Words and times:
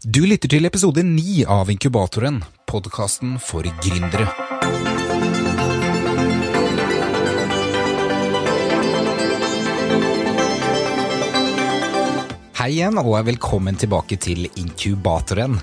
Du 0.00 0.22
lytter 0.24 0.48
til 0.48 0.64
episode 0.64 1.02
ni 1.04 1.42
av 1.44 1.68
Inkubatoren, 1.68 2.38
podkasten 2.64 3.34
for 3.36 3.66
gründere. 3.84 4.24
Hei 12.56 12.70
igjen, 12.78 12.96
og 12.96 13.18
velkommen 13.28 13.76
tilbake 13.76 14.16
til 14.16 14.48
Inkubatoren. 14.54 15.60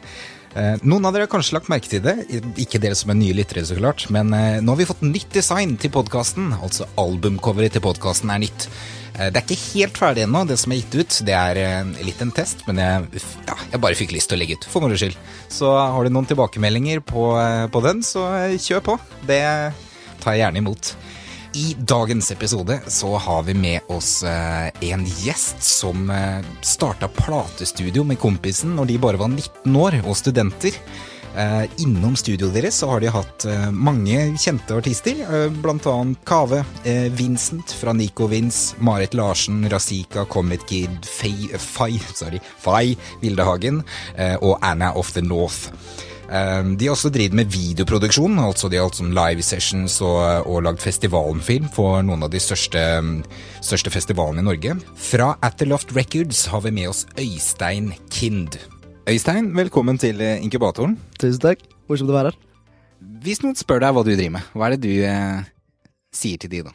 Eh, 0.58 0.76
Noen 0.90 1.06
av 1.06 1.14
dere 1.14 1.28
har 1.28 1.32
kanskje 1.32 1.54
lagt 1.58 1.70
merke 1.70 1.90
til 1.92 2.02
det, 2.02 2.16
ikke 2.58 2.80
dere 2.82 2.98
som 2.98 3.12
er 3.14 3.18
nye 3.20 3.36
lyttere, 3.38 3.62
så 3.68 3.78
klart, 3.78 4.08
men 4.14 4.32
eh, 4.34 4.60
nå 4.64 4.74
har 4.74 4.80
vi 4.80 4.88
fått 4.90 5.04
nytt 5.06 5.30
design 5.36 5.76
til 5.78 5.92
podkasten, 5.94 6.50
altså 6.58 6.88
albumcoveret 6.98 7.76
til 7.78 7.84
podkasten 7.86 8.32
er 8.34 8.42
nytt. 8.42 8.66
Eh, 9.18 9.30
Det 9.30 9.38
er 9.38 9.44
ikke 9.46 9.60
helt 9.76 10.00
ferdig 10.02 10.24
ennå, 10.26 10.42
det 10.50 10.58
som 10.62 10.74
er 10.74 10.80
gitt 10.82 10.98
ut. 10.98 11.20
Det 11.28 11.36
er 11.38 11.92
litt 12.02 12.24
en 12.26 12.34
test, 12.34 12.64
men 12.70 12.82
jeg, 12.82 13.22
ja, 13.50 13.58
jeg 13.76 13.84
bare 13.84 14.00
fikk 14.00 14.16
lyst 14.18 14.32
til 14.32 14.40
å 14.40 14.42
legge 14.42 14.58
ut, 14.58 14.66
for 14.72 14.82
moro 14.86 14.98
skyld. 14.98 15.18
Så 15.54 15.70
har 15.78 16.04
du 16.08 16.10
noen 16.16 16.30
tilbakemeldinger 16.30 17.04
på, 17.06 17.28
på 17.74 17.84
den, 17.86 18.02
så 18.06 18.26
kjør 18.58 18.86
på. 18.92 18.98
Det 19.30 19.44
tar 20.24 20.34
jeg 20.34 20.42
gjerne 20.46 20.64
imot. 20.64 20.96
I 21.54 21.76
dagens 21.80 22.32
episode 22.32 22.80
så 22.88 23.16
har 23.18 23.44
vi 23.44 23.54
med 23.54 23.80
oss 23.88 24.24
eh, 24.24 24.68
en 24.82 25.06
gjest 25.06 25.64
som 25.64 26.10
eh, 26.10 26.46
starta 26.62 27.08
platestudio 27.08 28.04
med 28.04 28.20
kompisen 28.20 28.76
når 28.76 28.90
de 28.92 28.98
bare 29.02 29.22
var 29.22 29.32
19 29.32 29.76
år 29.80 30.00
og 30.04 30.18
studenter. 30.20 30.76
Eh, 31.38 31.64
innom 31.84 32.16
studioet 32.20 32.58
deres 32.58 32.82
så 32.82 32.90
har 32.92 33.04
de 33.04 33.14
hatt 33.14 33.46
mange 33.72 34.20
kjente 34.42 34.76
artister, 34.76 35.24
bl.a. 35.62 35.96
Kave, 36.28 36.64
Vincent 37.16 37.72
fra 37.80 37.94
Nico 37.94 38.28
Vince, 38.28 38.76
Marit 38.80 39.16
Larsen, 39.16 39.64
Razika, 39.70 40.26
Comet 40.26 40.68
Kid, 40.68 41.00
Fay, 41.06 41.48
Fay, 41.58 42.02
sorry, 42.14 42.42
Fay 42.60 42.98
Vildehagen 43.22 43.84
eh, 44.16 44.36
og 44.42 44.60
Anna 44.62 44.92
of 44.98 45.14
the 45.16 45.24
North. 45.24 45.72
Eh, 46.28 46.64
De 46.78 46.88
har 46.88 46.96
også 46.96 47.12
drevet 47.14 47.36
med 47.38 47.52
videoproduksjon, 47.54 48.38
altså 48.44 48.70
de 48.70 48.80
har 48.80 48.90
hatt 48.90 49.00
sånn 49.00 49.14
live 49.16 49.44
sessions 49.46 50.00
og, 50.04 50.48
og 50.48 50.64
lagd 50.66 50.82
festivalfilm 50.84 51.70
for 51.74 52.02
noen 52.04 52.26
av 52.28 52.32
de 52.34 52.42
største, 52.44 52.82
største 53.64 53.94
festivalene 53.94 54.44
i 54.44 54.48
Norge. 54.50 54.76
Fra 55.00 55.34
At 55.46 55.60
The 55.62 55.70
Loft 55.70 55.94
Records 55.96 56.46
har 56.52 56.66
vi 56.68 56.74
med 56.76 56.92
oss 56.92 57.06
Øystein 57.20 57.94
Kind. 58.12 58.60
Øystein, 59.08 59.54
velkommen 59.56 60.00
til 60.02 60.20
eh, 60.20 60.42
inkubatoren. 60.44 60.98
Tusen 61.22 61.40
takk. 61.44 61.64
Morsomt 61.88 62.12
å 62.12 62.18
være 62.18 62.34
her. 62.34 62.42
Hvis 63.24 63.40
noen 63.44 63.56
spør 63.56 63.80
deg 63.86 63.94
hva 63.96 64.04
du 64.04 64.12
driver 64.12 64.34
med, 64.36 64.52
hva 64.58 64.68
er 64.68 64.76
det 64.76 64.84
du 64.84 65.06
eh, 65.08 65.48
sier 66.16 66.42
til 66.42 66.52
de 66.52 66.66
da? 66.68 66.74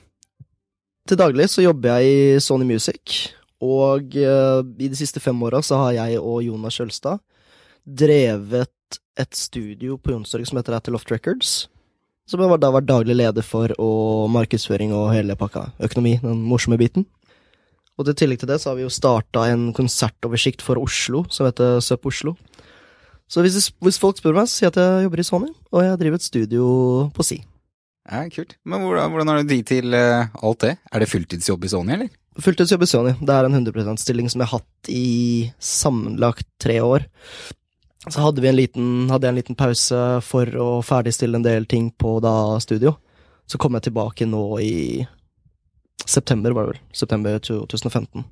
Til 1.11 1.19
daglig 1.19 1.49
så 1.51 1.65
jobber 1.65 1.99
jeg 1.99 2.15
i 2.15 2.41
Sony 2.41 2.65
Music, 2.69 3.35
og 3.61 4.15
eh, 4.17 4.63
i 4.81 4.89
de 4.89 4.97
siste 4.97 5.21
fem 5.21 5.37
åra 5.45 5.61
så 5.67 5.77
har 5.83 5.97
jeg 5.99 6.23
og 6.23 6.41
Jonas 6.47 6.79
Skjølstad 6.79 7.21
drevet 7.87 8.99
et 9.19 9.35
studio 9.37 9.99
på 9.99 10.13
Youngstorget 10.13 10.49
som 10.49 10.59
heter 10.61 10.77
At 10.77 10.89
Records. 11.11 11.69
Som 12.27 12.41
jeg 12.41 12.49
var- 12.49 12.59
da 12.59 12.71
var 12.71 12.81
daglig 12.81 13.17
leder 13.17 13.43
for, 13.43 13.69
og 13.79 14.31
markedsføring 14.31 14.93
og 14.93 15.13
hele 15.13 15.35
pakka. 15.37 15.73
Økonomi, 15.81 16.19
den 16.23 16.43
morsomme 16.43 16.79
biten. 16.79 17.05
Og 17.99 18.07
til 18.07 18.15
tillegg 18.15 18.39
til 18.39 18.49
det 18.49 18.61
så 18.61 18.71
har 18.71 18.77
vi 18.77 18.83
jo 18.83 18.89
starta 18.89 19.51
en 19.53 19.73
konsertoversikt 19.73 20.63
for 20.63 20.77
Oslo 20.77 21.25
som 21.29 21.47
heter 21.47 21.81
Sup 21.81 22.07
Oslo. 22.07 22.37
Så 23.29 23.41
hvis, 23.43 23.71
hvis 23.81 23.99
folk 23.99 24.19
spør 24.19 24.35
meg, 24.35 24.49
så 24.49 24.61
sier 24.61 24.69
jeg 24.71 24.77
at 24.77 24.81
jeg 24.83 25.05
jobber 25.07 25.19
i 25.19 25.23
Sony, 25.23 25.51
og 25.73 25.83
jeg 25.83 25.99
driver 25.99 26.15
et 26.15 26.23
studio 26.23 27.11
på 27.15 27.25
Si. 27.25 27.39
Ja, 28.11 28.29
kult. 28.29 28.57
Men 28.65 28.81
hvordan, 28.81 29.11
hvordan 29.11 29.29
har 29.29 29.43
du 29.43 29.49
tid 29.49 29.65
til 29.65 29.95
uh, 29.95 30.27
alt 30.43 30.59
det? 30.65 30.79
Er 30.93 30.99
det 30.99 31.09
fulltidsjobb 31.09 31.65
i 31.65 31.69
Sony, 31.69 31.93
eller? 31.93 32.11
Fulltidsjobb 32.41 32.83
i 32.83 32.87
Sony. 32.91 33.13
Det 33.21 33.31
er 33.31 33.45
en 33.47 33.55
100 33.55 33.73
%-stilling 33.73 34.29
som 34.33 34.41
jeg 34.43 34.49
har 34.51 34.59
hatt 34.59 34.91
i 34.91 35.53
sammenlagt 35.61 36.49
tre 36.61 36.81
år. 36.83 37.07
Så 38.11 38.19
hadde, 38.19 38.43
vi 38.43 38.51
en 38.51 38.59
liten, 38.59 38.87
hadde 39.13 39.29
jeg 39.29 39.33
en 39.33 39.39
liten 39.39 39.59
pause 39.59 39.99
for 40.27 40.49
å 40.59 40.69
ferdigstille 40.83 41.39
en 41.39 41.45
del 41.47 41.69
ting 41.71 41.93
på 41.95 42.17
da 42.25 42.59
studio. 42.63 42.97
Så 43.47 43.61
kom 43.63 43.77
jeg 43.79 43.87
tilbake 43.87 44.27
nå 44.27 44.43
i 44.63 45.05
september, 46.03 46.55
var 46.57 46.67
det 46.67 46.75
vel. 46.75 46.81
September 46.99 47.39
2015. 47.39 48.25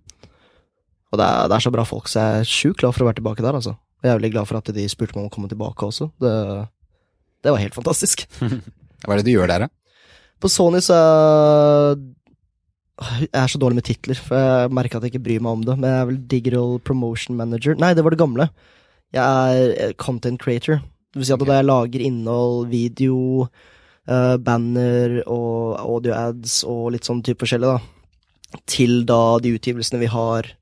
Og 1.10 1.18
det 1.18 1.26
er, 1.26 1.46
det 1.50 1.56
er 1.56 1.62
så 1.62 1.72
bra 1.74 1.84
folk, 1.86 2.10
så 2.10 2.22
jeg 2.22 2.40
er 2.42 2.50
sjukt 2.50 2.82
glad 2.82 2.96
for 2.96 3.04
å 3.04 3.10
være 3.10 3.20
tilbake 3.20 3.44
der, 3.46 3.58
altså. 3.58 3.76
Og 4.00 4.06
jeg 4.06 4.12
er 4.12 4.18
veldig 4.18 4.32
glad 4.34 4.48
for 4.48 4.58
at 4.58 4.70
de 4.74 4.86
spurte 4.90 5.14
meg 5.16 5.26
om 5.26 5.30
å 5.30 5.34
komme 5.34 5.50
tilbake 5.50 5.86
også. 5.86 6.08
Det, 6.22 6.34
det 7.44 7.54
var 7.54 7.62
helt 7.62 7.76
fantastisk. 7.76 8.24
Hva 9.04 9.14
er 9.14 9.20
det 9.20 9.28
du 9.28 9.34
gjør 9.34 9.50
der, 9.50 9.66
da? 9.66 10.08
På 10.40 10.48
Sony 10.48 10.80
så 10.80 10.96
er 10.96 11.98
Jeg 13.20 13.28
er 13.36 13.50
så 13.52 13.58
dårlig 13.60 13.80
med 13.80 13.86
titler, 13.86 14.18
for 14.20 14.36
jeg 14.36 14.72
merker 14.76 14.98
at 14.98 15.06
jeg 15.06 15.14
ikke 15.14 15.26
bryr 15.26 15.44
meg 15.44 15.58
om 15.58 15.64
det. 15.64 15.76
Men 15.78 15.88
jeg 15.88 16.00
er 16.00 16.08
vel 16.10 16.20
Digital 16.32 16.74
Promotion 16.84 17.36
Manager. 17.36 17.76
Nei, 17.80 17.92
det 17.96 18.04
var 18.04 18.14
det 18.14 18.20
gamle. 18.20 18.48
Jeg 19.16 19.22
er 19.22 19.74
eh, 19.74 19.92
content 19.98 20.40
creator. 20.40 20.80
Det 21.10 21.18
vil 21.20 21.26
si 21.26 21.34
at 21.34 21.42
da 21.42 21.58
jeg 21.58 21.66
lager 21.66 22.04
innhold, 22.06 22.68
video, 22.70 23.48
uh, 24.06 24.36
banner 24.38 25.16
og 25.24 25.80
audio 25.82 26.14
ads 26.14 26.60
og 26.70 26.92
litt 26.94 27.08
sånn 27.08 27.22
type 27.26 27.42
forskjellig, 27.42 27.66
da, 27.66 28.60
til 28.70 29.02
da 29.08 29.40
de 29.42 29.56
utgivelsene 29.56 29.98
vi 30.04 30.10
har 30.12 30.52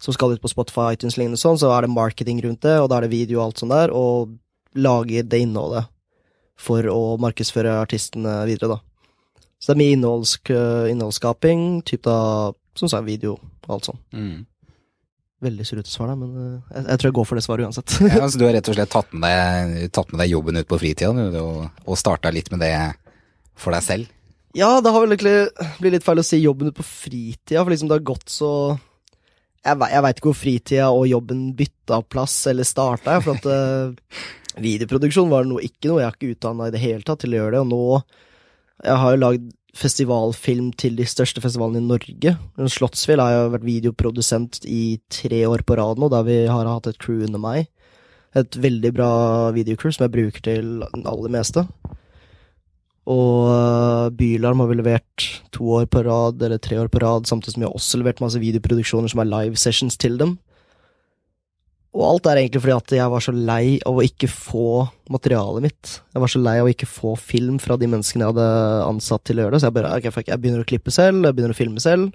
som 0.00 0.16
skal 0.16 0.32
ut 0.32 0.40
på 0.40 0.48
Spotify, 0.48 0.94
iTunes 0.94 1.18
lignende 1.20 1.40
sånn, 1.40 1.58
så 1.60 1.74
er 1.74 1.84
det 1.84 1.92
marketing 1.92 2.40
rundt 2.46 2.64
det, 2.64 2.78
og 2.80 2.88
da 2.88 2.96
er 2.96 3.04
det 3.04 3.12
video 3.12 3.42
og 3.42 3.50
alt 3.50 3.60
sånt 3.60 3.74
der, 3.74 3.92
og 3.92 4.32
lager 4.72 5.26
det 5.28 5.42
innholdet 5.44 5.90
for 6.60 6.86
å 6.88 7.18
markedsføre 7.20 7.76
artistene 7.82 8.38
videre, 8.48 8.78
da. 8.78 8.80
Så 9.60 9.70
det 9.70 9.74
er 9.74 9.80
mye 9.82 9.96
innholds, 9.98 10.38
innholdsskaping, 10.94 11.66
typ 11.84 12.06
da, 12.08 12.16
som 12.80 12.88
sagt, 12.88 13.04
video 13.04 13.36
og 13.36 13.74
alt 13.76 13.90
sånn. 13.90 14.00
Mm. 14.16 14.38
Veldig 15.40 15.64
surrete 15.64 15.88
svar, 15.88 16.12
da, 16.12 16.18
men 16.20 16.32
eh, 16.36 16.76
jeg, 16.76 16.86
jeg 16.86 17.00
tror 17.00 17.08
jeg 17.08 17.16
går 17.16 17.28
for 17.30 17.40
det 17.40 17.44
svaret 17.46 17.68
uansett. 17.68 17.98
Ja, 18.04 18.20
altså, 18.26 18.40
du 18.40 18.46
har 18.46 18.56
rett 18.58 18.68
og 18.68 18.76
slett 18.76 18.92
tatt 18.92 19.12
med 19.16 19.74
deg, 19.76 19.92
tatt 19.96 20.12
med 20.12 20.20
deg 20.24 20.34
jobben 20.34 20.60
ut 20.60 20.68
på 20.68 20.80
fritida 20.82 21.28
og, 21.40 21.68
og 21.86 22.00
starta 22.00 22.32
litt 22.34 22.50
med 22.52 22.64
det 22.64 22.74
for 23.60 23.76
deg 23.76 23.86
selv? 23.86 24.16
ja, 24.56 24.80
det 24.82 24.90
har 24.90 25.04
vel 25.04 25.14
egentlig 25.14 25.68
blitt 25.78 25.94
litt 25.94 26.06
feil 26.06 26.20
å 26.22 26.26
si 26.26 26.40
jobben 26.42 26.70
ut 26.70 26.78
på 26.78 26.86
fritida, 26.86 27.62
for 27.62 27.70
liksom 27.72 27.90
det 27.90 28.00
har 28.00 28.08
gått 28.12 28.32
så 28.32 28.52
Jeg, 29.60 29.76
jeg 29.76 30.02
veit 30.06 30.18
ikke 30.18 30.30
hvor 30.30 30.38
fritida 30.40 30.88
og 30.96 31.06
jobben 31.10 31.50
bytta 31.56 32.00
plass 32.08 32.34
eller 32.50 32.66
starta, 32.66 33.18
for 33.20 33.36
at 33.36 33.46
eh, 33.46 34.16
videoproduksjon 34.66 35.30
var 35.30 35.46
noe, 35.46 35.62
ikke 35.62 35.90
noe 35.90 36.00
jeg 36.00 36.08
er 36.08 36.16
ikke 36.16 36.34
utdanna 36.34 36.68
i 36.68 36.74
det 36.74 36.82
hele 36.82 37.06
tatt 37.06 37.22
til 37.22 37.36
å 37.36 37.42
gjøre 37.42 37.58
det, 37.58 37.64
og 37.64 37.70
nå 37.70 37.82
Jeg 38.80 38.96
har 38.96 39.12
jo 39.12 39.20
lagd 39.20 39.48
festivalfilm 39.76 40.72
til 40.78 40.96
de 40.98 41.06
største 41.08 41.42
festivalene 41.42 41.82
i 41.82 41.88
Norge. 41.88 42.34
Slottsfjell 42.74 43.22
har 43.22 43.34
jeg 43.34 43.52
vært 43.54 43.68
videoprodusent 43.68 44.60
i 44.66 44.98
tre 45.12 45.44
år 45.48 45.64
på 45.66 45.78
rad 45.78 46.00
nå, 46.00 46.10
da 46.12 46.22
vi 46.26 46.42
har 46.50 46.68
hatt 46.68 46.90
et 46.90 46.98
crew 47.02 47.24
under 47.26 47.42
meg. 47.42 47.70
Et 48.38 48.60
veldig 48.62 48.92
bra 48.94 49.12
videocrew 49.54 49.94
som 49.94 50.06
jeg 50.06 50.14
bruker 50.14 50.44
til 50.46 50.76
det 50.82 51.06
aller 51.06 51.34
meste. 51.34 51.66
Og 53.10 53.48
øh, 53.50 54.10
Bylarm 54.14 54.60
har 54.62 54.68
vi 54.70 54.76
levert 54.78 55.24
to 55.54 55.66
år 55.80 55.88
på 55.90 56.04
rad, 56.06 56.42
eller 56.42 56.58
tre 56.62 56.78
år 56.80 56.90
på 56.92 57.00
rad, 57.02 57.26
samtidig 57.26 57.56
som 57.56 57.64
vi 57.64 57.66
har 57.66 57.74
også 57.74 57.98
levert 57.98 58.22
masse 58.22 58.42
videoproduksjoner 58.42 59.10
som 59.10 59.22
er 59.22 59.30
live 59.30 59.58
sessions 59.58 59.96
til 59.98 60.18
dem. 60.20 60.38
Og 61.90 62.04
alt 62.06 62.28
er 62.30 62.38
egentlig 62.38 62.62
fordi 62.62 62.76
at 62.76 62.92
jeg 63.00 63.10
var 63.10 63.24
så 63.24 63.32
lei 63.34 63.64
av 63.88 63.96
å 63.98 64.04
ikke 64.06 64.28
få 64.30 64.66
materialet 65.10 65.64
mitt. 65.64 65.94
Jeg 66.14 66.22
var 66.22 66.30
så 66.30 66.42
lei 66.42 66.56
av 66.60 66.68
å 66.68 66.70
ikke 66.70 66.86
få 66.86 67.16
film 67.18 67.58
fra 67.62 67.74
de 67.80 67.88
menneskene 67.90 68.22
jeg 68.22 68.34
hadde 68.36 68.50
ansatt 68.86 69.24
til 69.26 69.40
å 69.40 69.44
gjøre 69.44 69.56
det, 69.56 69.62
så 69.62 69.70
jeg 69.70 69.76
bare, 69.80 69.94
ok, 69.98 70.10
fuck, 70.14 70.30
jeg 70.30 70.42
begynner 70.42 70.62
å 70.62 70.68
klippe 70.70 70.94
selv, 70.94 71.26
jeg 71.26 71.34
begynner 71.34 71.56
å 71.56 71.58
filme 71.58 71.82
selv. 71.82 72.12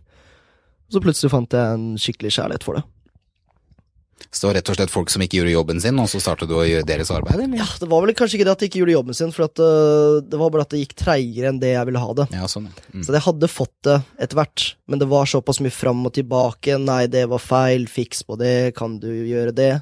Og 0.88 0.96
så 0.96 1.02
plutselig 1.03 1.34
fant 1.34 1.58
jeg 1.58 1.75
en 1.75 1.88
skikkelig 2.00 2.31
kjærlighet 2.38 2.68
for 2.68 2.80
det. 2.80 2.86
Så 4.35 4.49
rett 4.55 4.67
og 4.71 4.77
slett 4.77 4.91
folk 4.91 5.11
som 5.11 5.23
ikke 5.23 5.39
gjorde 5.39 5.53
jobben 5.53 5.79
sin, 5.83 5.97
og 5.99 6.07
så 6.11 6.19
startet 6.23 6.49
du 6.51 6.55
å 6.57 6.63
gjøre 6.63 6.87
deres 6.87 7.11
arbeid, 7.11 7.35
eller? 7.35 7.59
Ja, 7.59 7.67
det 7.79 7.87
var 7.91 8.03
vel 8.03 8.15
kanskje 8.15 8.37
ikke 8.37 8.47
det 8.47 8.53
at 8.53 8.63
de 8.63 8.69
ikke 8.69 8.81
gjorde 8.81 8.95
jobben 8.95 9.17
sin, 9.17 9.31
for 9.35 9.47
at, 9.47 9.61
uh, 9.63 10.19
det 10.23 10.39
var 10.39 10.51
bare 10.53 10.65
at 10.65 10.71
det 10.71 10.81
gikk 10.81 10.95
treigere 10.99 11.51
enn 11.51 11.59
det 11.61 11.73
jeg 11.73 11.89
ville 11.89 12.03
ha 12.03 12.15
det. 12.19 12.27
Ja, 12.35 12.47
sånn. 12.51 12.69
Mm. 12.91 13.03
Så 13.03 13.15
jeg 13.15 13.25
hadde 13.27 13.51
fått 13.51 13.75
det 13.87 13.97
etter 14.23 14.39
hvert, 14.39 14.67
men 14.91 15.03
det 15.03 15.09
var 15.11 15.31
såpass 15.31 15.61
mye 15.63 15.75
fram 15.75 16.03
og 16.07 16.15
tilbake. 16.15 16.79
Nei, 16.83 17.01
det 17.11 17.25
var 17.31 17.43
feil, 17.43 17.87
fiks 17.91 18.23
på 18.27 18.39
det, 18.39 18.55
kan 18.79 18.99
du 19.03 19.11
gjøre 19.11 19.55
det? 19.55 19.73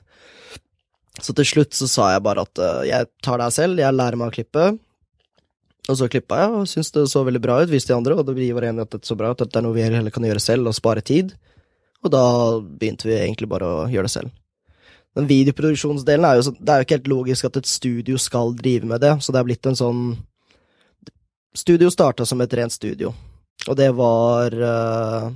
Så 1.21 1.35
til 1.37 1.45
slutt 1.45 1.77
så 1.77 1.89
sa 1.89 2.09
jeg 2.15 2.25
bare 2.25 2.45
at 2.45 2.61
uh, 2.61 2.81
jeg 2.89 3.09
tar 3.25 3.41
deg 3.41 3.53
selv, 3.53 3.81
jeg 3.81 3.99
lærer 4.01 4.17
meg 4.19 4.33
å 4.33 4.37
klippe. 4.37 4.67
Og 5.91 5.99
så 5.99 6.07
klippa 6.07 6.39
jeg, 6.39 6.51
og 6.55 6.69
syntes 6.71 6.93
det 6.95 7.09
så 7.11 7.25
veldig 7.27 7.41
bra 7.43 7.57
ut, 7.61 7.71
viste 7.71 7.91
de 7.91 7.97
andre, 7.97 8.15
og 8.15 8.25
det 8.25 8.53
var 8.55 8.69
enige 8.69 8.87
at 8.87 8.95
det 8.95 9.05
så 9.07 9.17
bra 9.19 9.33
ut, 9.33 9.41
at 9.43 9.51
det 9.51 9.59
er 9.59 9.65
noe 9.65 9.75
vi 9.75 9.83
heller 9.83 10.13
kan 10.15 10.25
gjøre 10.25 10.41
selv, 10.41 10.69
og 10.69 10.77
spare 10.77 11.03
tid. 11.03 11.33
Og 12.03 12.11
da 12.11 12.23
begynte 12.59 13.07
vi 13.07 13.17
egentlig 13.17 13.49
bare 13.51 13.67
å 13.67 13.83
gjøre 13.91 14.09
det 14.09 14.13
selv. 14.13 14.33
Den 15.13 15.29
videoproduksjonsdelen 15.29 16.25
er 16.25 16.39
jo 16.39 16.45
sånn, 16.47 16.57
det 16.59 16.73
er 16.73 16.81
jo 16.81 16.87
ikke 16.87 16.97
helt 16.97 17.11
logisk 17.11 17.47
at 17.47 17.59
et 17.59 17.69
studio 17.69 18.17
skal 18.21 18.55
drive 18.57 18.89
med 18.89 19.03
det, 19.03 19.13
så 19.21 19.33
det 19.33 19.41
er 19.41 19.49
blitt 19.49 19.69
en 19.69 19.79
sånn 19.79 20.05
Studio 21.53 21.85
starta 21.93 22.25
som 22.25 22.39
et 22.41 22.53
rent 22.57 22.73
studio, 22.73 23.11
og 23.67 23.75
det 23.77 23.91
var 23.93 24.55
eh, 24.57 25.27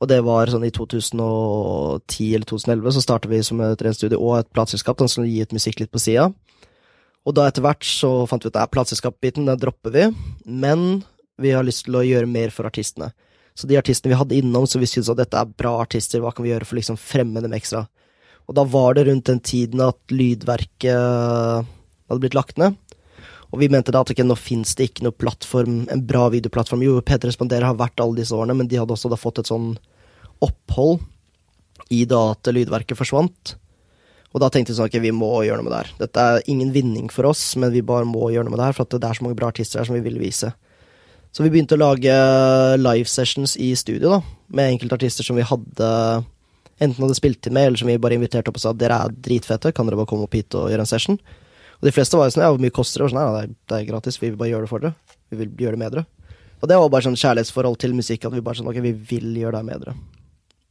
Og 0.00 0.08
det 0.08 0.22
var 0.24 0.48
sånn 0.48 0.64
i 0.64 0.70
2010 0.72 2.30
eller 2.32 2.48
2011 2.48 2.94
så 2.96 3.02
starta 3.04 3.28
vi 3.28 3.42
som 3.44 3.60
et 3.60 3.84
rent 3.84 3.98
studio 3.98 4.22
og 4.22 4.38
et 4.38 4.48
plateselskap 4.54 5.02
som 5.02 5.10
skulle 5.10 5.28
gi 5.28 5.42
ut 5.42 5.52
musikk 5.52 5.82
litt 5.82 5.92
på 5.92 6.00
sida. 6.00 6.30
Og 7.26 7.34
da 7.36 7.48
etter 7.50 7.66
hvert 7.66 7.84
så 7.84 8.12
fant 8.30 8.46
vi 8.46 8.48
ut 8.48 8.56
at 8.56 8.72
plateselskapsbiten, 8.72 9.50
den 9.50 9.58
dropper 9.60 9.92
vi, 9.92 10.06
men 10.46 11.02
vi 11.36 11.50
har 11.52 11.66
lyst 11.66 11.84
til 11.88 11.98
å 11.98 12.06
gjøre 12.06 12.30
mer 12.30 12.54
for 12.54 12.70
artistene. 12.70 13.10
Så 13.58 13.66
de 13.66 13.78
artistene 13.78 14.12
vi 14.12 14.18
hadde 14.20 14.36
innom, 14.38 14.68
så 14.70 14.78
vi 14.78 14.86
syntes 14.86 15.10
at 15.10 15.18
dette 15.18 15.38
er 15.38 15.56
bra 15.58 15.72
artister, 15.82 16.22
hva 16.22 16.30
kan 16.34 16.46
vi 16.46 16.52
gjøre 16.52 16.68
for 16.68 16.76
å 16.76 16.78
liksom 16.78 16.98
fremme 17.00 17.42
dem 17.42 17.56
ekstra? 17.56 17.88
Og 18.46 18.54
da 18.54 18.62
var 18.64 18.94
det 18.94 19.08
rundt 19.08 19.26
den 19.28 19.40
tiden 19.44 19.82
at 19.82 19.98
Lydverket 20.14 20.94
hadde 20.94 22.22
blitt 22.22 22.36
lagt 22.38 22.60
ned. 22.60 22.78
Og 23.48 23.62
vi 23.62 23.70
mente 23.72 23.92
da 23.92 24.04
at 24.04 24.12
okay, 24.12 24.24
nå 24.24 24.36
fins 24.38 24.76
det 24.78 24.90
ikke 24.90 25.06
noe 25.06 25.16
plattform, 25.16 25.80
en 25.90 26.04
bra 26.06 26.28
videoplattform. 26.32 26.84
Jo, 26.84 27.00
P3 27.02 27.32
Responderer 27.32 27.66
har 27.66 27.78
vært 27.80 28.00
alle 28.04 28.20
disse 28.20 28.36
årene, 28.36 28.56
men 28.60 28.68
de 28.70 28.78
hadde 28.78 28.94
også 28.94 29.10
da 29.10 29.18
fått 29.18 29.42
et 29.42 29.50
sånn 29.50 29.72
opphold 30.44 31.02
i 31.94 32.04
da 32.08 32.28
at 32.36 32.52
Lydverket 32.52 33.00
forsvant. 33.00 33.56
Og 34.36 34.42
da 34.44 34.52
tenkte 34.52 34.74
vi 34.74 34.78
sånn 34.78 34.90
ok, 34.90 35.00
vi 35.02 35.14
må 35.16 35.32
gjøre 35.46 35.58
noe 35.58 35.66
med 35.66 35.74
det 35.74 35.82
her. 35.82 35.92
Dette 36.04 36.24
er 36.30 36.48
ingen 36.52 36.70
vinning 36.74 37.08
for 37.12 37.30
oss, 37.30 37.42
men 37.58 37.72
vi 37.74 37.82
bare 37.82 38.06
må 38.06 38.28
gjøre 38.30 38.46
noe 38.46 38.54
med 38.54 38.62
det 38.62 38.70
her, 38.70 38.76
for 38.76 38.92
det 38.92 39.08
er 39.08 39.18
så 39.18 39.24
mange 39.24 39.38
bra 39.40 39.50
artister 39.50 39.80
her 39.80 39.88
som 39.88 39.96
vi 39.96 40.04
vil 40.04 40.20
vise. 40.20 40.52
Så 41.32 41.44
vi 41.44 41.52
begynte 41.52 41.76
å 41.76 41.82
lage 41.82 42.14
live 42.80 43.08
sessions 43.10 43.54
i 43.60 43.74
studio, 43.78 44.16
da, 44.16 44.20
med 44.48 44.74
enkelte 44.74 44.96
artister 44.98 45.26
som 45.26 45.38
vi 45.38 45.46
hadde 45.46 45.90
enten 46.78 47.02
hadde 47.02 47.16
spilt 47.18 47.46
inn 47.46 47.56
med, 47.56 47.68
eller 47.68 47.80
som 47.80 47.90
vi 47.90 47.98
bare 48.00 48.16
inviterte 48.18 48.50
opp 48.50 48.58
og 48.60 48.62
sa 48.62 48.72
dere 48.76 49.00
er 49.04 49.14
dritfete, 49.26 49.72
kan 49.74 49.88
dere 49.88 49.98
bare 49.98 50.10
komme 50.10 50.28
opp 50.28 50.36
hit 50.36 50.54
og 50.58 50.70
gjøre 50.72 50.84
en 50.84 50.90
session? 50.90 51.18
Og 51.78 51.86
de 51.86 51.94
fleste 51.94 52.18
var 52.18 52.28
jo 52.28 52.34
sånn 52.34 52.44
ja, 52.44 52.52
hvor 52.54 52.62
mye 52.62 52.74
koster 52.74 53.02
det? 53.02 53.08
Og 53.08 53.12
sånn, 53.12 53.22
ja, 53.22 53.34
det 53.34 53.42
er, 53.42 53.56
det 53.70 53.80
er 53.80 53.90
gratis, 53.90 54.20
vi 54.22 54.30
vil 54.30 54.38
bare 54.38 54.52
gjøre 54.52 54.66
det 54.66 54.70
for 54.70 54.84
dere. 54.84 55.18
Vi 55.30 55.40
vil 55.40 55.50
gjøre 55.64 55.78
det 55.78 55.82
med 55.82 55.94
dere. 55.94 56.06
Og 56.58 56.70
det 56.70 56.78
var 56.78 56.90
bare 56.90 57.06
sånn 57.06 57.18
kjærlighetsforhold 57.18 57.76
til 57.82 57.94
musikk, 57.94 58.24
at 58.26 58.34
vi 58.34 58.42
bare 58.46 58.58
sånn 58.58 58.70
ok, 58.70 58.80
vi 58.82 58.94
vil 59.10 59.28
gjøre 59.38 59.60
det 59.60 59.68
med 59.68 59.84
dere. 59.84 59.94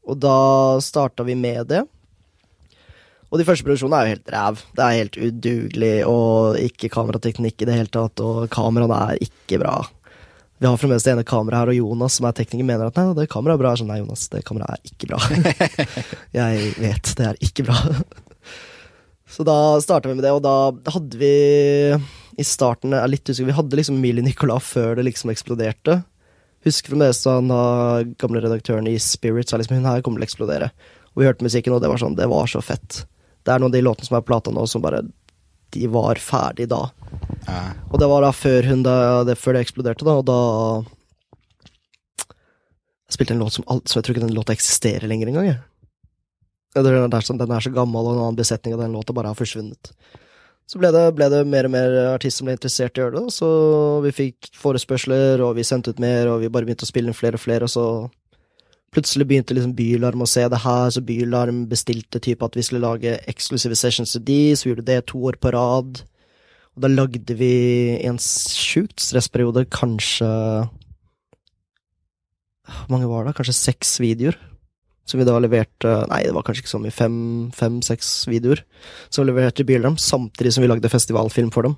Og 0.08 0.20
da 0.24 0.40
starta 0.84 1.24
vi 1.28 1.36
med 1.40 1.70
det. 1.72 1.84
Og 3.28 3.40
de 3.40 3.46
første 3.48 3.68
produksjonene 3.68 4.00
er 4.00 4.08
jo 4.08 4.16
helt 4.16 4.32
ræv. 4.32 4.60
Det 4.76 4.84
er 4.84 4.98
helt 5.02 5.18
udugelig, 5.20 5.96
og 6.08 6.60
ikke 6.64 6.92
kamerateknikk 6.92 7.64
i 7.64 7.68
det 7.68 7.76
hele 7.76 7.92
tatt, 7.92 8.24
og 8.24 8.48
kameraene 8.52 9.00
er 9.12 9.24
ikke 9.28 9.60
bra. 9.64 9.82
Vi 10.58 10.66
har 10.66 10.78
fremdeles 10.82 11.06
det 11.06 11.14
ene 11.14 11.26
kameraet 11.28 11.62
her, 11.62 11.72
og 11.72 11.78
Jonas 11.78 12.18
som 12.18 12.26
er 12.26 12.38
tekniker, 12.38 12.66
mener 12.66 12.90
at 12.90 12.98
nei, 12.98 13.12
det 13.20 13.28
kameraet 13.30 13.60
er 13.60 13.62
bra. 13.62 13.74
sånn, 13.78 13.92
nei, 13.92 14.00
Jonas, 14.02 14.26
det 14.34 14.42
kameraet 14.48 14.80
er 14.80 14.92
ikke 14.92 15.10
bra. 15.12 15.20
jeg 16.40 16.72
vet, 16.82 17.12
det 17.20 17.28
er 17.30 17.42
ikke 17.46 17.68
bra. 17.68 17.78
Så 19.30 19.46
da 19.46 19.58
starta 19.84 20.10
vi 20.10 20.18
med 20.18 20.26
det, 20.26 20.34
og 20.34 20.42
da 20.42 20.94
hadde 20.96 21.20
vi 21.20 21.34
i 22.38 22.46
starten 22.46 22.94
jeg 22.94 23.02
er 23.04 23.12
litt 23.12 23.30
usikker, 23.30 23.50
Vi 23.50 23.58
hadde 23.58 23.78
liksom 23.80 23.98
Emilie 23.98 24.26
Nicolas 24.26 24.66
før 24.72 24.98
det 24.98 25.06
liksom 25.06 25.34
eksploderte. 25.34 26.00
Husker 26.66 26.94
fremdeles 26.94 27.22
han 27.30 27.54
gamle 28.18 28.42
redaktøren 28.44 28.90
i 28.90 28.98
Spirit 29.02 29.50
sa 29.50 29.60
liksom 29.60 29.78
hun 29.78 29.90
her 29.90 30.02
kommer 30.06 30.22
til 30.22 30.26
å 30.26 30.30
eksplodere. 30.32 30.72
Og 31.14 31.22
vi 31.22 31.30
hørte 31.30 31.46
musikken, 31.46 31.74
og 31.74 31.82
det 31.82 31.90
var 31.92 32.02
sånn, 32.02 32.18
det 32.18 32.30
var 32.30 32.50
så 32.50 32.62
fett. 32.66 33.04
Det 33.46 33.54
er 33.54 33.62
noen 33.62 33.72
av 33.72 33.78
de 33.78 33.86
låtene 33.86 34.10
som 34.10 34.18
er 34.20 34.26
plata 34.26 34.54
nå, 34.54 34.66
som 34.70 34.84
bare 34.84 35.04
De 35.76 35.88
var 35.92 36.20
ferdig 36.22 36.70
da. 36.72 36.84
Ja. 37.48 37.62
Og 37.92 38.00
det 38.02 38.10
var 38.12 38.24
da 38.24 38.34
før 38.36 38.68
hun 38.70 38.84
det, 38.86 39.38
før 39.40 39.58
det 39.58 39.66
eksploderte, 39.66 40.08
da, 40.08 40.20
og 40.20 40.28
da 40.28 40.40
Jeg 43.08 43.16
spilte 43.16 43.36
en 43.38 43.40
låt 43.40 43.56
som 43.56 43.64
alt, 43.72 43.88
så 43.88 44.00
jeg 44.00 44.04
tror 44.04 44.18
ikke 44.18 44.26
den 44.26 44.36
låta 44.36 44.52
eksisterer 44.52 45.08
lenger 45.08 45.30
engang, 45.32 45.46
jeg. 45.48 45.60
Den 46.76 47.14
er, 47.14 47.22
så, 47.24 47.34
den 47.40 47.52
er 47.56 47.64
så 47.64 47.72
gammel, 47.72 48.04
og 48.04 48.18
en 48.18 48.24
annen 48.26 48.40
besetning 48.40 48.76
av 48.76 48.82
den 48.84 48.98
låta 48.98 49.16
bare 49.16 49.32
har 49.32 49.40
forsvunnet. 49.40 49.94
Så 50.68 50.82
ble 50.82 50.92
det, 50.92 51.06
ble 51.16 51.30
det, 51.32 51.46
mer 51.48 51.70
og 51.70 51.72
mer 51.72 51.94
artister 52.12 52.42
som 52.42 52.50
ble 52.50 52.58
interessert 52.58 53.00
i 53.00 53.02
å 53.02 53.06
gjøre 53.06 53.22
det, 53.22 53.32
så 53.32 53.50
vi 54.04 54.12
fikk 54.12 54.50
forespørsler, 54.60 55.40
og 55.46 55.56
vi 55.56 55.64
sendte 55.64 55.96
ut 55.96 56.02
mer, 56.04 56.28
og 56.28 56.42
vi 56.44 56.52
bare 56.52 56.68
begynte 56.68 56.84
å 56.84 56.90
spille 56.90 57.14
inn 57.14 57.16
flere 57.16 57.40
og 57.40 57.44
flere, 57.46 57.70
og 57.70 57.72
så 57.72 57.86
plutselig 58.96 59.28
begynte 59.30 59.56
liksom 59.56 59.76
Bylarm 59.78 60.24
å 60.24 60.30
se 60.30 60.46
det 60.50 60.62
her, 60.64 60.92
så 60.94 61.04
Bylarm 61.06 61.66
bestilte 61.72 62.22
type 62.24 62.46
at 62.46 62.56
vi 62.58 62.66
skulle 62.66 62.86
lage 62.86 63.18
eksklusive 63.30 63.78
sessions 63.78 64.16
til 64.16 64.24
de, 64.28 64.42
så 64.56 64.68
vi 64.68 64.74
gjorde 64.74 64.88
det 64.90 65.00
to 65.12 65.22
år 65.30 65.40
på 65.42 65.52
rad. 65.56 66.04
Og 66.78 66.84
da 66.86 66.92
lagde 66.92 67.38
vi 67.40 67.54
en 68.06 68.20
sjukt 68.22 69.02
stressperiode 69.02 69.66
kanskje 69.74 70.28
Hvor 72.68 72.92
mange 72.92 73.08
var 73.10 73.26
det? 73.26 73.34
Kanskje 73.38 73.56
seks 73.58 73.96
videoer? 74.04 74.38
Som 75.08 75.22
vi 75.22 75.26
da 75.26 75.38
leverte 75.40 75.94
Nei, 76.12 76.22
det 76.28 76.36
var 76.36 76.44
kanskje 76.46 76.66
ikke 76.66 76.74
så 76.74 76.82
mye. 76.84 76.94
Fem-seks 77.56 78.12
videoer. 78.30 78.62
Som 79.10 79.24
vi 79.24 79.32
leverte 79.32 79.66
Bylarm, 79.66 79.98
samtidig 79.98 80.52
som 80.54 80.66
vi 80.66 80.70
lagde 80.70 80.92
festivalfilm 80.92 81.50
for 81.56 81.66
dem. 81.66 81.78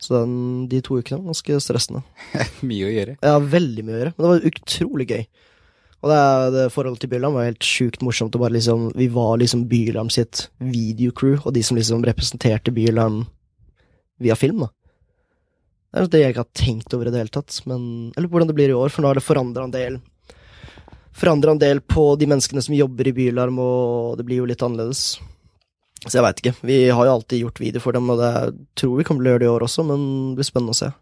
Så 0.00 0.14
den, 0.14 0.66
de 0.70 0.80
to 0.82 0.96
ukene 0.98 1.20
var 1.20 1.34
ganske 1.34 1.58
stressende. 1.62 2.02
mye 2.68 2.88
å 2.88 2.94
gjøre. 2.94 3.18
Ja, 3.20 3.36
veldig 3.42 3.84
mye 3.84 3.96
å 3.96 4.00
gjøre. 4.02 4.14
Men 4.16 4.24
det 4.24 4.32
var 4.32 4.50
utrolig 4.52 5.08
gøy. 5.12 5.24
Og 5.98 6.10
det, 6.12 6.18
det 6.54 6.66
forholdet 6.70 7.02
til 7.02 7.10
Bylarm 7.10 7.34
var 7.34 7.48
helt 7.48 7.66
sjukt 7.66 8.04
morsomt. 8.06 8.36
Og 8.36 8.44
bare 8.44 8.54
liksom, 8.54 8.90
vi 8.98 9.08
var 9.10 9.38
liksom 9.40 9.66
Bylarm 9.70 10.10
sitt 10.14 10.46
videocrew, 10.62 11.40
og 11.42 11.54
de 11.56 11.64
som 11.66 11.78
liksom 11.78 12.04
representerte 12.06 12.74
Bylarm 12.74 13.24
via 14.22 14.36
film, 14.38 14.66
da. 14.66 14.70
Det 15.88 16.04
er 16.04 16.10
det 16.12 16.20
jeg 16.20 16.34
ikke 16.34 16.44
har 16.44 16.60
tenkt 16.60 16.94
over 16.94 17.08
i 17.08 17.12
det 17.14 17.22
hele 17.22 17.32
tatt, 17.32 17.62
men 17.64 18.12
Eller 18.12 18.28
hvordan 18.28 18.50
det 18.50 18.54
blir 18.58 18.68
i 18.68 18.76
år, 18.76 18.92
for 18.92 19.02
nå 19.02 19.08
har 19.08 19.16
det 19.16 19.24
forandra 19.24 19.64
en 19.64 19.72
del 19.72 19.96
Forandra 21.18 21.54
en 21.54 21.58
del 21.58 21.80
på 21.80 22.12
de 22.20 22.28
menneskene 22.30 22.62
som 22.62 22.76
jobber 22.76 23.08
i 23.08 23.14
Bylarm, 23.16 23.56
og 23.58 24.18
det 24.20 24.26
blir 24.28 24.38
jo 24.38 24.46
litt 24.46 24.60
annerledes. 24.62 25.16
Så 26.04 26.12
jeg 26.14 26.22
veit 26.22 26.42
ikke. 26.42 26.52
Vi 26.68 26.76
har 26.94 27.08
jo 27.08 27.14
alltid 27.16 27.40
gjort 27.42 27.58
video 27.58 27.82
for 27.82 27.96
dem, 27.96 28.06
og 28.12 28.20
det 28.20 28.32
tror 28.78 29.00
vi 29.00 29.06
kommer 29.08 29.24
til 29.24 29.30
å 29.30 29.32
gjøre 29.32 29.42
det 29.42 29.48
i 29.48 29.50
år 29.50 29.64
også, 29.66 29.84
men 29.88 30.04
det 30.30 30.38
blir 30.38 30.46
spennende 30.46 30.76
å 30.76 30.78
se. 30.78 30.92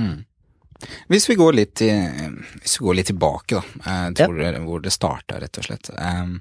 Mm. 0.00 0.14
Hvis 1.12 1.28
vi 1.30 1.36
går 1.38 1.56
litt, 1.58 1.82
hvis 1.82 2.76
vi 2.78 2.86
går 2.86 2.98
litt 2.98 3.10
tilbake, 3.12 3.58
da, 3.60 3.62
eh, 3.84 4.08
til 4.16 4.40
ja. 4.40 4.52
hvor 4.64 4.84
det 4.84 4.92
starta, 4.94 5.40
rett 5.42 5.60
og 5.60 5.66
slett. 5.66 5.90
Um, 5.96 6.38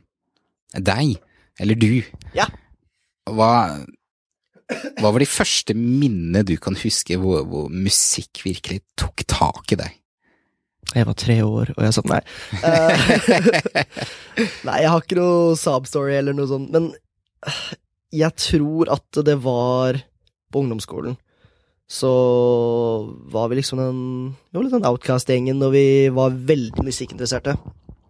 deg, 0.76 1.16
eller 1.60 1.80
du, 1.80 2.02
ja. 2.38 2.48
hva 3.30 3.54
hva 5.00 5.10
var 5.10 5.22
de 5.22 5.26
første 5.26 5.74
minnene 5.74 6.44
du 6.46 6.54
kan 6.62 6.76
huske 6.78 7.18
hvor, 7.18 7.42
hvor, 7.50 7.72
musikk 7.74 8.44
virkelig 8.46 8.84
tok 9.00 9.24
tak 9.26 9.74
i 9.74 9.80
deg? 9.80 9.96
Jeg 10.94 11.06
var 11.06 11.18
tre 11.18 11.38
år, 11.46 11.72
og 11.76 11.86
jeg 11.86 11.96
sa 11.96 12.04
nei. 12.10 12.20
Uh, 12.64 13.10
nei, 14.68 14.78
jeg 14.84 14.92
har 14.94 15.04
ikke 15.04 15.18
noe 15.20 15.58
Saab-story 15.60 16.16
eller 16.18 16.38
noe 16.38 16.50
sånt, 16.50 16.70
men 16.74 16.92
jeg 18.14 18.34
tror 18.42 18.90
at 18.94 19.22
det 19.26 19.36
var 19.44 20.00
på 20.50 20.64
ungdomsskolen. 20.64 21.18
Så 21.90 22.10
var 23.34 23.50
vi 23.50 23.58
liksom 23.58 23.80
den 23.82 24.02
Vi 24.52 24.58
var 24.58 24.66
litt 24.66 24.76
den 24.78 24.86
outcast-gjengen, 24.86 25.62
og 25.66 25.74
vi 25.74 26.10
var 26.14 26.36
veldig 26.36 26.86
musikkinteresserte. 26.86 27.56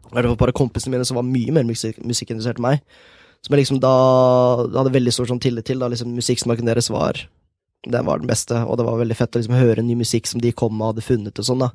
Det 0.09 0.25
var 0.25 0.49
av 0.49 0.57
kompisene 0.57 0.97
mine 0.97 1.05
som 1.07 1.19
var 1.19 1.27
mye 1.27 1.53
mer 1.53 1.67
musikkinteressert 1.67 2.59
enn 2.59 2.65
meg. 2.65 2.83
Som 3.45 3.55
jeg 3.55 3.63
liksom 3.63 3.79
da 3.79 3.93
hadde 4.65 4.91
veldig 4.91 5.13
stor 5.15 5.29
sånn 5.29 5.39
tillit 5.39 5.69
til. 5.69 5.79
da 5.79 5.87
liksom 5.87 6.11
Musikksmaken 6.17 6.67
deres 6.67 6.89
var 6.91 7.21
den 7.87 8.05
var 8.05 8.19
den 8.19 8.27
beste, 8.27 8.57
og 8.67 8.75
det 8.75 8.83
var 8.83 8.99
veldig 8.99 9.15
fett 9.15 9.37
å 9.37 9.39
liksom 9.39 9.55
høre 9.55 9.83
ny 9.85 9.95
musikk 9.95 10.27
som 10.27 10.41
de 10.43 10.51
kom 10.51 10.81
og 10.81 10.91
hadde 10.91 11.05
funnet 11.05 11.39
og 11.39 11.47
sånn. 11.47 11.63
da 11.63 11.71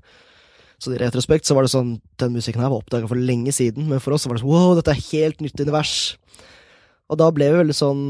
Så 0.76 0.92
i 0.92 1.00
retrospekt 1.00 1.48
så 1.48 1.54
var 1.56 1.64
det 1.64 1.72
sånn 1.72 2.00
Den 2.20 2.34
musikken 2.34 2.60
her 2.60 2.68
var 2.68 2.82
oppdaga 2.82 3.08
for 3.08 3.16
lenge 3.16 3.52
siden, 3.52 3.88
men 3.88 4.00
for 4.00 4.12
oss 4.12 4.26
så 4.26 4.28
var 4.28 4.36
det 4.36 4.44
sånn 4.44 4.52
wow, 4.52 4.74
dette 4.76 4.92
er 4.92 5.06
helt 5.12 5.40
nytt 5.40 5.60
univers. 5.60 6.18
Og 7.08 7.16
da 7.16 7.30
ble 7.32 7.48
vi 7.48 7.62
veldig 7.62 7.76
sånn 7.76 8.02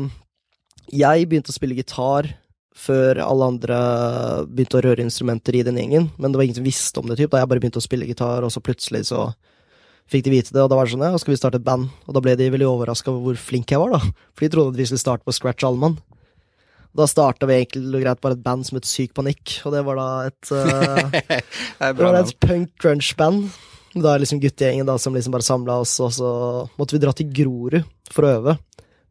Jeg 0.91 1.29
begynte 1.29 1.55
å 1.55 1.55
spille 1.55 1.79
gitar 1.79 2.35
før 2.75 3.21
alle 3.23 3.49
andre 3.53 3.79
begynte 4.51 4.81
å 4.81 4.85
røre 4.85 5.05
instrumenter 5.05 5.57
i 5.57 5.63
den 5.67 5.79
gjengen, 5.79 6.09
men 6.19 6.33
det 6.33 6.41
var 6.41 6.47
ingen 6.49 6.59
som 6.59 6.67
visste 6.67 7.01
om 7.01 7.11
det, 7.11 7.19
typ, 7.21 7.31
da 7.33 7.43
jeg 7.43 7.51
bare 7.51 7.63
begynte 7.63 7.81
å 7.81 7.85
spille 7.85 8.09
gitar, 8.09 8.45
og 8.45 8.53
så 8.53 8.63
plutselig 8.65 9.05
så 9.13 9.29
fikk 10.11 10.27
de 10.27 10.33
vite 10.35 10.53
det, 10.53 10.63
og 10.63 10.71
da 10.73 10.77
var 10.77 10.89
det 10.89 10.95
sånn, 10.95 11.05
ja, 11.07 11.21
skal 11.21 11.33
vi 11.33 11.39
starte 11.41 11.61
et 11.61 11.67
band? 11.67 11.89
Og 12.05 12.17
da 12.17 12.23
ble 12.25 12.35
de 12.37 12.51
veldig 12.53 12.67
overraska 12.69 13.13
over 13.13 13.31
hvor 13.31 13.39
flink 13.41 13.73
jeg 13.73 13.81
var, 13.81 13.95
da. 13.95 14.27
For 14.35 14.45
de 14.45 14.51
trodde 14.53 14.75
at 14.75 14.81
vi 14.81 14.89
skulle 14.91 15.05
starte 15.05 15.25
på 15.25 15.35
scratch 15.37 15.65
allmann. 15.65 15.97
Da 16.95 17.07
starta 17.11 17.49
vi 17.51 17.57
egentlig 17.57 18.05
greit 18.05 18.21
bare 18.23 18.37
et 18.37 18.43
band 18.45 18.67
som 18.67 18.77
het 18.79 18.87
Syk 18.87 19.15
panikk, 19.17 19.57
og 19.67 19.75
det 19.75 19.81
var 19.87 19.99
da 19.99 20.09
et 20.29 20.51
uh, 20.55 21.17
Det 21.81 22.05
var 22.05 22.21
et 22.21 22.37
punk 22.45 22.75
crunch-band. 22.83 23.49
Da 23.95 24.13
er 24.13 24.23
liksom 24.23 24.43
guttegjengen 24.43 24.87
da 24.87 24.99
som 24.99 25.15
liksom 25.15 25.35
bare 25.35 25.47
samla 25.47 25.81
oss, 25.83 25.97
og 26.03 26.13
så 26.15 26.31
måtte 26.79 26.97
vi 26.97 27.03
dra 27.03 27.15
til 27.17 27.31
Grorud 27.35 27.81
for 28.13 28.27
å 28.27 28.37
øve. 28.39 28.57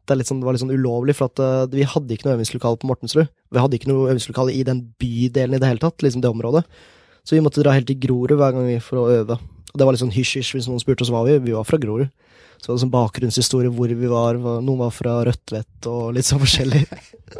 Det, 0.04 0.26
sånn, 0.28 0.42
det 0.42 0.48
var 0.48 0.56
litt 0.56 0.62
sånn 0.64 0.74
ulovlig, 0.74 1.14
for 1.16 1.32
at 1.32 1.40
uh, 1.40 1.64
vi 1.72 1.86
hadde 1.88 2.12
ikke 2.12 2.28
noe 2.28 2.36
øvingslokale 2.36 2.80
på 2.80 2.88
Mortensrud. 2.90 3.30
Vi 3.54 3.62
hadde 3.62 3.78
ikke 3.78 3.88
noe 3.88 4.10
øvingslokale 4.10 4.52
i 4.52 4.60
den 4.66 4.82
bydelen 5.00 5.56
i 5.56 5.62
det 5.62 5.70
hele 5.70 5.82
tatt, 5.82 6.04
liksom 6.04 6.24
det 6.24 6.32
området. 6.32 6.64
Så 7.24 7.36
vi 7.36 7.42
måtte 7.44 7.64
dra 7.64 7.72
helt 7.72 7.88
til 7.88 8.00
Grorud 8.02 8.36
hver 8.36 8.52
gang 8.52 8.68
for 8.84 9.00
å 9.00 9.08
øve. 9.14 9.38
Og 9.72 9.80
det 9.80 9.86
var 9.86 9.96
litt 9.96 10.04
sånn 10.04 10.14
hysj-hysj 10.14 10.58
hvis 10.58 10.68
noen 10.68 10.82
spurte 10.82 11.02
oss 11.06 11.10
hva 11.10 11.24
vi 11.26 11.38
Vi 11.42 11.56
var 11.56 11.64
fra 11.66 11.80
Grorud. 11.80 12.12
Så 12.60 12.68
det 12.68 12.74
var 12.74 12.82
sånn 12.84 12.92
bakgrunnshistorie 12.92 13.72
hvor 13.74 13.90
vi 13.90 14.10
var. 14.10 14.38
Noen 14.38 14.82
var 14.84 14.92
fra 14.94 15.16
Rødtvet 15.26 15.88
og 15.90 16.14
litt 16.16 16.28
sånn 16.28 16.42
forskjellig. 16.44 16.84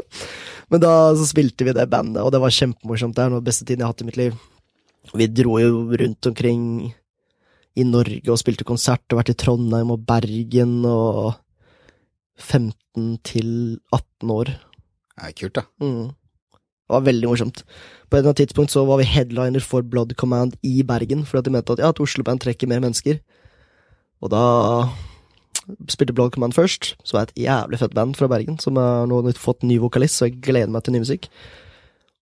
Men 0.72 0.82
da 0.82 0.90
så 1.14 1.28
spilte 1.28 1.68
vi 1.68 1.76
det 1.76 1.86
bandet, 1.92 2.22
og 2.24 2.32
det 2.34 2.40
var 2.42 2.52
kjempemorsomt. 2.52 3.14
Det 3.16 3.22
er 3.22 3.32
den 3.32 3.46
beste 3.46 3.68
tiden 3.68 3.84
jeg 3.84 3.86
har 3.86 3.94
hatt 3.94 4.02
i 4.02 4.08
mitt 4.08 4.20
liv. 4.20 4.36
Vi 5.14 5.28
dro 5.30 5.58
jo 5.60 5.84
rundt 6.00 6.28
omkring 6.32 6.64
i 7.74 7.84
Norge 7.86 8.32
og 8.32 8.40
spilte 8.40 8.66
konsert, 8.66 9.04
og 9.12 9.20
vært 9.20 9.34
i 9.34 9.38
Trondheim 9.38 9.92
og 9.94 10.04
Bergen 10.08 10.80
og 10.88 11.36
15 12.38 13.18
til 13.24 13.48
18 13.92 14.30
år. 14.30 14.52
Det 15.14 15.28
er 15.28 15.34
kult, 15.38 15.54
da. 15.60 15.64
Mm. 15.80 16.12
Det 16.84 16.92
var 16.92 17.06
veldig 17.06 17.30
morsomt. 17.30 17.62
På 18.10 18.16
et 18.16 18.20
eller 18.20 18.32
annet 18.32 18.42
tidspunkt 18.42 18.74
så 18.74 18.84
var 18.84 19.00
vi 19.00 19.08
headliner 19.08 19.62
for 19.64 19.82
Blood 19.82 20.14
Command 20.20 20.58
i 20.62 20.82
Bergen, 20.82 21.24
fordi 21.24 21.48
de 21.48 21.54
mente 21.54 21.72
at 21.72 21.80
ja, 21.80 21.88
at 21.88 22.00
Oslo-band 22.00 22.42
trekker 22.44 22.68
mer 22.68 22.82
mennesker. 22.84 23.20
Og 24.20 24.30
da 24.32 24.44
spilte 25.88 26.12
Blood 26.12 26.34
Command 26.34 26.56
først, 26.56 26.94
som 27.04 27.18
er 27.18 27.28
et 27.28 27.44
jævlig 27.46 27.80
fett 27.80 27.94
band 27.96 28.16
fra 28.18 28.28
Bergen, 28.28 28.58
som 28.60 28.76
har 28.76 29.06
nå 29.08 29.22
fått 29.40 29.64
ny 29.64 29.78
vokalist, 29.80 30.18
så 30.18 30.28
jeg 30.28 30.42
gleder 30.44 30.72
meg 30.72 30.84
til 30.84 30.96
ny 30.96 31.04
musikk. 31.04 31.30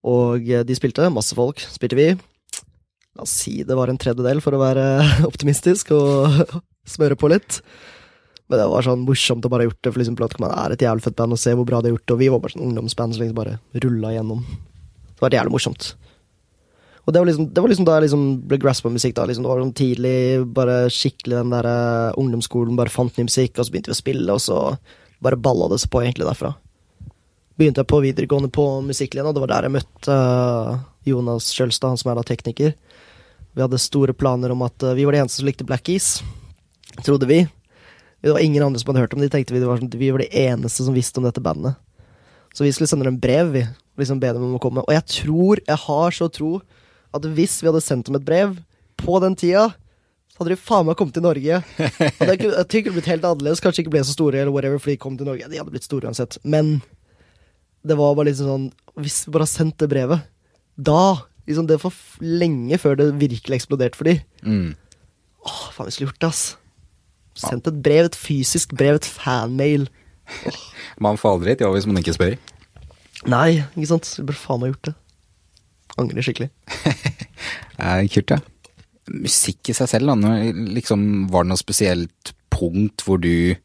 Og 0.03 0.47
eh, 0.47 0.63
de 0.67 0.77
spilte, 0.77 1.09
masse 1.11 1.35
folk 1.35 1.63
spilte 1.63 1.99
vi. 1.99 2.07
La 3.13 3.25
oss 3.25 3.35
si 3.43 3.59
det 3.67 3.77
var 3.77 3.91
en 3.91 3.99
tredjedel, 3.99 4.41
for 4.43 4.55
å 4.55 4.61
være 4.63 4.85
optimistisk 5.29 5.91
og 5.95 6.43
smøre 6.95 7.19
på 7.19 7.31
litt. 7.31 7.61
Men 8.51 8.59
det 8.59 8.69
var 8.69 8.85
sånn 8.85 9.05
morsomt 9.07 9.45
å 9.47 9.49
bare 9.51 9.63
ha 9.63 9.69
gjort 9.69 9.81
det, 9.81 9.91
for 9.91 10.01
liksom 10.01 10.15
Blood 10.19 10.35
er 10.49 10.75
et 10.75 10.83
jævlig 10.83 11.05
fett 11.05 11.15
band, 11.19 11.35
og 11.35 11.39
se 11.39 11.53
hvor 11.55 11.67
bra 11.67 11.79
de 11.81 11.89
har 11.89 11.95
gjort 11.95 12.05
det, 12.05 12.15
og 12.15 12.21
vi 12.21 12.31
var 12.33 12.41
bare 12.43 12.55
sånn 12.55 12.65
ungdomsband 12.67 13.15
som 13.15 13.23
liksom 13.23 13.37
bare 13.39 13.57
rulla 13.85 14.11
igjennom. 14.13 14.43
Det 15.13 15.23
var 15.23 15.37
jævlig 15.37 15.55
morsomt. 15.55 15.93
Og 17.03 17.11
det 17.11 17.19
var 17.19 17.27
liksom, 17.27 17.47
det 17.51 17.63
var 17.63 17.71
liksom 17.71 17.87
da 17.87 17.95
jeg 17.97 18.05
liksom 18.05 18.25
ble 18.47 18.59
graspa 18.63 18.89
musikk. 18.91 19.15
da, 19.15 19.25
liksom, 19.27 19.43
Det 19.43 19.51
var 19.51 19.63
sånn 19.63 19.75
tidlig, 19.75 20.17
bare 20.55 20.75
skikkelig 20.91 21.39
den 21.41 21.55
der 21.55 21.67
uh, 21.67 22.19
ungdomsskolen, 22.19 22.77
bare 22.79 22.93
fant 22.93 23.17
ny 23.17 23.27
musikk, 23.27 23.57
og 23.57 23.67
så 23.67 23.73
begynte 23.73 23.91
vi 23.91 23.97
å 23.97 23.99
spille, 23.99 24.35
og 24.35 24.43
så 24.43 24.59
bare 25.23 25.39
balla 25.39 25.67
det 25.71 25.81
seg 25.83 25.91
på 25.91 26.03
egentlig 26.03 26.27
derfra. 26.29 26.53
Begynte 27.59 27.83
jeg 27.83 27.91
på 27.91 27.99
videregående 28.03 28.51
på 28.55 28.67
musikklinja, 28.87 29.27
og 29.29 29.35
det 29.35 29.43
var 29.43 29.51
der 29.51 29.67
jeg 29.67 29.75
møtte 29.75 30.15
uh, 30.15 30.77
Jonas 31.07 31.51
Kjølstad, 31.55 31.91
han 31.91 31.99
som 31.99 32.13
er 32.13 32.19
da 32.19 32.27
tekniker. 32.27 32.77
Vi 33.53 33.61
hadde 33.61 33.81
store 33.83 34.15
planer 34.15 34.55
om 34.55 34.63
at 34.65 34.87
uh, 34.87 34.95
vi 34.95 35.03
var 35.03 35.15
de 35.15 35.23
eneste 35.25 35.41
som 35.41 35.49
likte 35.49 35.67
Black 35.67 35.91
Ease, 35.91 36.23
trodde 37.03 37.27
vi. 37.27 37.43
Det 38.23 38.31
var 38.31 38.39
ingen 38.39 38.63
andre 38.63 38.79
som 38.79 38.91
hadde 38.91 39.03
hørt 39.03 39.13
om 39.15 39.19
det, 39.19 39.27
de 39.27 39.35
tenkte 39.35 39.53
vi, 39.53 39.59
det 39.59 39.67
var 39.67 39.81
vi 39.83 40.11
var 40.15 40.23
de 40.23 40.43
eneste 40.45 40.85
som 40.85 40.95
visste 40.95 41.19
om 41.19 41.27
dette 41.27 41.43
bandet. 41.43 41.75
Så 42.55 42.63
vi 42.63 42.71
skulle 42.71 42.87
sende 42.87 43.07
dem 43.07 43.19
brev, 43.19 43.51
vi. 43.51 43.65
Liksom 43.99 44.21
be 44.21 44.31
dem 44.31 44.45
om 44.45 44.55
å 44.55 44.61
komme. 44.61 44.83
Og 44.85 44.93
jeg 44.95 45.05
tror, 45.11 45.59
jeg 45.67 45.79
har 45.83 46.15
så 46.15 46.29
tro, 46.31 46.53
at 47.13 47.25
hvis 47.35 47.57
vi 47.61 47.69
hadde 47.69 47.81
sendt 47.83 48.07
dem 48.07 48.17
et 48.17 48.25
brev 48.25 48.55
på 49.01 49.17
den 49.21 49.35
tida, 49.37 49.71
så 50.33 50.41
hadde 50.41 50.53
de 50.55 50.61
faen 50.61 50.87
meg 50.87 50.97
kommet 50.97 51.17
til 51.17 51.25
Norge. 51.25 51.59
Og 51.59 52.23
det 52.29 52.37
kunne, 52.41 52.63
det 52.63 52.83
kunne 52.85 52.95
blitt 52.95 53.09
helt 53.11 53.27
annerledes. 53.27 53.61
Kanskje 53.61 53.83
ikke 53.83 53.93
ble 53.97 54.05
så 54.07 54.15
store, 54.15 54.39
eller 54.39 54.55
whatever, 54.55 54.81
fordi 54.81 54.95
de 54.95 55.03
kom 55.03 55.19
til 55.19 55.29
Norge. 55.29 55.49
De 55.49 55.59
hadde 55.59 55.73
blitt 55.73 55.85
store 55.85 56.09
uansett. 56.09 56.39
Men 56.41 56.77
det 57.83 57.99
var 57.99 58.15
bare 58.15 58.29
liksom 58.29 58.47
sånn 58.47 58.65
Hvis 59.03 59.25
vi 59.25 59.33
bare 59.35 59.43
har 59.43 59.51
sendt 59.51 59.75
det 59.83 59.89
brevet, 59.91 60.23
da 60.79 61.25
liksom 61.43 61.67
Det 61.67 61.75
var 61.81 61.91
for 61.91 62.23
lenge 62.23 62.77
før 62.79 62.95
det 62.95 63.09
virkelig 63.19 63.59
eksploderte 63.59 63.99
for 63.99 64.07
de. 64.07 64.15
Mm. 64.47 64.69
Åh, 65.43 65.63
faen, 65.75 65.89
vi 65.89 65.95
skulle 65.97 66.13
gjort 66.13 66.21
det, 66.23 66.29
ass. 66.29 66.43
Sendt 67.37 67.67
et 67.69 67.81
brev, 67.85 68.07
et 68.09 68.17
fysisk 68.17 68.75
brev, 68.77 68.99
et 68.99 69.07
fanmail. 69.09 69.87
Man 71.01 71.17
får 71.19 71.37
aldri 71.37 71.53
et 71.53 71.63
ja 71.63 71.71
hvis 71.73 71.87
man 71.89 71.99
ikke 72.01 72.15
spør. 72.15 72.35
Nei, 73.31 73.63
ikke 73.73 73.89
sant? 73.93 74.09
Du 74.17 74.25
burde 74.27 74.39
faen 74.39 74.61
meg 74.61 74.73
gjort 74.73 74.91
det. 74.91 74.95
Angrer 76.01 76.25
skikkelig. 76.25 76.51
Eh, 77.83 78.05
kult, 78.07 78.29
ja. 78.29 78.37
Musikk 79.09 79.71
i 79.71 79.73
seg 79.75 79.89
selv, 79.89 80.13
da. 80.13 80.35
Liksom, 80.75 81.01
var 81.33 81.43
det 81.43 81.49
noe 81.49 81.59
spesielt 81.59 82.29
punkt 82.53 83.01
hvor 83.03 83.17
du 83.19 83.57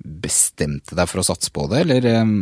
bestemte 0.00 0.96
deg 0.96 1.10
for 1.10 1.20
å 1.20 1.26
satse 1.28 1.52
på 1.54 1.66
det, 1.70 1.82
eller 1.84 2.24
um, 2.24 2.32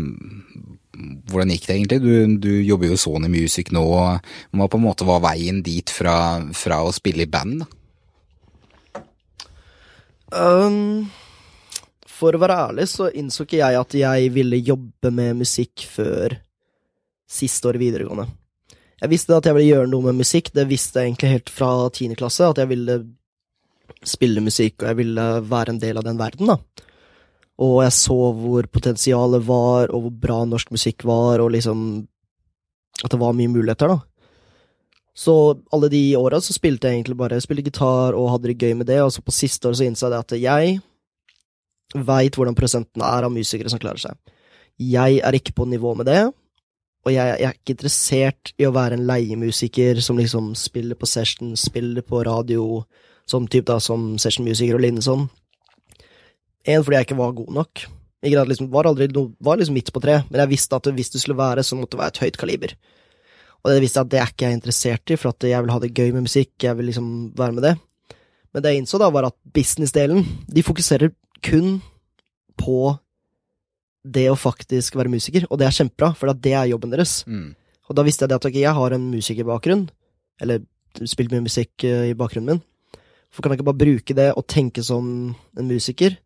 hvordan 1.29 1.53
gikk 1.53 1.67
det 1.67 1.77
egentlig? 1.77 1.99
Du, 2.05 2.39
du 2.47 2.53
jobber 2.63 2.89
jo 2.89 2.97
i 2.97 3.03
Sony 3.03 3.29
Music 3.33 3.75
nå. 3.75 3.85
Hva 3.85 4.71
på 4.71 4.81
en 4.81 4.87
måte 4.87 5.09
var 5.09 5.25
veien 5.27 5.61
dit 5.67 5.93
fra, 5.93 6.17
fra 6.57 6.81
å 6.87 6.95
spille 6.95 7.27
i 7.27 7.31
band? 7.31 7.65
da? 7.65 7.84
Um, 10.35 11.07
for 12.11 12.35
å 12.35 12.41
være 12.43 12.57
ærlig 12.69 12.89
så 12.91 13.11
innså 13.15 13.45
ikke 13.45 13.61
jeg 13.61 13.79
at 13.79 13.97
jeg 13.99 14.31
ville 14.35 14.59
jobbe 14.59 15.13
med 15.15 15.39
musikk 15.43 15.85
før 15.91 16.35
siste 17.31 17.71
år 17.71 17.79
videregående. 17.81 18.27
Jeg 19.03 19.11
visste 19.13 19.37
at 19.37 19.47
jeg 19.49 19.57
ville 19.57 19.75
gjøre 19.75 19.91
noe 19.91 20.09
med 20.09 20.23
musikk, 20.23 20.53
det 20.55 20.67
visste 20.71 21.03
jeg 21.03 21.13
egentlig 21.13 21.35
helt 21.35 21.53
fra 21.53 21.71
tiende 21.93 22.19
klasse, 22.19 22.47
at 22.47 22.61
jeg 22.63 22.71
ville 22.71 22.99
spille 24.07 24.43
musikk, 24.45 24.79
og 24.81 24.91
jeg 24.91 24.99
ville 25.01 25.27
være 25.45 25.75
en 25.75 25.81
del 25.83 26.01
av 26.01 26.07
den 26.07 26.21
verden, 26.21 26.53
da. 26.53 26.87
Og 27.65 27.77
jeg 27.85 27.95
så 27.95 28.19
hvor 28.35 28.67
potensialet 28.73 29.45
var, 29.47 29.93
og 29.95 30.07
hvor 30.07 30.15
bra 30.25 30.39
norsk 30.49 30.73
musikk 30.75 31.07
var, 31.07 31.45
og 31.45 31.55
liksom 31.55 32.07
At 33.03 33.11
det 33.11 33.19
var 33.19 33.33
mye 33.35 33.51
muligheter, 33.51 33.91
da. 33.91 33.97
Så 35.15 35.35
alle 35.71 35.89
de 35.93 36.03
åra 36.19 36.41
så 36.43 36.55
spilte 36.57 36.91
jeg 36.91 36.99
egentlig 36.99 37.17
bare 37.19 37.39
spilte 37.43 37.63
gitar 37.69 38.17
og 38.19 38.33
hadde 38.33 38.51
det 38.51 38.59
gøy 38.59 38.75
med 38.81 38.89
det, 38.91 38.99
og 39.05 39.13
så 39.15 39.23
på 39.23 39.35
siste 39.35 39.71
år 39.71 39.77
så 39.79 39.87
innså 39.87 40.11
jeg 40.11 40.19
at 40.19 40.35
jeg 40.43 40.79
veit 41.95 42.35
hvordan 42.35 42.57
prosenten 42.59 43.05
er 43.07 43.27
av 43.27 43.31
musikere 43.31 43.71
som 43.71 43.79
klarer 43.79 44.03
seg. 44.03 44.19
Jeg 44.83 45.21
er 45.23 45.37
ikke 45.39 45.55
på 45.55 45.69
nivå 45.71 45.95
med 45.95 46.11
det, 46.11 46.25
og 47.05 47.13
jeg, 47.13 47.37
jeg, 47.39 47.47
er 47.47 47.59
ikke 47.59 47.75
interessert 47.77 48.53
i 48.59 48.67
å 48.67 48.75
være 48.75 48.99
en 48.99 49.07
leiemusiker 49.07 50.01
som 50.03 50.19
liksom 50.19 50.55
spiller 50.59 50.99
på 50.99 51.07
session, 51.07 51.53
spiller 51.61 52.03
på 52.03 52.25
radio, 52.27 52.83
som 53.29 53.47
typ 53.47 53.69
da, 53.69 53.77
som 53.81 54.15
sessionmusiker 54.21 54.79
og 54.79 54.83
lignende 54.83 55.05
sånn. 55.05 55.29
En, 56.65 56.81
fordi 56.81 56.97
jeg 56.97 57.07
ikke 57.07 57.21
var 57.21 57.37
god 57.37 57.53
nok. 57.61 57.85
At 58.25 58.49
liksom, 58.49 58.71
var 58.73 58.89
aldri 58.89 59.11
var 59.13 59.61
liksom 59.61 59.77
midt 59.77 59.93
på 59.93 60.01
tre, 60.01 60.23
men 60.31 60.41
jeg 60.41 60.55
visste 60.55 60.81
at 60.81 60.89
hvis 60.97 61.13
det 61.13 61.21
skulle 61.21 61.37
være, 61.37 61.63
så 61.63 61.77
måtte 61.77 61.93
det 61.95 62.01
være 62.01 62.15
et 62.15 62.23
høyt 62.25 62.41
kaliber. 62.41 62.73
Og 63.65 63.73
det 63.73 63.81
visste 63.81 64.01
jeg 64.01 64.07
at 64.07 64.13
det 64.13 64.21
er 64.21 64.31
ikke 64.33 64.47
jeg 64.47 64.59
interessert 64.59 65.13
i, 65.15 65.17
for 65.17 65.33
at 65.33 65.47
jeg 65.49 65.65
vil 65.65 65.73
ha 65.73 65.81
det 65.81 65.95
gøy 65.97 66.13
med 66.13 66.27
musikk, 66.27 66.53
jeg 66.63 66.77
vil 66.77 66.91
liksom 66.91 67.09
være 67.39 67.57
med 67.57 67.65
det. 67.65 67.75
Men 68.53 68.63
det 68.63 68.71
jeg 68.71 68.83
innså 68.83 69.01
da, 69.01 69.09
var 69.11 69.31
at 69.31 69.37
businessdelen, 69.57 70.21
de 70.53 70.65
fokuserer 70.67 71.15
kun 71.45 71.79
på 72.61 72.95
det 74.05 74.27
å 74.29 74.37
faktisk 74.37 74.99
være 75.01 75.13
musiker, 75.13 75.47
og 75.49 75.59
det 75.59 75.67
er 75.69 75.77
kjempebra, 75.79 76.13
for 76.19 76.29
det 76.37 76.53
er 76.53 76.69
jobben 76.69 76.93
deres. 76.93 77.23
Mm. 77.25 77.55
Og 77.89 77.97
da 77.97 78.05
visste 78.05 78.25
jeg 78.25 78.33
det 78.33 78.39
at 78.39 78.47
okay, 78.51 78.61
jeg 78.63 78.77
har 78.77 78.95
en 78.95 79.09
musikerbakgrunn, 79.11 79.89
eller 80.45 80.61
spilt 81.09 81.33
mye 81.33 81.47
musikk 81.47 81.87
eh, 81.89 82.11
i 82.13 82.19
bakgrunnen 82.19 82.55
min. 82.55 83.01
For 83.35 83.43
kan 83.43 83.51
jeg 83.51 83.59
ikke 83.63 83.71
bare 83.73 83.81
bruke 83.81 84.17
det 84.17 84.29
og 84.37 84.47
tenke 84.47 84.85
som 84.87 85.07
en 85.33 85.71
musiker, 85.71 86.19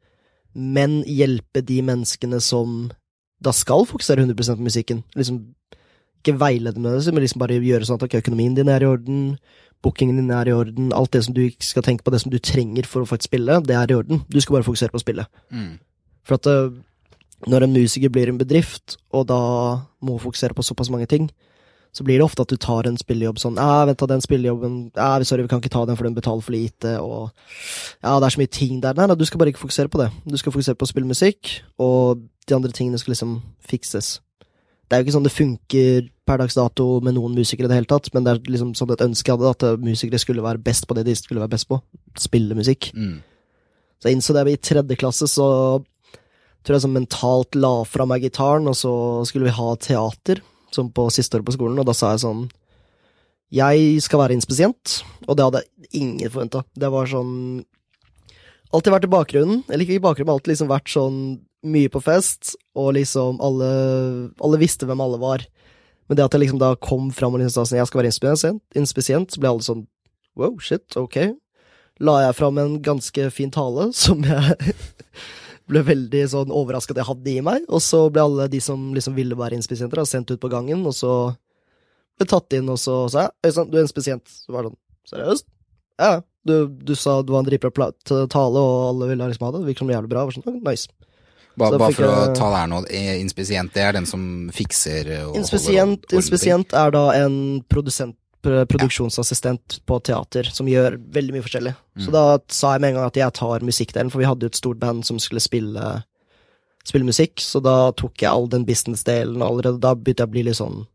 men 0.58 1.00
hjelpe 1.06 1.62
de 1.64 1.78
menneskene 1.86 2.40
som 2.42 2.88
da 3.38 3.54
skal 3.54 3.86
fokusere 3.86 4.26
100% 4.26 4.58
på 4.58 4.66
musikken? 4.66 5.04
Liksom 5.16 5.38
ikke 6.18 6.36
veilede 6.40 6.82
det, 6.82 7.14
men 7.14 7.24
liksom 7.24 7.42
bare 7.42 7.58
gjøre 7.62 7.88
sånn 7.88 8.00
at 8.00 8.06
ok, 8.08 8.18
økonomien 8.20 8.56
din 8.56 8.70
er 8.72 8.84
i 8.84 8.90
orden, 8.90 9.38
bookingen 9.84 10.18
din 10.18 10.32
er 10.34 10.50
i 10.50 10.54
orden, 10.54 10.92
alt 10.92 11.12
det 11.14 11.24
som 11.24 11.34
du 11.36 11.44
ikke 11.46 11.66
skal 11.66 11.86
tenke 11.86 12.04
på, 12.04 12.12
det 12.14 12.22
som 12.24 12.32
du 12.34 12.38
trenger 12.42 12.88
for 12.88 13.04
å 13.04 13.08
faktisk 13.08 13.30
spille, 13.30 13.60
det 13.66 13.76
er 13.78 13.92
i 13.92 13.98
orden. 13.98 14.24
Du 14.28 14.40
skal 14.42 14.58
bare 14.58 14.66
fokusere 14.66 14.94
på 14.94 15.00
å 15.00 15.04
spille. 15.04 15.26
Mm. 15.54 15.76
For 16.26 16.38
at 16.38 16.48
eh, 16.50 16.78
når 17.46 17.66
en 17.66 17.76
musiker 17.76 18.10
blir 18.12 18.32
en 18.32 18.40
bedrift, 18.40 18.98
og 19.14 19.28
da 19.30 19.42
må 20.02 20.18
fokusere 20.22 20.56
på 20.56 20.66
såpass 20.66 20.90
mange 20.90 21.06
ting, 21.10 21.30
så 21.94 22.04
blir 22.04 22.18
det 22.18 22.26
ofte 22.26 22.44
at 22.44 22.50
du 22.52 22.58
tar 22.60 22.86
en 22.86 22.98
spillejobb 23.00 23.38
sånn 23.40 23.56
Ja, 23.56 23.86
vent, 23.88 24.02
den 24.10 24.20
spillejobben 24.20 24.74
Ja, 24.92 25.16
sorry, 25.24 25.46
vi 25.46 25.48
kan 25.48 25.62
ikke 25.62 25.72
ta 25.72 25.86
den, 25.88 25.96
for 25.96 26.04
den 26.04 26.14
betaler 26.18 26.44
for 26.44 26.52
lite, 26.52 26.98
og 27.00 27.30
Ja, 28.04 28.18
det 28.20 28.28
er 28.28 28.34
så 28.34 28.42
mye 28.42 28.52
ting 28.52 28.82
der. 28.84 28.94
Nei, 28.98 29.06
nei, 29.08 29.16
du 29.16 29.24
skal 29.24 29.40
bare 29.40 29.54
ikke 29.54 29.64
fokusere 29.64 29.88
på 29.88 30.02
det. 30.02 30.10
Du 30.28 30.36
skal 30.36 30.52
fokusere 30.52 30.78
på 30.78 30.84
å 30.84 30.90
spille 30.90 31.08
musikk, 31.08 31.60
og 31.80 32.26
de 32.48 32.56
andre 32.56 32.72
tingene 32.76 33.00
skal 33.00 33.14
liksom 33.14 33.38
fikses. 33.64 34.18
Det 34.88 34.96
er 34.96 35.02
jo 35.02 35.06
ikke 35.06 35.16
sånn 35.18 35.26
det 35.26 35.34
funker 35.34 36.06
per 36.28 36.40
dags 36.40 36.56
dato 36.56 36.86
med 37.04 37.16
noen 37.16 37.34
musikere 37.36 37.68
i 37.68 37.70
det 37.72 37.76
hele 37.76 37.90
tatt, 37.90 38.08
men 38.14 38.24
det 38.24 38.32
er 38.34 38.52
liksom 38.54 38.72
sånn 38.76 38.92
et 38.94 39.04
ønske 39.04 39.28
jeg 39.28 39.36
hadde, 39.36 39.52
at 39.52 39.82
musikere 39.84 40.20
skulle 40.20 40.44
være 40.44 40.62
best 40.64 40.88
på 40.88 40.96
det 40.96 41.04
de 41.08 41.16
skulle 41.16 41.42
være 41.42 41.52
best 41.52 41.68
på. 41.68 41.80
Spille 42.20 42.56
musikk. 42.56 42.90
Mm. 42.96 43.18
Så 43.98 44.08
jeg 44.08 44.16
innså 44.16 44.36
det 44.36 44.44
i 44.48 44.60
tredje 44.70 44.98
klasse, 45.00 45.28
så 45.28 45.48
tror 46.64 46.76
jeg 46.76 46.84
sånn 46.84 46.96
mentalt 46.96 47.58
la 47.58 47.72
fra 47.88 48.06
meg 48.08 48.24
gitaren, 48.24 48.68
og 48.70 48.76
så 48.76 48.92
skulle 49.28 49.48
vi 49.48 49.56
ha 49.58 49.74
teater, 49.80 50.42
som 50.74 50.90
på 50.92 51.08
siste 51.12 51.36
året 51.38 51.48
på 51.48 51.56
skolen, 51.56 51.80
og 51.80 51.88
da 51.88 51.96
sa 51.96 52.12
jeg 52.12 52.24
sånn 52.26 52.48
Jeg 53.48 54.02
skal 54.04 54.20
være 54.20 54.36
inspisient, 54.36 54.98
og 55.24 55.36
det 55.36 55.44
hadde 55.46 55.64
ingen 55.96 56.28
forventa. 56.28 56.64
Det 56.76 56.90
var 56.92 57.08
sånn 57.08 57.64
Alltid 58.74 58.92
vært 58.92 59.06
i 59.08 59.12
bakgrunnen, 59.12 59.60
eller 59.68 59.84
ikke 59.84 59.96
i 59.96 60.02
bakgrunnen, 60.04 60.28
men 60.28 60.36
alltid 60.36 60.52
liksom 60.52 60.68
vært 60.68 60.90
sånn 60.92 61.20
mye 61.68 61.90
på 61.90 62.02
fest, 62.04 62.52
og 62.78 62.92
liksom 62.94 63.40
alle 63.42 63.68
Alle 64.44 64.60
visste 64.60 64.86
hvem 64.86 65.00
alle 65.02 65.18
var. 65.18 65.42
Men 66.08 66.16
det 66.16 66.24
at 66.24 66.36
jeg 66.36 66.44
liksom 66.44 66.60
da 66.60 66.74
kom 66.76 67.10
fram 67.12 67.34
og 67.34 67.42
liksom 67.42 67.64
sa 67.64 67.68
sånn 67.68 67.80
Jeg 67.80 67.90
skal 67.90 68.02
være 68.02 68.52
inspisient, 68.78 69.32
så 69.32 69.40
ble 69.40 69.52
alle 69.52 69.66
sånn 69.66 69.86
Wow, 70.38 70.54
shit, 70.62 70.86
ok. 70.94 71.34
La 71.98 72.20
jeg 72.22 72.36
fram 72.38 72.60
en 72.62 72.76
ganske 72.84 73.30
fin 73.34 73.50
tale, 73.50 73.88
som 74.04 74.22
jeg 74.22 74.74
ble 75.68 75.82
veldig 75.84 76.22
sånn 76.30 76.54
overraska 76.54 76.94
at 76.94 77.02
jeg 77.02 77.08
hadde 77.08 77.32
i 77.32 77.42
meg. 77.44 77.66
Og 77.66 77.82
så 77.82 78.04
ble 78.12 78.22
alle 78.22 78.46
de 78.52 78.60
som 78.62 78.92
liksom 78.94 79.16
ville 79.18 79.36
være 79.38 79.58
inspisienter, 79.58 80.04
sendt 80.06 80.30
ut 80.30 80.40
på 80.40 80.52
gangen, 80.52 80.86
og 80.86 80.94
så 80.96 81.14
ble 82.18 82.28
tatt 82.30 82.54
inn, 82.54 82.70
og 82.70 82.78
så 82.78 83.00
sa 83.10 83.26
jeg 83.26 83.50
Øystein, 83.50 83.72
du 83.72 83.76
er 83.80 83.86
inspisient. 83.88 84.36
Så 84.46 84.54
var 84.54 84.64
det 84.64 84.72
sånn 84.72 84.84
Seriøst? 85.08 85.46
Ja, 85.98 86.20
du, 86.48 86.54
du 86.88 86.94
sa 86.98 87.18
det 87.22 87.32
var 87.34 87.44
en 87.44 87.48
dritbra 87.50 87.90
tale, 88.32 88.62
og 88.62 88.86
alle 88.92 89.08
ville 89.12 89.28
liksom 89.30 89.46
ha 89.46 89.52
det. 89.54 89.60
Det 89.64 89.70
virker 89.72 89.84
som 89.86 89.92
jævlig 89.92 90.10
bra. 90.12 90.22
Jeg 90.24 90.30
var 90.30 90.36
sånn, 90.38 90.48
«Å, 90.48 90.62
nice. 90.70 90.88
Ba, 91.58 91.72
bare 91.74 91.90
for 91.96 92.06
å 92.06 92.34
ta 92.38 92.48
det 92.52 92.58
her 92.62 92.68
nå. 92.70 92.78
eh, 92.94 93.16
Inspisient, 93.18 93.72
det 93.74 93.82
er 93.82 93.96
den 93.96 94.06
som 94.06 94.20
fikser 94.54 95.08
eh, 95.10 95.24
og 95.26 95.36
Inspisient, 95.40 96.04
inspisient 96.14 96.74
er 96.78 96.92
da 96.94 97.00
en 97.18 97.38
produsent, 97.66 98.14
pr- 98.46 98.62
produksjonsassistent 98.70 99.80
på 99.90 99.98
teater 100.06 100.46
som 100.54 100.68
gjør 100.70 100.94
veldig 101.16 101.34
mye 101.34 101.42
forskjellig. 101.48 101.72
Så 101.98 102.12
Mm. 102.12 102.14
da 102.14 102.22
sa 102.54 102.72
jeg 102.76 102.80
med 102.84 102.88
en 102.92 103.00
gang 103.00 103.08
at 103.10 103.18
jeg 103.18 103.34
tar 103.40 103.66
musikkdelen, 103.66 104.12
for 104.14 104.22
vi 104.22 104.28
hadde 104.30 104.46
jo 104.46 104.52
et 104.52 104.60
stort 104.60 104.78
band 104.78 105.02
som 105.08 105.18
skulle 105.18 105.42
spille, 105.42 106.04
spille 106.86 107.04
musikk, 107.10 107.42
så 107.42 107.58
da 107.60 107.90
tok 107.90 108.14
jeg 108.22 108.30
all 108.30 108.46
den 108.46 108.64
business-delen, 108.64 109.42
allerede 109.42 109.80
da 109.82 109.96
begynte 109.98 110.22
jeg 110.22 110.30
å 110.30 110.34
bli 110.36 110.46
litt 110.46 110.60
sånn 110.62 110.86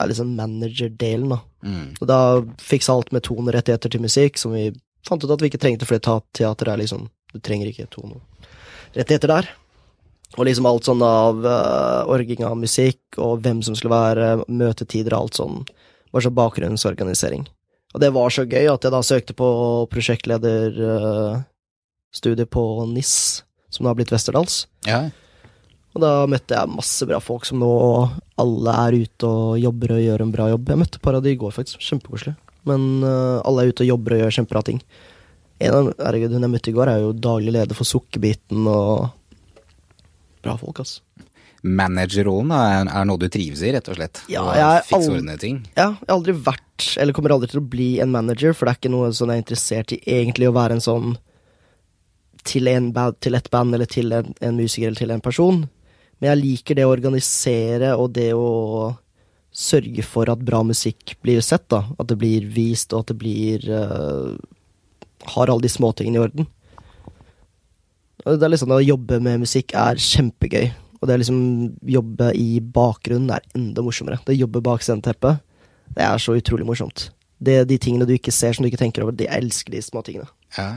ja, 0.00 0.06
litt 0.08 0.16
sånn 0.18 0.32
manager-delen, 0.40 1.28
da. 1.36 1.42
Mm. 1.62 1.94
Og 2.00 2.08
da 2.10 2.18
fiksa 2.62 2.94
alt 2.94 3.12
med 3.14 3.22
tonerettigheter 3.26 3.92
til 3.92 4.02
musikk, 4.02 4.38
som 4.40 4.50
vi 4.56 4.62
fant 5.06 5.24
ut 5.24 5.30
at 5.30 5.42
vi 5.42 5.46
ikke 5.50 5.62
trengte, 5.62 5.86
fordi 5.88 6.20
teater 6.38 6.66
er 6.72 6.78
liksom 6.82 7.02
Du 7.32 7.38
trenger 7.40 7.66
ikke 7.70 7.88
tonerettigheter 7.88 9.28
der. 9.30 9.46
Og 10.36 10.44
liksom 10.44 10.66
alt 10.68 10.84
sånn 10.84 11.02
av 11.04 11.38
uh, 11.44 12.10
orging 12.12 12.44
av 12.44 12.56
musikk, 12.60 13.00
og 13.16 13.40
hvem 13.44 13.62
som 13.64 13.74
skulle 13.76 13.96
være 13.96 14.44
møtetider 14.52 15.14
og 15.14 15.20
alt 15.24 15.34
sånn. 15.40 15.56
Bare 16.12 16.24
så 16.26 16.32
bakgrunnsorganisering. 16.36 17.42
Og 17.92 17.98
det 18.04 18.10
var 18.12 18.28
så 18.32 18.42
gøy 18.44 18.68
at 18.68 18.84
jeg 18.84 18.92
da 18.92 19.02
søkte 19.04 19.34
på 19.36 19.48
prosjektlederstudiet 19.92 22.48
uh, 22.48 22.52
på 22.52 22.62
NIS, 22.92 23.14
som 23.72 23.84
da 23.84 23.88
har 23.92 23.98
blitt 24.00 24.12
Westerdals. 24.12 24.54
Ja. 24.88 25.00
Og 25.92 26.00
da 26.00 26.12
møtte 26.30 26.56
jeg 26.56 26.72
masse 26.72 27.06
bra 27.08 27.18
folk 27.20 27.44
som 27.44 27.60
nå 27.60 27.72
alle 28.40 28.76
er 28.86 28.98
ute 29.04 29.28
og 29.28 29.58
jobber 29.60 29.96
og 29.98 30.04
gjør 30.04 30.24
en 30.24 30.34
bra 30.34 30.48
jobb. 30.52 30.70
Jeg 30.72 30.80
møtte 30.80 31.00
et 31.00 31.04
par 31.04 31.18
av 31.18 31.24
de 31.24 31.34
i 31.34 31.38
går, 31.40 31.52
faktisk. 31.52 31.82
Kjempekoselig. 31.84 32.34
Men 32.68 32.86
uh, 33.04 33.42
alle 33.44 33.64
er 33.64 33.72
ute 33.72 33.84
og 33.84 33.90
jobber 33.90 34.16
og 34.16 34.22
gjør 34.22 34.36
kjempebra 34.38 34.62
ting. 34.70 34.80
En 35.62 35.76
av 35.78 35.90
herregud, 35.98 36.32
hun 36.34 36.46
jeg 36.46 36.54
møtte 36.54 36.72
i 36.72 36.76
går, 36.76 36.90
er 36.90 37.04
jo 37.04 37.12
daglig 37.12 37.52
leder 37.54 37.78
for 37.78 37.88
Sukkerbiten 37.88 38.64
og 38.70 39.10
Bra 40.42 40.56
folk, 40.58 40.80
altså. 40.82 41.28
Managerrollen 41.62 42.50
er, 42.56 42.88
er 42.90 43.04
noe 43.06 43.20
du 43.22 43.28
trives 43.30 43.60
i, 43.62 43.70
rett 43.70 43.86
og 43.86 43.94
slett? 43.94 44.24
Ja, 44.32 44.42
jeg 44.58 44.86
fikse 44.88 45.12
ordne 45.14 45.36
ting? 45.38 45.60
Ja, 45.76 45.92
jeg 45.94 46.08
har 46.08 46.16
aldri 46.16 46.34
vært, 46.48 46.86
eller 46.98 47.14
kommer 47.14 47.36
aldri 47.36 47.52
til 47.52 47.60
å 47.60 47.68
bli 47.74 47.90
en 48.02 48.10
manager, 48.10 48.56
for 48.56 48.66
det 48.66 48.72
er 48.72 48.80
ikke 48.80 48.90
noe 48.90 49.12
sånn 49.14 49.30
jeg 49.30 49.38
er 49.38 49.44
interessert 49.44 49.94
i 49.94 50.00
egentlig 50.16 50.48
å 50.50 50.56
være 50.56 50.78
en 50.78 50.82
sånn 50.82 51.14
til, 52.42 52.66
en 52.66 52.90
til 53.22 53.38
et 53.38 53.46
band, 53.54 53.76
eller 53.78 53.86
til 53.86 54.10
en, 54.16 54.34
en 54.42 54.58
musiker, 54.58 54.90
eller 54.90 54.98
til 55.04 55.14
en 55.14 55.22
person. 55.22 55.62
Men 56.22 56.36
jeg 56.36 56.38
liker 56.38 56.78
det 56.78 56.84
å 56.86 56.92
organisere, 56.94 57.96
og 57.98 58.12
det 58.14 58.28
å 58.38 58.94
sørge 59.50 60.04
for 60.06 60.30
at 60.30 60.44
bra 60.46 60.60
musikk 60.62 61.16
blir 61.18 61.42
sett, 61.42 61.64
da. 61.66 61.82
At 61.98 62.12
det 62.12 62.16
blir 62.20 62.46
vist, 62.46 62.94
og 62.94 63.02
at 63.02 63.10
det 63.10 63.18
blir 63.18 63.66
uh, 63.66 64.38
Har 65.34 65.50
alle 65.50 65.66
de 65.66 65.70
småtingene 65.70 66.20
i 66.20 66.22
orden. 66.22 66.46
Det 68.22 68.38
er 68.38 68.54
liksom 68.54 68.70
Å 68.70 68.78
jobbe 68.78 69.18
med 69.18 69.42
musikk 69.42 69.74
er 69.74 69.98
kjempegøy. 69.98 70.70
Og 71.00 71.10
det 71.10 71.18
å 71.18 71.20
liksom 71.24 71.42
jobbe 71.90 72.30
i 72.38 72.62
bakgrunnen 72.62 73.34
er 73.34 73.42
enda 73.58 73.82
morsommere. 73.82 74.20
Det 74.22 74.36
å 74.36 74.42
jobbe 74.44 74.62
bak 74.62 74.86
sceneteppet, 74.86 75.42
det 75.96 76.06
er 76.06 76.22
så 76.22 76.36
utrolig 76.38 76.68
morsomt. 76.68 77.08
Det 77.42 77.64
de 77.66 77.78
tingene 77.82 78.06
du 78.06 78.14
ikke 78.14 78.30
ser, 78.30 78.54
som 78.54 78.62
du 78.62 78.70
ikke 78.70 78.84
tenker 78.84 79.02
over. 79.02 79.18
De 79.18 79.26
elsker 79.26 79.74
de 79.74 79.82
småtingene. 79.82 80.30
Ja. 80.54 80.68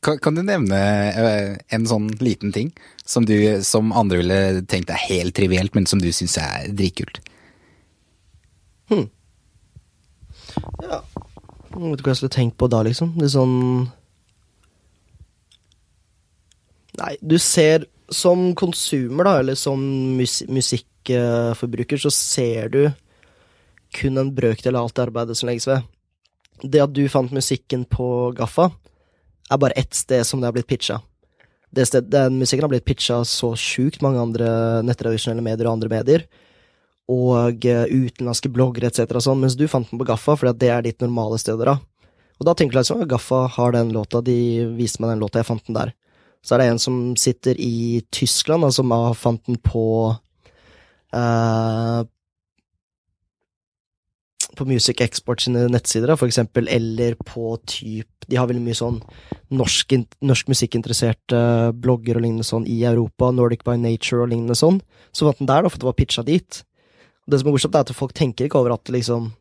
Kan, 0.00 0.18
kan 0.24 0.36
du 0.36 0.40
nevne 0.42 0.78
eh, 1.10 1.56
en 1.76 1.86
sånn 1.88 2.06
liten 2.24 2.54
ting 2.56 2.70
som, 3.04 3.26
du, 3.28 3.36
som 3.66 3.92
andre 3.92 4.22
ville 4.22 4.38
tenkt 4.70 4.92
er 4.92 5.02
helt 5.10 5.36
trivielt, 5.36 5.74
men 5.76 5.88
som 5.88 6.00
du 6.00 6.08
syns 6.14 6.38
er 6.40 6.70
dritkult? 6.72 7.20
Ja. 10.82 11.00
Jeg 11.70 11.78
vet 11.78 12.00
ikke 12.00 12.08
hva 12.08 12.14
jeg 12.14 12.20
skulle 12.20 12.34
tenkt 12.34 12.58
på 12.58 12.68
da, 12.70 12.82
liksom. 12.86 13.14
Det 13.18 13.28
er 13.28 13.34
sånn 13.36 13.56
Nei, 17.00 17.14
du 17.22 17.36
ser 17.40 17.86
som 18.12 18.50
konsumer, 18.58 19.24
da, 19.24 19.36
eller 19.40 19.56
som 19.56 19.80
mus 20.18 20.40
musikkforbruker, 20.50 22.00
så 22.02 22.10
ser 22.12 22.72
du 22.74 22.82
kun 23.94 24.18
en 24.20 24.32
brøkdel 24.34 24.76
av 24.76 24.88
alt 24.88 24.96
det 24.98 25.04
arbeidet 25.06 25.38
som 25.38 25.48
legges 25.48 25.68
ved. 25.70 25.86
Det 26.60 26.82
at 26.82 26.92
du 26.92 27.04
fant 27.08 27.32
musikken 27.32 27.86
på 27.88 28.08
Gaffa, 28.36 28.68
er 29.50 29.60
bare 29.60 29.78
ett 29.78 29.94
sted 29.94 30.26
som 30.26 30.40
det 30.40 30.48
har 30.48 30.56
blitt 30.56 30.70
pitcha. 30.70 31.00
Den 31.70 32.38
musikken 32.38 32.64
har 32.64 32.72
blitt 32.72 32.86
pitcha 32.86 33.20
så 33.24 33.52
sjukt 33.58 34.02
mange 34.02 34.22
andre 34.22 34.48
nettradisjonelle 34.86 35.44
medier 35.44 35.68
og 35.68 35.76
andre 35.76 35.90
medier, 35.92 36.24
og 37.10 37.66
eh, 37.66 37.86
utenlandske 37.90 38.50
bloggere 38.54 38.90
etc., 38.90 39.18
sånn, 39.22 39.40
mens 39.42 39.56
du 39.58 39.66
fant 39.70 39.88
den 39.90 39.98
på 39.98 40.06
Gaffa 40.06 40.36
at 40.50 40.58
det 40.60 40.70
er 40.70 40.84
ditt 40.86 41.02
normale 41.02 41.38
sted 41.42 41.56
å 41.56 41.62
dra. 41.62 41.76
Og 42.40 42.46
da 42.46 42.54
tenker 42.54 42.78
du 42.78 42.80
liksom, 42.80 43.02
Gaffa 43.10 43.44
har 43.56 43.74
den 43.74 43.90
låta, 43.94 44.22
de 44.24 44.66
viste 44.78 45.02
meg 45.02 45.14
den 45.14 45.24
låta, 45.24 45.42
jeg 45.42 45.50
fant 45.50 45.66
den 45.66 45.78
der. 45.78 45.94
Så 46.42 46.54
er 46.54 46.62
det 46.62 46.68
en 46.70 46.80
som 46.80 47.00
sitter 47.20 47.58
i 47.60 48.00
Tyskland, 48.14 48.64
og 48.64 48.72
som 48.74 48.94
fant 49.18 49.42
den 49.46 49.58
på 49.62 49.84
eh, 51.12 52.00
På 54.58 54.66
Music 54.66 55.00
Export 55.00 55.42
sine 55.44 55.66
nettsider, 55.70 56.12
for 56.18 56.28
eksempel, 56.28 56.68
eller 56.68 57.14
på 57.26 57.54
typ 57.70 58.26
De 58.30 58.38
har 58.38 58.48
veldig 58.50 58.62
mye 58.64 58.78
sånn 58.78 58.98
norsk, 59.54 59.94
norsk 60.22 60.50
musikkinteresserte 60.50 61.38
blogger 61.74 62.18
og 62.18 62.24
lignende 62.24 62.46
sånn 62.46 62.66
i 62.70 62.80
Europa, 62.86 63.30
Nordic 63.34 63.64
by 63.66 63.76
Nature 63.80 64.24
og 64.24 64.30
lignende 64.30 64.54
sånn. 64.58 64.78
Så 65.10 65.26
fant 65.26 65.40
den 65.42 65.50
der, 65.50 65.64
da, 65.64 65.72
for 65.72 65.82
det 65.82 65.88
var 65.88 65.96
pitcha 65.98 66.22
dit. 66.26 66.60
Og 67.26 67.32
det 67.32 67.40
som 67.40 67.50
er 67.50 67.56
morsomt, 67.56 67.78
er 67.78 67.86
at 67.86 67.96
folk 67.96 68.14
tenker 68.14 68.46
ikke 68.46 68.60
over 68.60 68.76
at 68.76 68.92
liksom, 68.92 69.32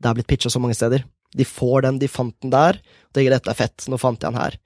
det 0.00 0.08
er 0.08 0.16
blitt 0.16 0.30
pitcha 0.30 0.52
så 0.52 0.62
mange 0.62 0.78
steder. 0.78 1.04
De 1.36 1.44
får 1.48 1.84
den, 1.84 2.00
de 2.00 2.08
fant 2.08 2.34
den 2.44 2.54
der, 2.54 2.80
og 2.80 3.16
tenker 3.16 3.36
dette 3.36 3.52
er 3.52 3.58
fett, 3.58 3.88
nå 3.88 4.00
fant 4.00 4.20
jeg 4.20 4.32
den 4.32 4.40
her. 4.40 4.56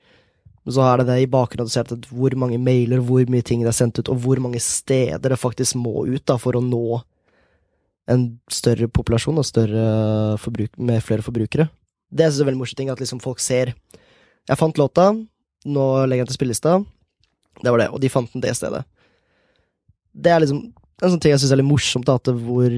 Men 0.67 0.75
så 0.75 0.83
er 0.83 0.99
det 0.99 1.11
det 1.11 1.19
i 1.23 1.29
bakgrunnen 1.31 1.69
du 1.71 1.75
ser 1.75 1.87
at 1.87 2.09
hvor 2.11 2.35
mange 2.39 2.59
mailer, 2.59 3.03
hvor 3.07 3.27
mye 3.31 3.45
ting 3.47 3.63
det 3.63 3.71
er 3.71 3.79
sendt 3.79 4.01
ut, 4.01 4.11
og 4.11 4.19
hvor 4.25 4.41
mange 4.43 4.59
steder 4.63 5.31
det 5.31 5.39
faktisk 5.39 5.79
må 5.79 6.09
ut 6.09 6.25
da, 6.27 6.39
for 6.43 6.59
å 6.59 6.63
nå 6.63 7.03
en 8.11 8.27
større 8.53 8.89
populasjon 8.89 9.39
og 9.41 9.47
større 9.47 9.87
forbruk, 10.39 10.77
med 10.79 11.03
flere 11.03 11.25
forbrukere. 11.27 11.69
Det 12.11 12.29
synes 12.29 12.39
jeg 12.39 12.45
er 12.45 12.51
veldig 12.53 12.63
morsomt 12.63 12.93
at 12.93 13.03
liksom 13.03 13.23
folk 13.23 13.43
ser 13.43 13.75
Jeg 14.47 14.59
fant 14.61 14.79
låta, 14.79 15.11
nå 15.67 15.85
legger 16.07 16.23
jeg 16.23 16.27
den 16.27 16.31
til 16.31 16.39
spillelista. 16.39 16.77
Det 17.59 17.73
var 17.73 17.81
det, 17.83 17.89
og 17.91 17.99
de 17.99 18.11
fant 18.13 18.31
den 18.31 18.45
det 18.45 18.53
stedet. 18.55 18.85
Det 20.15 20.31
er 20.31 20.45
liksom 20.45 20.61
en 20.71 21.11
sånn 21.13 21.21
ting 21.21 21.35
jeg 21.35 21.43
syns 21.43 21.53
er 21.57 21.61
litt 21.61 21.67
morsomt, 21.67 22.09
at 22.09 22.31
hvor 22.31 22.71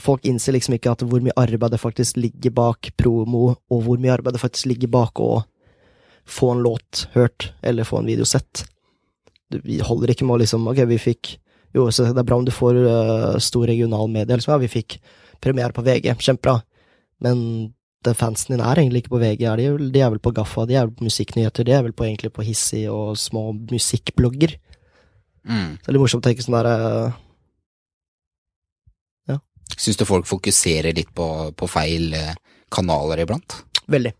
folk 0.00 0.24
innser 0.24 0.56
liksom 0.56 0.78
ikke 0.78 0.94
at 0.94 1.04
hvor 1.04 1.20
mye 1.20 1.36
arbeid 1.36 1.74
det 1.74 1.82
faktisk 1.82 2.16
ligger 2.16 2.54
bak 2.56 2.90
promo, 2.96 3.54
og 3.68 3.84
hvor 3.84 4.00
mye 4.00 4.14
arbeid 4.16 4.38
det 4.38 4.42
faktisk 4.42 4.70
ligger 4.72 4.90
bak 4.90 5.20
å 5.20 5.42
få 6.30 6.54
en 6.54 6.64
låt 6.64 7.06
hørt, 7.12 7.50
eller 7.62 7.84
få 7.84 8.00
en 8.00 8.08
video 8.08 8.24
sett. 8.24 8.64
Vi 9.52 9.80
holder 9.84 10.14
ikke 10.14 10.24
med 10.24 10.38
å 10.38 10.42
liksom 10.44 10.68
Ok, 10.70 10.84
vi 10.86 10.98
fikk 11.02 11.34
Jo, 11.76 11.86
så 11.94 12.08
det 12.08 12.18
er 12.18 12.26
bra 12.26 12.40
om 12.40 12.46
du 12.46 12.52
får 12.54 12.78
uh, 12.82 13.36
stor 13.42 13.68
regional 13.70 14.10
medie, 14.10 14.34
liksom. 14.34 14.56
Ja, 14.56 14.62
vi 14.62 14.70
fikk 14.70 14.98
premiere 15.42 15.74
på 15.76 15.84
VG, 15.86 16.10
kjempebra. 16.18 16.58
Men 17.22 17.42
den 18.04 18.16
fansen 18.16 18.54
din 18.54 18.64
er 18.64 18.80
egentlig 18.80 19.04
ikke 19.04 19.14
på 19.14 19.22
VG, 19.22 19.44
er 19.46 19.60
de, 19.60 19.90
de 19.92 20.02
er 20.02 20.10
vel 20.12 20.22
på 20.24 20.32
Gaffa, 20.34 20.66
de 20.66 20.78
er 20.78 20.88
vel 20.88 20.96
på 20.98 21.06
Musikknyheter, 21.06 21.68
de 21.68 21.76
er 21.76 21.84
vel 21.86 21.94
på, 21.96 22.06
egentlig 22.08 22.32
på 22.34 22.44
Hissi 22.46 22.86
og 22.90 23.12
små 23.20 23.50
musikkblogger. 23.70 24.56
Mm. 25.44 25.76
Så 25.76 25.84
det 25.84 25.90
er 25.90 25.96
litt 25.96 26.04
morsomt 26.04 26.24
å 26.24 26.28
tenke 26.28 26.44
sånn 26.44 26.58
der 26.58 26.70
uh, 26.70 27.18
Syns 29.80 29.96
du 29.96 30.04
folk 30.04 30.26
fokuserer 30.28 30.92
litt 30.96 31.12
på, 31.16 31.26
på 31.56 31.68
feil 31.70 32.14
eh, 32.16 32.34
kanaler 32.72 33.22
iblant? 33.22 33.62
Veldig. 33.90 34.12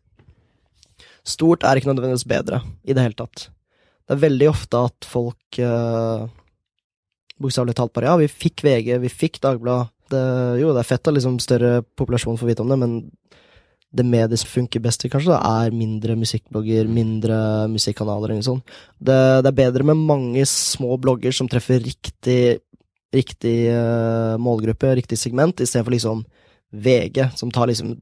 Stort 1.26 1.66
er 1.68 1.76
ikke 1.76 1.90
nødvendigvis 1.90 2.24
bedre, 2.28 2.62
i 2.88 2.96
det 2.96 3.04
hele 3.04 3.18
tatt. 3.18 3.48
Det 4.06 4.16
er 4.16 4.22
veldig 4.22 4.48
ofte 4.50 4.80
at 4.88 5.06
folk 5.06 5.60
uh, 5.60 6.24
bokstavelig 7.40 7.76
talt 7.78 7.94
bare 7.96 8.10
Ja, 8.10 8.18
vi 8.20 8.28
fikk 8.28 8.64
VG, 8.66 8.94
vi 9.02 9.12
fikk 9.12 9.40
Dagbladet. 9.44 9.92
Jo, 10.58 10.72
det 10.74 10.82
er 10.82 10.88
fett 10.88 11.06
at 11.06 11.14
liksom 11.14 11.36
større 11.38 11.84
populasjon 11.98 12.38
får 12.38 12.48
vite 12.48 12.64
om 12.64 12.72
det, 12.72 12.78
men 12.80 12.94
det 13.90 14.06
mediet 14.06 14.38
som 14.38 14.50
funker 14.50 14.82
best, 14.82 15.02
kanskje, 15.10 15.32
da, 15.32 15.38
er 15.64 15.74
mindre 15.74 16.14
musikkblogger, 16.18 16.90
mindre 16.90 17.38
musikkanaler 17.70 18.34
eller 18.34 18.46
sånt. 18.46 18.74
Det, 18.98 19.16
det 19.42 19.50
er 19.50 19.56
bedre 19.58 19.86
med 19.86 19.98
mange 19.98 20.44
små 20.46 20.98
blogger 21.02 21.34
som 21.34 21.48
treffer 21.50 21.82
riktig, 21.82 22.60
riktig 23.14 23.56
uh, 23.74 24.36
målgruppe, 24.42 24.92
riktig 25.00 25.18
segment, 25.18 25.62
istedenfor 25.62 25.96
liksom 25.96 26.22
VG, 26.70 27.32
som 27.38 27.50
tar 27.54 27.70
liksom 27.70 27.96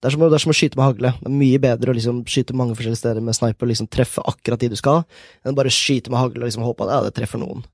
det 0.00 0.08
er, 0.08 0.14
som, 0.14 0.22
det 0.24 0.36
er 0.38 0.40
som 0.40 0.52
å 0.54 0.56
skyte 0.56 0.78
med 0.80 0.86
hagle. 0.86 1.10
Det 1.20 1.28
er 1.28 1.40
mye 1.42 1.58
bedre 1.60 1.92
å 1.92 1.96
liksom 1.96 2.22
skyte 2.24 2.54
mange 2.56 2.72
forskjellige 2.72 3.02
steder 3.02 3.24
med 3.24 3.36
sniper 3.36 3.66
og 3.66 3.68
liksom 3.68 3.88
treffe 3.92 4.24
akkurat 4.24 4.62
de 4.62 4.70
du 4.72 4.78
skal, 4.80 5.02
enn 5.44 5.58
bare 5.58 5.72
skyte 5.74 6.08
med 6.08 6.22
hagle 6.22 6.40
og 6.40 6.48
liksom 6.48 6.64
håpe 6.64 6.86
at 6.86 6.94
ja, 6.94 7.02
det 7.04 7.12
treffer 7.18 7.42
noen. 7.42 7.66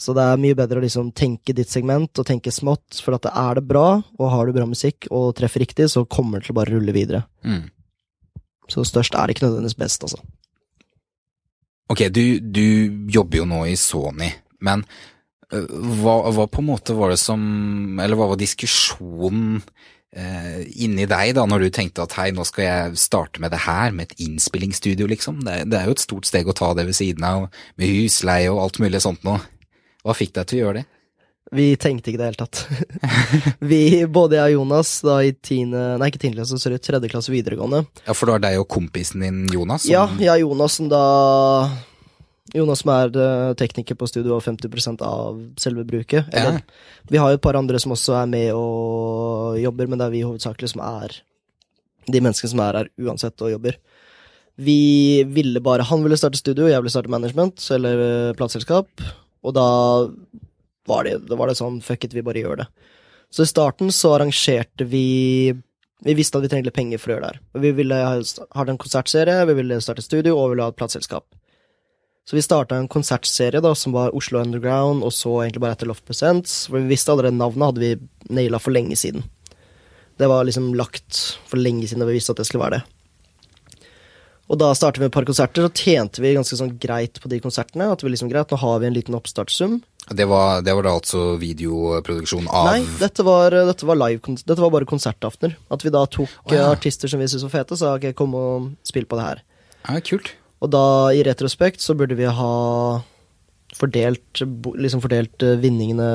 Så 0.00 0.14
det 0.16 0.24
er 0.24 0.40
mye 0.40 0.56
bedre 0.58 0.80
å 0.80 0.84
liksom 0.84 1.12
tenke 1.14 1.54
ditt 1.54 1.70
segment 1.70 2.18
og 2.18 2.26
tenke 2.26 2.52
smått, 2.54 2.98
for 3.04 3.16
at 3.16 3.26
det 3.26 3.34
er 3.38 3.60
det 3.60 3.66
bra, 3.68 3.86
og 4.18 4.32
har 4.32 4.48
du 4.48 4.56
bra 4.56 4.66
musikk 4.66 5.06
og 5.12 5.34
treffer 5.38 5.62
riktig, 5.62 5.90
så 5.92 6.04
kommer 6.08 6.40
det 6.40 6.48
til 6.48 6.56
å 6.56 6.58
bare 6.58 6.74
rulle 6.74 6.94
videre. 6.96 7.22
Mm. 7.46 7.68
Så 8.72 8.86
størst 8.88 9.14
er 9.18 9.30
ikke 9.30 9.46
nødvendigvis 9.46 9.78
best, 9.78 10.08
altså. 10.08 10.22
Ok, 11.92 12.06
du, 12.14 12.40
du 12.40 12.66
jobber 13.12 13.42
jo 13.42 13.48
nå 13.48 13.64
i 13.68 13.76
Sony, 13.76 14.30
men 14.64 14.86
hva, 15.52 16.14
hva 16.32 16.46
på 16.48 16.62
en 16.62 16.70
måte 16.70 16.94
var 16.96 17.12
det 17.12 17.18
som 17.20 17.42
Eller 18.00 18.16
hva 18.16 18.30
var 18.30 18.38
diskusjonen 18.40 19.58
eh, 20.16 20.62
inni 20.84 21.04
deg 21.08 21.34
da, 21.36 21.44
når 21.48 21.66
du 21.66 21.74
tenkte 21.74 22.06
at 22.06 22.16
hei, 22.16 22.30
nå 22.32 22.46
skal 22.48 22.64
jeg 22.64 23.00
starte 23.02 23.42
med 23.42 23.52
det 23.52 23.62
her, 23.66 23.92
med 23.92 24.08
et 24.08 24.24
innspillingsstudio, 24.24 25.08
liksom? 25.10 25.42
Det, 25.44 25.62
det 25.72 25.80
er 25.80 25.90
jo 25.90 25.96
et 25.96 26.04
stort 26.04 26.28
steg 26.28 26.48
å 26.48 26.56
ta 26.56 26.72
det 26.78 26.86
ved 26.88 26.96
siden 26.96 27.26
av, 27.28 27.50
med 27.80 27.92
husleie 27.92 28.48
og 28.52 28.62
alt 28.64 28.80
mulig 28.82 29.02
sånt 29.04 29.24
nå. 29.28 29.38
Hva 30.02 30.14
fikk 30.18 30.32
deg 30.34 30.48
til 30.50 30.58
å 30.58 30.64
gjøre 30.66 30.80
det? 30.82 30.86
Vi 31.52 31.66
tenkte 31.76 32.08
ikke 32.08 32.16
det 32.20 32.24
i 32.24 32.30
det 32.30 32.30
hele 32.30 32.40
tatt. 32.40 32.60
vi, 33.70 33.80
både 34.08 34.38
jeg 34.38 34.54
og 34.54 34.62
Jonas, 34.62 34.92
da 35.04 35.18
i 35.26 35.34
tiende 35.36 35.82
Nei, 36.00 36.08
ikke 36.08 36.22
tiende 36.22 36.38
klasse, 36.40 36.56
sorry, 36.62 36.78
tredje 36.80 37.10
klasse 37.12 37.32
videregående, 37.34 37.82
Ja, 38.06 38.14
for 38.16 38.26
det 38.30 38.36
var 38.38 38.44
deg 38.46 38.60
og 38.62 38.68
kompisen 38.72 39.20
din, 39.26 39.42
Jonas? 39.52 39.84
som- 39.84 39.92
Ja, 39.92 40.06
jeg 40.22 40.32
og 40.46 40.54
Jonas 40.54 40.78
som 40.80 40.88
da 40.92 41.02
Jonas 42.52 42.82
som 42.82 42.90
er 42.92 43.12
eh, 43.16 43.54
tekniker 43.56 43.96
på 43.96 44.08
studio 44.10 44.34
og 44.36 44.42
50 44.44 44.98
av 45.06 45.38
selve 45.60 45.84
bruket. 45.88 46.26
Eller, 46.32 46.58
Vi 47.08 47.16
har 47.20 47.30
jo 47.32 47.38
et 47.38 47.44
par 47.44 47.56
andre 47.56 47.78
som 47.80 47.92
også 47.94 48.16
er 48.18 48.26
med 48.28 48.50
og 48.52 49.56
jobber, 49.60 49.88
men 49.88 49.98
det 50.00 50.06
er 50.08 50.10
vi 50.12 50.24
hovedsakelig 50.26 50.68
som 50.74 50.82
er 50.84 51.14
de 52.12 52.20
menneskene 52.20 52.50
som 52.50 52.60
er 52.60 52.80
her 52.82 52.90
uansett 53.00 53.40
og 53.40 53.52
jobber. 53.54 53.76
Vi 54.58 55.22
ville 55.24 55.60
bare 55.64 55.86
Han 55.88 56.02
ville 56.04 56.18
starte 56.20 56.36
studio, 56.36 56.66
jeg 56.68 56.82
ville 56.82 56.92
starte 56.92 57.08
management, 57.12 57.62
eller 57.72 58.02
eh, 58.04 58.32
plateselskap, 58.36 58.88
og 59.42 59.54
da 59.56 59.68
var 60.88 61.04
det, 61.06 61.18
da 61.28 61.38
var 61.38 61.50
det 61.50 61.58
sånn 61.58 61.80
fuck 61.84 62.06
it, 62.06 62.14
vi 62.14 62.24
bare 62.24 62.42
gjør 62.42 62.62
det. 62.62 62.68
Så 63.32 63.46
i 63.46 63.50
starten 63.50 63.92
så 63.94 64.16
arrangerte 64.16 64.84
vi 64.84 65.54
Vi 66.02 66.16
visste 66.18 66.34
at 66.34 66.42
vi 66.42 66.48
trengte 66.50 66.72
penger 66.74 66.98
for 66.98 67.12
å 67.12 67.14
gjøre 67.14 67.22
det 67.22 67.28
her. 67.30 67.60
Vi 67.62 67.70
ville 67.78 67.94
ha 67.94 68.16
ha 68.18 68.62
en 68.66 68.78
konsertserie, 68.82 69.44
vi 69.46 69.54
ville 69.54 69.76
starte 69.80 70.02
studio, 70.02 70.34
og 70.34 70.48
vi 70.48 70.56
ville 70.56 70.64
ha 70.66 70.72
et 70.72 70.78
plateselskap. 70.80 71.28
Så 72.26 72.34
vi 72.34 72.42
starta 72.42 72.74
en 72.74 72.88
konsertserie 72.90 73.62
da, 73.62 73.70
som 73.78 73.94
var 73.94 74.10
Oslo 74.14 74.40
Underground, 74.40 75.04
og 75.06 75.12
så 75.14 75.44
egentlig 75.44 75.62
bare 75.62 75.76
etter 75.76 75.86
Loft 75.86 76.04
Presents. 76.04 76.66
For 76.66 76.80
vi 76.80 76.90
visste 76.90 77.14
allerede 77.14 77.38
navnet 77.38 77.68
hadde 77.70 77.84
vi 77.84 78.34
naila 78.34 78.58
for 78.58 78.74
lenge 78.74 78.98
siden. 78.98 79.22
Det 80.18 80.26
var 80.26 80.42
liksom 80.44 80.72
lagt 80.74 81.38
for 81.46 81.62
lenge 81.62 81.86
siden 81.86 82.02
og 82.02 82.10
vi 82.10 82.18
visste 82.18 82.34
at 82.34 82.42
det 82.42 82.46
skulle 82.50 82.66
være 82.66 82.80
det. 82.80 83.01
Og 84.52 84.58
da 84.60 84.68
startet 84.76 85.00
vi 85.00 85.08
et 85.08 85.14
par 85.14 85.24
konserter, 85.24 85.64
og 85.64 85.72
tjente 85.72 86.20
vi 86.20 86.34
ganske 86.36 86.58
sånn 86.58 86.74
greit 86.80 87.16
på 87.22 87.30
de 87.32 87.38
konsertene. 87.40 87.86
At 87.88 88.02
vi 88.04 88.10
liksom 88.12 88.28
greit, 88.28 88.52
nå 88.52 88.58
har 88.60 88.82
vi 88.82 88.90
en 88.90 88.96
liten 88.96 89.16
oppstartssum. 89.16 89.78
Det 90.12 90.26
var, 90.28 90.60
det 90.66 90.74
var 90.76 90.84
da 90.84 90.92
altså 90.98 91.36
videoproduksjon 91.40 92.48
av 92.50 92.72
Nei, 92.72 92.82
dette 92.98 93.22
var, 93.24 93.54
dette 93.68 93.86
var 93.86 93.96
live 94.00 94.34
Dette 94.42 94.58
var 94.58 94.72
bare 94.74 94.88
konsertaftener. 94.90 95.54
At 95.72 95.86
vi 95.86 95.92
da 95.94 96.02
tok 96.04 96.28
oh, 96.28 96.52
ja. 96.52 96.66
eh, 96.66 96.72
artister 96.74 97.08
som 97.08 97.22
vi 97.22 97.30
syntes 97.30 97.46
var 97.46 97.54
fete, 97.54 97.76
og 97.76 97.80
sa 97.80 97.94
ok, 97.96 98.10
kom 98.18 98.36
og 98.36 98.68
spill 98.84 99.08
på 99.08 99.16
det 99.16 99.28
her. 99.30 99.44
Ja, 99.86 100.02
kult. 100.04 100.34
Og 100.62 100.70
da, 100.74 100.84
i 101.16 101.24
retrospekt, 101.26 101.80
så 101.80 101.96
burde 101.96 102.18
vi 102.18 102.28
ha 102.28 102.54
fordelt, 103.78 104.42
liksom 104.76 105.00
fordelt 105.00 105.46
eh, 105.46 105.56
vinningene 105.62 106.10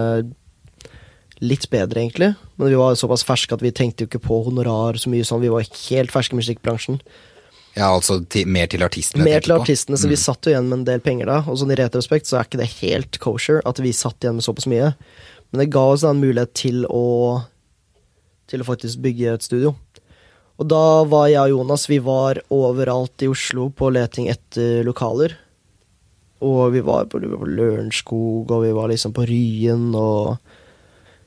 litt 1.41 1.67
bedre, 1.73 2.03
egentlig. 2.03 2.31
Men 2.57 2.69
vi 2.69 2.77
var 2.77 2.93
såpass 2.97 3.25
ferske 3.25 3.57
at 3.57 3.65
vi 3.65 3.73
tenkte 3.73 4.05
jo 4.05 4.11
ikke 4.11 4.23
på 4.23 4.43
honorar 4.45 4.97
så 5.01 5.09
mye 5.09 5.25
sånn. 5.25 5.41
Vi 5.41 5.53
var 5.53 5.65
helt 5.65 6.13
ferske 6.13 6.37
i 6.37 6.41
musikkbransjen. 6.43 7.01
Ja, 7.77 7.91
altså 7.93 8.19
til, 8.25 8.47
mer 8.49 8.65
til 8.71 8.81
artistene. 8.81 9.23
Mer 9.27 9.43
til 9.45 9.53
artistene, 9.53 9.97
så 10.01 10.09
vi 10.09 10.15
Mm. 10.17 10.23
satt 10.23 10.47
jo 10.47 10.51
igjen 10.55 10.67
med 10.69 10.79
en 10.79 10.85
del 10.87 10.99
penger 11.05 11.25
da. 11.29 11.37
Og 11.45 11.57
sånn 11.61 11.71
i 11.71 11.77
retrospekt 11.77 12.25
så 12.25 12.39
er 12.39 12.47
ikke 12.47 12.57
det 12.63 12.71
helt 12.81 13.19
kosher 13.21 13.61
at 13.69 13.77
vi 13.83 13.91
satt 13.93 14.17
igjen 14.25 14.39
med 14.39 14.45
såpass 14.47 14.65
mye. 14.67 14.95
Men 15.51 15.59
det 15.61 15.69
ga 15.71 15.83
oss 15.93 16.01
da 16.01 16.09
en 16.11 16.21
mulighet 16.21 16.53
til 16.53 16.85
å 16.89 17.43
Til 18.47 18.61
å 18.63 18.65
faktisk 18.65 19.01
bygge 19.03 19.33
et 19.33 19.43
studio. 19.43 19.75
Og 20.57 20.67
da 20.71 21.03
var 21.03 21.27
jeg 21.27 21.41
og 21.41 21.49
Jonas 21.59 21.85
Vi 21.89 21.97
var 21.99 22.39
overalt 22.49 23.21
i 23.21 23.27
Oslo 23.27 23.69
på 23.69 23.91
leting 23.91 24.29
etter 24.31 24.85
lokaler. 24.87 25.33
Og 26.41 26.71
vi 26.71 26.79
var 26.79 27.05
på, 27.11 27.19
vi 27.19 27.27
på 27.27 27.45
Lørenskog, 27.45 28.49
og 28.49 28.63
vi 28.63 28.71
var 28.71 28.87
liksom 28.87 29.11
på 29.11 29.25
Ryen, 29.27 29.93
og 29.95 30.37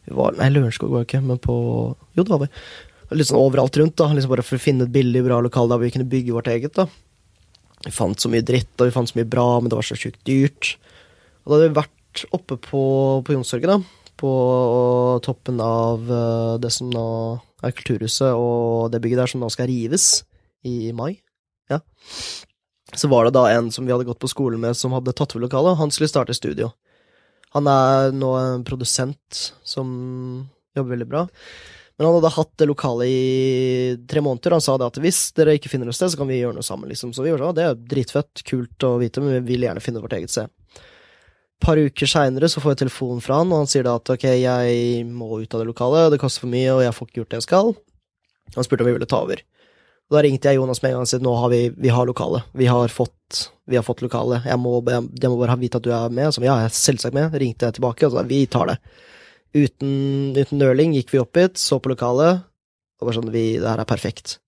vi 0.09 0.15
var, 0.17 0.33
Nei, 0.39 0.49
Lørenskog 0.49 0.89
var 0.91 1.05
det 1.05 1.09
ikke, 1.11 1.23
men 1.27 1.39
på 1.39 1.57
Jo, 2.17 2.23
det 2.25 2.29
var 2.31 2.39
vi. 2.39 2.49
Litt 3.11 3.27
sånn 3.27 3.41
overalt 3.41 3.77
rundt, 3.81 3.97
da. 3.99 4.09
Liksom 4.15 4.31
bare 4.31 4.45
for 4.47 4.59
å 4.59 4.63
finne 4.63 4.87
et 4.87 4.95
billig, 4.95 5.25
bra 5.27 5.41
lokal 5.43 5.71
der 5.71 5.81
vi 5.83 5.91
kunne 5.95 6.11
bygge 6.11 6.35
vårt 6.37 6.51
eget. 6.53 6.77
da 6.79 6.87
Vi 7.87 7.95
fant 7.95 8.21
så 8.21 8.31
mye 8.31 8.45
dritt, 8.47 8.73
og 8.79 8.87
vi 8.87 8.95
fant 8.95 9.11
så 9.11 9.19
mye 9.19 9.31
bra, 9.31 9.49
men 9.59 9.73
det 9.73 9.79
var 9.79 9.87
så 9.87 9.99
sjukt 9.99 10.23
dyrt. 10.29 10.77
Og 11.43 11.51
da 11.51 11.57
hadde 11.57 11.71
vi 11.71 11.81
vært 11.81 12.25
oppe 12.37 12.59
på, 12.61 12.83
på 13.27 13.35
Youngstorget, 13.35 13.73
da. 13.73 14.13
På 14.21 14.31
toppen 15.25 15.59
av 15.65 16.05
eh, 16.13 16.55
det 16.61 16.71
som 16.75 16.91
nå 16.93 17.07
er 17.65 17.75
Kulturhuset, 17.77 18.37
og 18.37 18.93
det 18.93 19.01
bygget 19.03 19.23
der 19.23 19.33
som 19.33 19.43
nå 19.43 19.49
skal 19.53 19.71
rives 19.71 20.23
i 20.69 20.93
mai. 20.97 21.15
Ja. 21.73 21.81
Så 22.95 23.09
var 23.11 23.27
det 23.27 23.35
da 23.37 23.47
en 23.53 23.71
som 23.73 23.87
vi 23.87 23.95
hadde 23.95 24.07
gått 24.09 24.21
på 24.23 24.31
skolen 24.31 24.63
med, 24.63 24.77
som 24.77 24.95
hadde 24.95 25.15
tatt 25.17 25.35
over 25.35 25.47
lokalet. 25.47 25.79
Han 25.81 25.93
skulle 25.95 26.11
starte 26.11 26.37
studio. 26.37 26.73
Han 27.55 27.67
er 27.71 28.15
nå 28.15 28.31
en 28.39 28.65
produsent 28.67 29.43
som 29.67 29.89
jobber 30.77 30.95
veldig 30.95 31.09
bra. 31.11 31.27
Men 32.01 32.07
han 32.07 32.15
hadde 32.17 32.29
hatt 32.33 32.53
det 32.57 32.65
lokalet 32.65 33.11
i 33.13 33.97
tre 34.09 34.23
måneder. 34.25 34.55
Han 34.57 34.63
sa 34.65 34.79
det 34.81 34.87
at 34.89 34.99
hvis 35.05 35.19
dere 35.37 35.59
ikke 35.59 35.69
finner 35.69 35.85
noe 35.85 35.93
sted, 35.93 36.09
så 36.09 36.17
kan 36.17 36.31
vi 36.31 36.39
gjøre 36.39 36.57
noe 36.57 36.65
sammen. 36.65 36.89
liksom. 36.89 37.11
Så 37.13 37.21
vi 37.21 37.29
gjorde 37.29 37.45
sånn, 37.45 37.59
det 37.59 37.67
er 37.69 37.83
dritfett, 37.91 38.41
kult 38.49 38.87
å 38.89 38.95
vite, 39.03 39.21
men 39.21 39.35
vi 39.37 39.53
vil 39.53 39.67
gjerne 39.67 39.83
finne 39.85 40.01
vårt 40.01 40.15
eget 40.17 40.33
sted. 40.33 40.49
Par 41.61 41.77
uker 41.77 42.09
seinere 42.09 42.49
så 42.49 42.63
får 42.65 42.73
jeg 42.73 42.81
telefon 42.87 43.21
fra 43.21 43.43
han, 43.43 43.53
og 43.53 43.67
han 43.67 43.69
sier 43.69 43.85
da 43.85 43.99
at 44.01 44.15
ok, 44.15 44.25
jeg 44.33 45.05
må 45.13 45.43
ut 45.43 45.53
av 45.53 45.61
det 45.61 45.69
lokalet, 45.69 46.09
det 46.15 46.23
koster 46.23 46.47
for 46.47 46.55
mye, 46.55 46.73
og 46.73 46.81
jeg 46.87 46.97
får 46.97 47.11
ikke 47.11 47.21
gjort 47.21 47.35
det 47.35 47.41
jeg 47.43 47.49
skal. 47.51 47.71
Han 48.57 48.69
spurte 48.71 48.87
om 48.87 48.89
vi 48.89 48.97
ville 48.97 49.11
ta 49.13 49.21
over. 49.27 49.45
Og 50.09 50.17
da 50.17 50.25
ringte 50.25 50.49
jeg 50.49 50.57
Jonas 50.57 50.81
med 50.81 50.95
en 50.95 50.97
gang 51.03 51.05
og 51.05 51.13
sa 51.13 51.21
nå 51.21 51.37
har 51.39 51.53
vi, 51.53 51.61
vi 51.85 51.93
har 51.93 52.09
lokale. 52.09 52.41
Vi 52.57 52.73
har 52.73 52.89
fått, 52.97 53.45
vi 53.69 53.77
har 53.77 53.85
fått 53.85 54.01
lokale. 54.03 54.41
Jeg 54.49 54.57
må, 54.59 54.79
jeg, 54.89 55.05
jeg 55.21 55.31
må 55.31 55.37
bare 55.39 55.61
vite 55.61 55.79
at 55.79 55.85
du 55.85 55.93
er 55.95 56.17
med. 56.17 56.33
Så 56.33 56.41
ja, 56.43 56.57
jeg 56.65 56.73
er 56.73 56.81
selvsagt 56.81 57.15
med. 57.15 57.37
Ringte 57.39 57.69
jeg 57.69 57.77
tilbake 57.77 58.09
og 58.09 58.17
sa 58.17 58.25
vi 58.27 58.41
tar 58.51 58.73
det. 58.73 58.81
Uten, 59.57 60.37
uten 60.37 60.61
nøling 60.61 60.95
gikk 60.95 61.11
vi 61.15 61.21
opp 61.23 61.39
hit, 61.39 61.59
så 61.59 61.81
på 61.83 61.91
lokalet, 61.91 62.45
og 63.01 63.09
bare 63.09 63.17
sånn 63.17 63.33
vi, 63.35 63.59
Det 63.59 63.67
her 63.67 63.83
er 63.83 63.89
perfekt. 63.89 64.39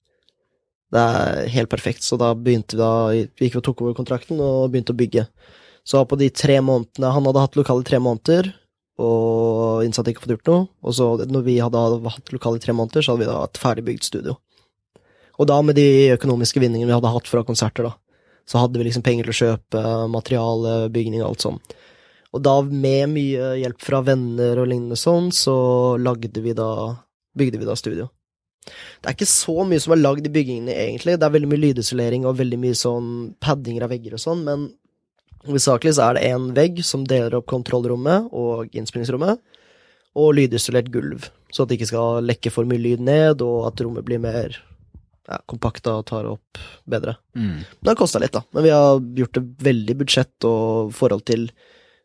Det 0.92 1.00
er 1.00 1.48
helt 1.54 1.70
perfekt. 1.72 2.04
Så 2.04 2.18
da 2.20 2.32
begynte 2.36 2.76
vi 2.76 2.82
da 2.82 2.92
Vi 3.10 3.48
gikk 3.48 3.60
og 3.62 3.66
tok 3.66 3.82
over 3.82 3.96
kontrakten 3.96 4.40
og 4.40 4.70
begynte 4.72 4.92
å 4.92 4.98
bygge. 4.98 5.26
Så 5.88 6.04
på 6.06 6.18
de 6.20 6.28
tre 6.30 6.60
månedene 6.62 7.10
Han 7.10 7.26
hadde 7.26 7.42
hatt 7.42 7.56
lokale 7.58 7.82
i 7.82 7.88
tre 7.88 7.98
måneder, 7.98 8.52
og 9.02 9.82
innsatte 9.82 10.12
ikke 10.12 10.26
fått 10.26 10.36
gjort 10.36 10.50
noe. 10.52 10.68
Og 10.84 10.94
så 10.94 11.08
når 11.26 11.46
vi 11.48 11.58
hadde 11.58 11.80
hatt 12.06 12.32
lokale 12.34 12.60
i 12.60 12.62
tre 12.62 12.76
måneder, 12.76 13.02
så 13.02 13.14
hadde 13.14 13.24
vi 13.24 13.30
da 13.32 13.40
et 13.42 13.62
ferdigbygd 13.62 14.06
studio. 14.06 14.36
Og 15.40 15.48
da 15.48 15.58
med 15.64 15.78
de 15.80 16.12
økonomiske 16.12 16.60
vinningene 16.60 16.90
vi 16.90 16.94
hadde 16.94 17.10
hatt 17.10 17.26
fra 17.26 17.42
konserter, 17.42 17.88
da, 17.88 17.96
så 18.46 18.60
hadde 18.62 18.78
vi 18.78 18.86
liksom 18.86 19.02
penger 19.02 19.26
til 19.26 19.32
å 19.32 19.38
kjøpe 19.40 19.82
materiale, 20.12 20.74
bygning 20.92 21.24
og 21.24 21.32
alt 21.32 21.46
sånn. 21.46 21.58
Og 22.32 22.42
da, 22.44 22.54
med 22.64 23.12
mye 23.12 23.52
hjelp 23.60 23.82
fra 23.84 24.00
venner 24.06 24.60
og 24.62 24.70
lignende 24.70 24.96
sånn, 24.96 25.30
så 25.36 25.54
lagde 26.00 26.42
vi 26.44 26.56
da 26.56 26.72
Bygde 27.32 27.56
vi 27.56 27.64
da 27.64 27.72
studio. 27.80 28.10
Det 29.00 29.08
er 29.08 29.14
ikke 29.16 29.24
så 29.24 29.64
mye 29.66 29.80
som 29.82 29.94
er 29.94 30.02
lagd 30.02 30.26
i 30.28 30.32
byggingene, 30.32 30.74
egentlig. 30.84 31.16
Det 31.18 31.26
er 31.26 31.34
veldig 31.34 31.48
mye 31.50 31.62
lydisolering 31.62 32.26
og 32.28 32.38
veldig 32.38 32.58
mye 32.60 32.78
sånn 32.78 33.06
paddinger 33.42 33.86
av 33.86 33.94
vegger 33.94 34.18
og 34.18 34.22
sånn, 34.22 34.42
men 34.46 34.66
hovedsakelig 35.46 35.96
så 35.96 36.10
er 36.10 36.18
det 36.18 36.26
én 36.28 36.50
vegg 36.54 36.82
som 36.86 37.06
deler 37.08 37.38
opp 37.38 37.48
kontrollrommet 37.50 38.28
og 38.36 38.76
innspillingsrommet, 38.76 39.40
og 40.12 40.34
lydisolert 40.36 40.92
gulv, 40.92 41.26
så 41.48 41.64
at 41.64 41.72
det 41.72 41.80
ikke 41.80 41.90
skal 41.94 42.28
lekke 42.28 42.52
for 42.52 42.68
mye 42.68 42.84
lyd 42.84 43.02
ned, 43.02 43.42
og 43.42 43.66
at 43.70 43.80
rommet 43.82 44.04
blir 44.06 44.20
mer 44.22 44.54
ja, 44.60 45.40
kompakta 45.48 45.96
og 45.98 46.06
tar 46.12 46.28
opp 46.30 46.60
bedre. 46.84 47.16
Mm. 47.34 47.62
Det 47.80 47.94
har 47.94 47.98
kosta 47.98 48.20
litt, 48.22 48.36
da, 48.36 48.44
men 48.52 48.68
vi 48.68 48.74
har 48.76 49.00
gjort 49.22 49.40
det 49.40 49.46
veldig 49.72 49.98
budsjett 50.04 50.46
og 50.46 50.92
forhold 50.94 51.24
til 51.32 51.48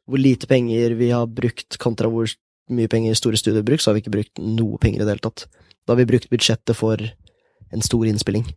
hvor 0.07 0.21
lite 0.21 0.47
penger 0.49 0.95
vi 0.99 1.11
har 1.11 1.27
brukt 1.27 1.77
kontra 1.83 2.09
hvor 2.11 2.31
mye 2.71 2.91
penger 2.91 3.15
store 3.15 3.39
studier 3.39 3.63
bruker, 3.65 3.83
så 3.83 3.91
har 3.91 3.97
vi 3.97 4.03
ikke 4.05 4.15
brukt 4.15 4.41
noe 4.43 4.79
penger 4.81 5.01
i 5.01 5.05
det 5.05 5.15
hele 5.15 5.25
tatt. 5.27 5.47
Da 5.87 5.93
har 5.93 6.01
vi 6.01 6.09
brukt 6.09 6.29
budsjettet 6.31 6.75
for 6.75 6.99
en 6.99 7.83
stor 7.83 8.07
innspilling 8.07 8.47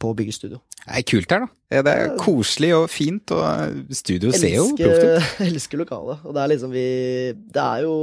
på 0.00 0.12
byggestudio. 0.16 0.60
Det 0.80 0.96
er 0.96 1.06
kult 1.06 1.32
her, 1.34 1.44
da. 1.44 1.82
Det 1.84 1.92
er 1.92 2.14
koselig 2.18 2.70
og 2.74 2.86
fint, 2.90 3.34
og 3.36 3.94
studio 3.94 4.32
ser 4.32 4.56
jo 4.56 4.68
proft 4.72 4.80
ut. 4.80 4.86
elsker, 4.88 5.42
elsker 5.50 5.82
lokalet, 5.82 6.22
og 6.24 6.36
det 6.36 6.42
er 6.42 6.52
liksom 6.54 6.72
vi 6.72 6.86
Det 7.52 7.62
er 7.66 7.84
jo 7.84 7.96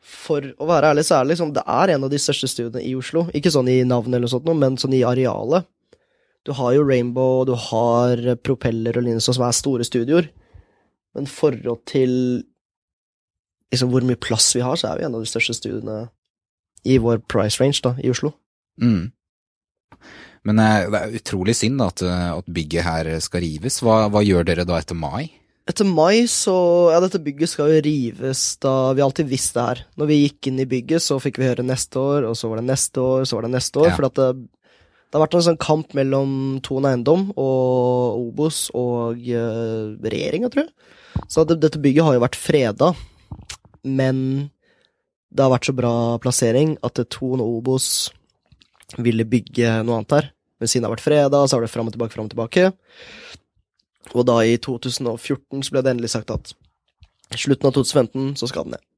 For 0.00 0.46
å 0.56 0.68
være 0.70 0.94
ærlig, 0.94 1.04
så 1.08 1.18
er 1.18 1.26
det 1.26 1.34
liksom 1.34 1.52
Det 1.56 1.64
er 1.66 1.94
en 1.96 2.06
av 2.06 2.12
de 2.12 2.20
største 2.22 2.48
studiene 2.48 2.84
i 2.86 2.94
Oslo. 2.96 3.26
Ikke 3.36 3.52
sånn 3.52 3.68
i 3.68 3.82
navn 3.84 4.14
eller 4.14 4.28
noe 4.28 4.32
sånt, 4.32 4.48
men 4.48 4.78
sånn 4.80 4.96
i 4.96 5.04
arealet. 5.04 5.66
Du 6.46 6.54
har 6.56 6.72
jo 6.72 6.86
Rainbow, 6.86 7.42
du 7.44 7.52
har 7.52 8.22
Propeller 8.40 8.96
og 8.96 9.04
lignende, 9.04 9.20
som 9.20 9.44
er 9.44 9.56
store 9.56 9.84
studioer. 9.84 10.30
Men 11.16 11.26
i 11.26 11.32
forhold 11.32 11.82
til 11.90 12.12
liksom 13.70 13.90
hvor 13.92 14.06
mye 14.06 14.18
plass 14.18 14.50
vi 14.56 14.64
har, 14.64 14.78
så 14.78 14.90
er 14.90 15.00
vi 15.00 15.06
en 15.06 15.16
av 15.16 15.22
de 15.22 15.30
største 15.30 15.56
studiene 15.56 16.04
i 16.86 16.96
vår 17.02 17.20
price 17.30 17.60
range 17.60 17.82
da, 17.84 17.94
i 18.02 18.10
Oslo. 18.12 18.32
Mm. 18.80 19.10
Men 20.48 20.62
eh, 20.62 20.86
det 20.88 21.00
er 21.00 21.18
utrolig 21.20 21.54
synd 21.58 21.80
da, 21.82 21.90
at, 21.92 22.02
eh, 22.06 22.30
at 22.38 22.48
bygget 22.48 22.86
her 22.86 23.10
skal 23.22 23.44
rives. 23.44 23.80
Hva, 23.84 24.06
hva 24.12 24.24
gjør 24.24 24.48
dere 24.48 24.66
da 24.68 24.78
etter 24.80 24.96
mai? 24.98 25.28
Etter 25.68 25.86
mai 25.86 26.24
så 26.30 26.54
Ja, 26.90 26.98
dette 27.04 27.20
bygget 27.22 27.52
skal 27.52 27.68
jo 27.70 27.82
rives 27.84 28.40
da 28.64 28.90
Vi 28.96 29.02
alltid 29.04 29.28
visste 29.30 29.60
det 29.60 29.66
her. 29.68 29.82
Når 30.00 30.08
vi 30.08 30.16
gikk 30.22 30.48
inn 30.50 30.62
i 30.62 30.66
bygget, 30.70 31.04
så 31.04 31.20
fikk 31.22 31.38
vi 31.38 31.50
høre 31.50 31.66
neste 31.66 32.00
år, 32.00 32.26
og 32.30 32.38
så 32.38 32.50
var 32.50 32.62
det 32.62 32.70
neste 32.70 33.04
år, 33.04 33.28
så 33.28 33.36
var 33.36 33.46
det 33.46 33.54
neste 33.58 33.82
år. 33.82 33.90
Ja. 33.92 33.98
For 33.98 34.08
at 34.08 34.18
det, 34.18 34.30
det 35.10 35.18
har 35.18 35.24
vært 35.24 35.34
en 35.40 35.42
sånn 35.48 35.58
kamp 35.58 35.94
mellom 35.98 36.32
Ton 36.62 36.86
Eiendom 36.86 37.32
og 37.34 38.20
Obos 38.20 38.68
og 38.78 39.18
uh, 39.18 39.96
regjeringa, 40.06 40.50
tror 40.52 40.68
jeg. 40.68 40.70
Så 41.26 41.42
det, 41.50 41.58
dette 41.64 41.80
bygget 41.82 42.06
har 42.06 42.14
jo 42.14 42.22
vært 42.22 42.38
freda, 42.38 42.92
men 43.82 44.22
det 45.34 45.42
har 45.42 45.50
vært 45.50 45.66
så 45.66 45.74
bra 45.74 45.92
plassering 46.22 46.76
at 46.86 47.02
Ton 47.10 47.42
og 47.42 47.58
Obos 47.58 47.88
ville 49.02 49.26
bygge 49.26 49.80
noe 49.82 49.98
annet 49.98 50.14
her. 50.14 50.30
Men 50.62 50.70
siden 50.70 50.84
det 50.84 50.90
har 50.90 50.94
vært 50.94 51.06
freda, 51.08 51.42
så 51.42 51.58
har 51.58 51.66
det 51.66 51.72
fram 51.72 51.90
og 51.90 51.96
tilbake, 51.96 52.14
fram 52.14 52.28
og 52.28 52.34
tilbake. 52.34 52.70
Og 54.14 54.26
da 54.30 54.40
i 54.46 54.56
2014 54.62 55.66
så 55.66 55.74
ble 55.74 55.82
det 55.82 55.94
endelig 55.94 56.14
sagt 56.14 56.30
at 56.34 56.54
slutten 57.34 57.66
av 57.66 57.74
2015 57.74 58.38
så 58.38 58.50
skal 58.50 58.66
den 58.66 58.78
ned. 58.78 58.89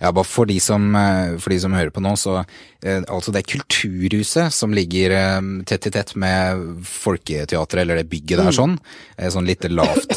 Ja, 0.00 0.10
bare 0.12 0.24
for 0.28 0.46
de 0.46 0.58
som, 0.62 0.94
eh, 0.96 1.36
for 1.42 1.50
de 1.54 1.58
som 1.60 1.72
hører 1.76 1.90
på 1.94 2.02
nå, 2.04 2.12
så 2.20 2.38
eh, 2.82 3.02
altså 3.08 3.32
det 3.34 3.44
Kulturhuset 3.50 4.52
som 4.52 4.72
ligger 4.76 5.10
eh, 5.16 5.40
tett 5.68 5.86
i 5.86 5.92
tett 5.94 6.14
med 6.18 6.84
Folketeatret, 6.88 7.80
eller 7.82 7.96
det 8.02 8.08
bygget 8.12 8.38
der 8.38 8.50
Mm. 8.52 8.56
sånn, 8.58 8.78
eh, 9.18 9.28
sånn 9.30 9.46
lite 9.46 9.68
lavt, 9.72 10.16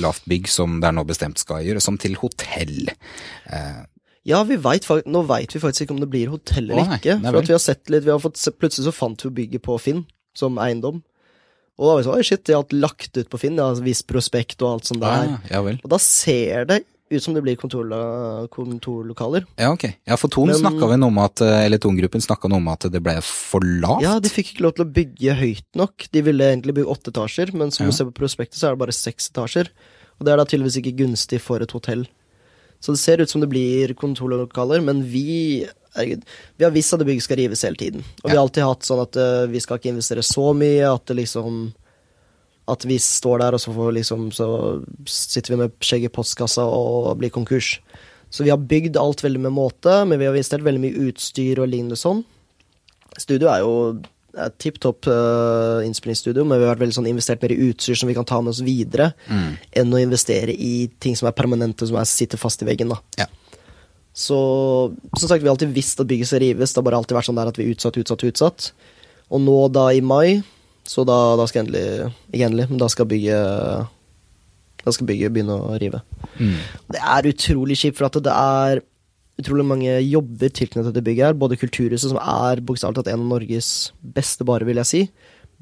lavt 0.00 0.24
bygg 0.28 0.48
som 0.48 0.80
det 0.80 0.88
er 0.88 0.96
nå 0.98 1.04
bestemt 1.08 1.38
skal 1.38 1.64
gjøre, 1.64 1.80
som 1.82 1.98
til 1.98 2.14
hotell. 2.20 2.90
Ja, 4.24 4.42
vi 4.46 4.56
vet, 4.62 4.86
nå 5.10 5.24
veit 5.26 5.50
vi 5.54 5.58
faktisk 5.62 5.86
ikke 5.88 5.96
om 5.96 6.02
det 6.04 6.10
blir 6.12 6.30
hotell 6.30 6.68
eller 6.70 6.84
Å, 6.84 6.90
nei. 6.92 6.98
ikke. 7.00 7.16
For 7.24 7.38
at 7.40 7.48
vi 7.50 7.56
har 7.56 7.62
sett 7.64 7.90
litt, 7.90 8.04
vi 8.06 8.12
har 8.14 8.20
fått, 8.22 8.38
plutselig 8.60 8.86
så 8.86 8.92
fant 8.94 9.24
vi 9.26 9.32
bygget 9.40 9.64
på 9.66 9.78
Finn 9.82 10.04
som 10.38 10.60
eiendom. 10.62 11.00
Og 11.80 11.82
da 11.88 11.88
var 11.90 11.98
vi 11.98 12.04
sånn, 12.06 12.18
oi 12.20 12.26
shit, 12.28 12.44
de 12.46 12.54
har 12.54 12.76
lagt 12.76 13.16
ut 13.18 13.28
på 13.32 13.40
Finn, 13.42 13.56
de 13.58 13.64
har 13.64 13.80
vist 13.82 14.06
prospekt 14.06 14.62
og 14.62 14.76
alt 14.76 14.84
sånt 14.86 15.02
der. 15.02 15.32
Ja, 15.50 15.58
ja. 15.66 15.74
Og 15.82 15.88
da 15.90 15.98
ser 15.98 16.68
det 16.70 16.82
ut 17.12 17.22
som 17.24 17.34
det 17.36 17.42
blir 17.44 17.56
kontorlokaler. 17.60 19.44
Ja, 19.60 19.72
ok. 19.72 19.84
Ja, 20.08 20.16
for 20.16 20.28
Men- 20.46 20.56
snakka 20.56 20.88
vel 20.88 21.04
om 21.04 21.18
at, 21.18 21.40
eh, 21.40 21.64
eller 21.66 21.78
Tongruppen 21.78 22.20
snakka 22.20 22.48
noe 22.48 22.56
om 22.56 22.68
at 22.68 22.80
det 22.90 23.02
ble 23.02 23.20
for 23.22 23.60
lavt? 23.60 24.02
Ja, 24.02 24.18
de 24.18 24.28
fikk 24.28 24.54
ikke 24.54 24.62
lov 24.62 24.74
til 24.76 24.84
å 24.84 24.92
bygge 24.92 25.36
høyt 25.36 25.64
nok. 25.74 26.08
De 26.12 26.20
ville 26.22 26.44
egentlig 26.44 26.74
bygge 26.74 26.90
åtte 26.90 27.12
etasjer, 27.12 27.52
men 27.54 27.70
som 27.70 27.86
Ja. 27.86 27.90
du 27.90 27.96
ser 27.96 28.04
på 28.06 28.14
prospektet, 28.14 28.58
så 28.58 28.68
er 28.68 28.70
det 28.72 28.78
bare 28.78 28.92
seks 28.92 29.30
etasjer. 29.30 29.68
Og 30.20 30.24
det 30.26 30.32
er 30.32 30.36
da 30.36 30.44
tydeligvis 30.44 30.76
ikke 30.82 30.96
gunstig 30.96 31.40
for 31.40 31.60
et 31.60 31.70
hotell. 31.70 32.06
Så 32.80 32.92
det 32.92 32.98
ser 32.98 33.20
ut 33.20 33.30
som 33.30 33.40
det 33.40 33.50
blir 33.50 33.94
kontorlokaler, 33.94 34.82
men 34.82 35.02
vi 35.04 35.66
herregud, 35.94 36.22
vi 36.56 36.64
har 36.64 36.72
visst 36.72 36.92
at 36.94 36.98
det 37.00 37.06
bygget 37.06 37.22
skal 37.22 37.36
rives 37.36 37.62
hele 37.62 37.76
tiden. 37.76 38.04
Og 38.24 38.30
vi 38.30 38.36
har 38.36 38.42
alltid 38.46 38.64
hatt 38.64 38.80
sånn 38.80 39.02
at 39.02 39.16
uh, 39.16 39.46
vi 39.46 39.60
skal 39.60 39.78
ikke 39.78 39.92
investere 39.92 40.24
så 40.24 40.54
mye 40.56 40.94
at 40.94 41.04
det 41.06 41.16
liksom 41.16 41.74
At 42.72 42.86
vi 42.88 42.96
står 43.02 43.42
der, 43.44 43.56
og 43.56 43.60
så, 43.62 43.72
får 43.76 43.92
liksom, 43.98 44.28
så 44.34 44.46
sitter 45.08 45.54
vi 45.54 45.60
med 45.64 45.74
skjegg 45.84 46.06
i 46.08 46.12
postkassa 46.12 46.64
og 46.64 47.12
blir 47.20 47.32
konkurs. 47.34 47.76
Så 48.32 48.46
vi 48.46 48.52
har 48.52 48.60
bygd 48.60 48.96
alt 48.96 49.20
veldig 49.20 49.42
med 49.44 49.52
måte, 49.52 49.98
men 50.08 50.18
vi 50.18 50.24
har 50.24 50.32
investert 50.34 50.64
veldig 50.64 50.80
mye 50.86 51.06
utstyr 51.10 51.60
og 51.60 51.68
lignende 51.68 51.98
sånn. 52.00 52.22
Studio 53.20 53.50
er 53.52 53.60
jo 53.60 53.74
et 54.32 54.54
tipp 54.64 54.78
topp 54.80 55.04
uh, 55.12 55.84
innspillingsstudio, 55.84 56.40
men 56.48 56.56
vi 56.56 56.64
har 56.64 56.70
vært 56.72 56.86
veldig 56.86 56.96
sånn 56.96 57.10
investert 57.10 57.42
mer 57.44 57.52
i 57.52 57.58
utstyr 57.68 57.98
som 58.00 58.08
vi 58.08 58.14
kan 58.16 58.24
ta 58.24 58.38
med 58.40 58.54
oss 58.54 58.62
videre, 58.64 59.10
Mm. 59.28 59.50
enn 59.82 59.92
å 59.92 60.00
investere 60.00 60.54
i 60.56 60.88
ting 61.04 61.12
som 61.18 61.28
er 61.28 61.36
permanente, 61.36 61.84
som 61.86 61.98
er, 62.00 62.08
sitter 62.08 62.40
fast 62.40 62.62
i 62.64 62.68
veggen. 62.70 62.88
da. 62.88 62.96
Ja. 63.20 63.26
Så 64.16 64.38
som 65.18 65.28
sagt, 65.28 65.42
vi 65.42 65.48
har 65.48 65.54
alltid 65.54 65.72
visst 65.76 66.00
at 66.00 66.08
bygget 66.08 66.28
skal 66.28 66.40
rives. 66.40 66.72
Det 66.72 66.80
har 66.80 66.84
bare 66.88 66.96
alltid 67.00 67.16
vært 67.16 67.28
sånn 67.28 67.36
der 67.40 67.48
at 67.52 67.60
vi 67.60 67.68
utsatt, 67.72 67.96
utsatt, 68.00 68.24
utsatt. 68.28 68.72
Og 69.32 69.40
nå 69.40 69.58
da 69.72 69.86
i 69.92 70.00
mai, 70.04 70.42
så 70.88 71.04
da, 71.06 71.16
da 71.38 71.46
skal 71.46 71.64
endelig 71.64 72.12
Ikke 72.32 72.46
endelig, 72.48 72.68
men 72.70 72.80
da 72.80 72.88
skal 72.90 73.06
bygget 73.06 73.90
Da 74.82 74.94
skal 74.94 75.06
bygget 75.06 75.34
begynne 75.34 75.54
å 75.54 75.76
rive. 75.78 76.00
Mm. 76.40 76.56
Det 76.90 77.02
er 77.16 77.28
utrolig 77.30 77.76
kjipt, 77.78 78.00
for 78.00 78.08
at 78.08 78.18
det 78.18 78.32
er 78.34 78.82
utrolig 79.40 79.66
mange 79.66 79.92
jobber 80.02 80.50
tilknyttet 80.50 80.96
til 80.96 81.04
bygget 81.06 81.28
her. 81.28 81.38
Både 81.38 81.58
Kulturhuset, 81.60 82.10
som 82.10 82.18
er 82.18 82.62
bokstavelig 82.66 82.98
talt 82.98 83.12
en 83.12 83.22
av 83.22 83.30
Norges 83.36 83.68
beste 84.02 84.46
barer, 84.48 84.66
vil 84.68 84.80
jeg 84.82 84.90
si. 84.90 85.02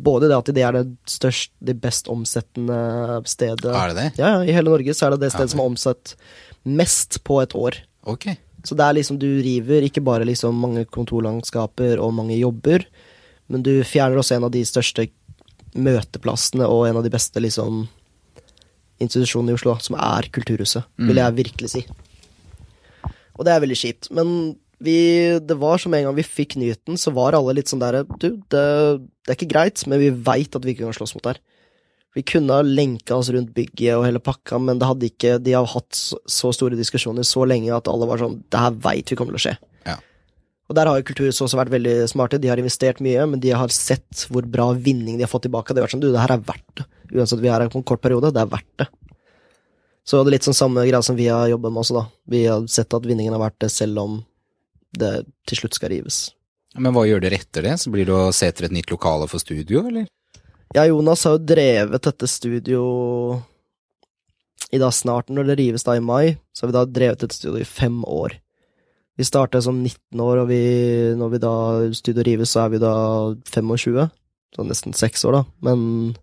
Både 0.01 0.31
det 0.31 0.39
at 0.39 0.49
det 0.57 0.65
er 0.65 0.79
det 0.79 0.85
størst, 1.11 1.53
det 1.61 1.77
best 1.83 2.09
omsettende 2.09 3.21
stedet 3.29 3.69
Er 3.69 3.93
det 3.93 3.99
det? 3.99 4.09
Ja, 4.23 4.39
ja, 4.39 4.41
i 4.49 4.55
hele 4.57 4.73
Norge 4.73 4.95
så 4.97 5.07
er 5.07 5.15
det 5.15 5.27
det 5.27 5.33
Ja, 5.35 5.37
stedet 5.37 5.53
som 5.53 5.61
har 5.61 5.69
omsatt 5.75 6.15
mest 6.65 7.21
på 7.29 7.43
et 7.43 7.55
år. 7.57 7.83
Ok. 8.09 8.31
Så 8.65 8.77
det 8.77 8.85
er 8.85 8.97
liksom, 8.97 9.19
du 9.21 9.29
river 9.45 9.85
ikke 9.85 10.03
bare 10.05 10.27
liksom 10.29 10.57
mange 10.61 10.87
kontorlandskaper 10.89 12.01
og 12.01 12.15
mange 12.17 12.37
jobber, 12.41 12.85
men 13.51 13.65
du 13.67 13.73
fjerner 13.87 14.21
også 14.21 14.37
en 14.37 14.47
av 14.47 14.55
de 14.55 14.63
største 14.67 15.09
møteplassene 15.75 16.67
og 16.67 16.87
en 16.89 16.99
av 17.01 17.07
de 17.07 17.13
beste 17.13 17.43
liksom 17.43 17.85
institusjonene 19.01 19.55
i 19.55 19.59
Oslo, 19.59 19.77
som 19.81 19.97
er 19.97 20.29
Kulturhuset, 20.35 20.87
vil 21.09 21.21
jeg 21.21 21.37
virkelig 21.39 21.71
si. 21.73 21.85
Og 23.39 23.47
det 23.47 23.55
er 23.55 23.63
veldig 23.63 23.79
kjipt. 23.81 24.11
Men 24.13 24.33
vi, 24.85 24.97
det 25.41 25.57
var 25.61 25.81
som 25.81 25.95
en 25.97 26.07
gang 26.07 26.17
vi 26.17 26.25
fikk 26.27 26.59
nyheten, 26.61 26.99
så 27.01 27.13
var 27.17 27.37
alle 27.37 27.57
litt 27.57 27.71
sånn 27.73 27.83
der 27.83 28.03
Du, 28.05 28.29
det, 28.53 28.65
det 29.25 29.33
er 29.33 29.39
ikke 29.39 29.53
greit, 29.55 29.87
men 29.89 30.03
vi 30.03 30.11
veit 30.13 30.57
at 30.57 30.67
vi 30.67 30.75
ikke 30.75 30.87
kan 30.87 30.97
slåss 30.97 31.17
mot 31.17 31.25
det 31.25 31.35
her. 31.35 31.41
Vi 32.19 32.25
kunne 32.27 32.57
ha 32.59 32.67
lenka 32.67 33.15
oss 33.15 33.31
rundt 33.31 33.53
bygget 33.55 33.95
og 33.95 34.05
hele 34.09 34.23
pakka, 34.23 34.59
men 34.59 34.81
det 34.81 34.89
hadde 34.89 35.11
ikke, 35.13 35.37
de 35.39 35.55
har 35.55 35.69
hatt 35.71 35.95
så, 35.95 36.19
så 36.27 36.51
store 36.57 36.79
diskusjoner 36.79 37.27
så 37.27 37.45
lenge 37.47 37.71
at 37.77 37.89
alle 37.89 38.09
var 38.11 38.19
sånn 38.19 38.41
Det 38.51 38.63
her 38.65 38.81
veit 38.83 39.13
vi 39.13 39.19
kommer 39.19 39.37
til 39.37 39.41
å 39.41 39.45
skje. 39.45 39.55
Og 40.71 40.77
der 40.79 40.87
har 40.87 41.01
jo 41.01 41.07
Kulturhuset 41.09 41.43
også 41.49 41.59
vært 41.59 41.73
veldig 41.75 41.95
smarte. 42.07 42.39
De 42.39 42.47
har 42.47 42.61
investert 42.63 43.01
mye, 43.03 43.25
men 43.27 43.41
de 43.43 43.51
har 43.51 43.73
sett 43.75 44.25
hvor 44.31 44.47
bra 44.47 44.69
vinning 44.79 45.17
de 45.19 45.27
har 45.27 45.33
fått 45.33 45.49
tilbake. 45.49 45.75
Det 45.75 45.83
har 45.83 45.89
vært 45.89 45.97
sånn, 45.97 46.03
du, 46.05 46.13
det 46.15 46.23
her 46.23 46.37
er 46.37 46.45
verdt 46.47 46.79
det. 46.79 46.87
Uansett 47.11 47.43
vi 47.43 47.51
er 47.51 47.65
her 47.65 47.73
på 47.73 47.81
en 47.81 47.87
kort 47.91 48.03
periode, 48.05 48.31
det 48.31 48.45
er 48.45 48.53
verdt 48.53 48.85
det. 48.85 48.87
Så 50.07 50.21
det 50.21 50.31
er 50.31 50.37
litt 50.37 50.47
sånn 50.47 50.57
samme 50.57 50.85
greia 50.87 51.03
som 51.03 51.19
vi 51.19 51.27
har 51.27 51.51
jobba 51.51 51.73
med 51.75 51.83
også, 51.83 51.97
da. 51.99 52.05
Vi 52.31 52.45
har 52.47 52.69
sett 52.71 52.95
at 52.95 53.09
vinningen 53.09 53.35
har 53.35 53.43
vært 53.43 53.59
det, 53.67 53.71
selv 53.75 53.99
om 54.03 54.21
det 54.95 55.11
til 55.51 55.61
slutt 55.61 55.75
skal 55.75 55.91
rives. 55.93 56.21
Men 56.79 56.95
hva 56.95 57.03
gjør 57.07 57.25
dere 57.25 57.41
etter 57.43 57.67
det? 57.67 57.75
Så 57.83 57.91
blir 57.91 58.07
det 58.07 58.15
å 58.15 58.31
se 58.35 58.47
etter 58.51 58.69
et 58.69 58.75
nytt 58.75 58.95
lokale 58.95 59.27
for 59.31 59.43
studio, 59.43 59.83
eller? 59.91 60.07
Ja, 60.77 60.87
Jonas 60.87 61.27
har 61.27 61.35
jo 61.35 61.47
drevet 61.51 62.07
dette 62.07 62.31
studio 62.31 62.85
i 64.71 64.79
da 64.79 64.93
snart, 64.95 65.33
når 65.35 65.51
det 65.51 65.59
rives 65.59 65.83
da 65.87 65.97
i 65.99 66.05
mai, 66.05 66.37
så 66.55 66.63
har 66.63 66.71
vi 66.71 66.79
da 66.79 66.85
drevet 66.87 67.25
dette 67.25 67.35
studio 67.35 67.59
i 67.59 67.67
fem 67.67 68.05
år. 68.07 68.39
Vi 69.19 69.27
starta 69.27 69.61
som 69.63 69.83
19 69.83 70.21
år, 70.23 70.43
og 70.43 70.49
vi, 70.49 70.61
når 71.19 71.33
vi 71.35 71.41
da 71.43 71.55
studio 71.97 72.25
rives, 72.27 72.55
så 72.55 72.65
er 72.65 72.75
vi 72.75 72.83
da 72.83 72.95
25. 73.53 74.07
Så 74.57 74.67
nesten 74.67 74.97
seks 74.97 75.25
år, 75.29 75.41
da. 75.41 75.43
Men 75.67 76.17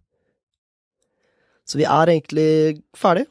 Så 1.68 1.78
vi 1.78 1.84
er 1.84 2.14
egentlig 2.14 2.82
ferdig. 2.96 3.26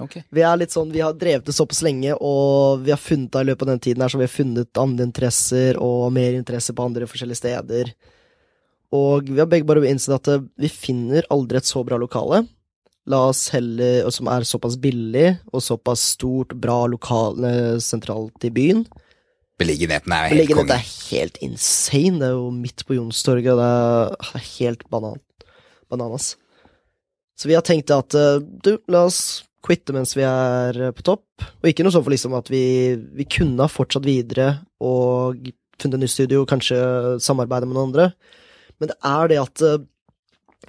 Okay. 0.00 0.24
Vi 0.32 0.42
er 0.44 0.56
litt 0.56 0.72
sånn, 0.72 0.92
vi 0.92 1.02
har 1.04 1.12
drevet 1.16 1.46
det 1.48 1.54
såpass 1.56 1.82
lenge, 1.84 2.14
og 2.16 2.82
vi 2.84 2.92
har 2.92 3.00
funnet 3.00 3.32
det 3.32 3.42
i 3.44 3.48
løpet 3.50 3.66
av 3.66 3.70
den 3.72 3.82
tiden 3.84 4.04
her, 4.04 4.12
så 4.12 4.20
vi 4.20 4.26
har 4.26 4.32
funnet 4.32 4.80
andre 4.80 5.06
interesser 5.08 5.78
og 5.80 6.12
mer 6.16 6.36
interesse 6.36 6.74
på 6.76 6.84
andre 6.84 7.08
forskjellige 7.08 7.40
steder. 7.42 7.92
Og 8.92 9.28
vi 9.28 9.40
har 9.40 9.48
begge 9.48 9.68
bare 9.68 9.84
innsett 9.88 10.16
at 10.16 10.48
vi 10.60 10.68
finner 10.68 11.28
aldri 11.32 11.60
et 11.60 11.68
så 11.68 11.84
bra 11.84 11.98
lokale. 12.00 12.42
La 13.10 13.18
oss 13.32 13.48
heller, 13.50 14.06
som 14.14 14.28
er 14.30 14.44
såpass 14.46 14.76
billig 14.78 15.32
og 15.50 15.64
såpass 15.64 16.04
stort, 16.14 16.54
bra 16.54 16.84
lokale 16.86 17.80
sentralt 17.82 18.46
i 18.46 18.52
byen. 18.54 18.84
Beliggenheten 19.58 20.14
er 20.14 20.28
helt 20.28 20.36
Beliggenheten 20.36 20.68
konge. 20.70 20.78
er 20.78 21.10
helt 21.10 21.40
insane. 21.42 22.20
Det 22.20 22.28
er 22.28 22.36
jo 22.36 22.50
midt 22.54 22.84
på 22.86 22.96
Youngstorget, 22.96 23.58
det 23.58 23.70
er, 23.70 24.44
helt 24.58 24.84
banan, 24.90 25.18
bananas. 25.90 26.36
Så 27.38 27.50
vi 27.50 27.56
har 27.58 27.64
tenkt 27.66 27.90
at 27.90 28.14
eh, 28.14 28.38
du, 28.38 28.76
la 28.92 29.06
oss 29.08 29.42
quitte 29.62 29.94
mens 29.94 30.14
vi 30.14 30.24
er 30.26 30.78
eh, 30.78 30.94
på 30.94 31.04
topp. 31.06 31.26
Og 31.62 31.70
ikke 31.70 31.86
noe 31.86 31.94
sånn 31.94 32.04
for 32.04 32.14
liksom 32.14 32.36
at 32.38 32.50
vi, 32.52 32.94
vi 33.18 33.26
kunne 33.26 33.66
ha 33.66 33.70
fortsatt 33.70 34.06
videre 34.06 34.60
og 34.82 35.42
funnet 35.82 35.98
et 35.98 36.04
nytt 36.04 36.14
studio, 36.14 36.46
kanskje 36.46 36.78
samarbeide 37.22 37.66
med 37.66 37.76
noen 37.76 37.90
andre. 37.90 38.12
Men 38.78 38.92
det 38.92 38.98
er 39.10 39.32
det 39.32 39.42
at 39.42 39.66
eh, 39.66 39.82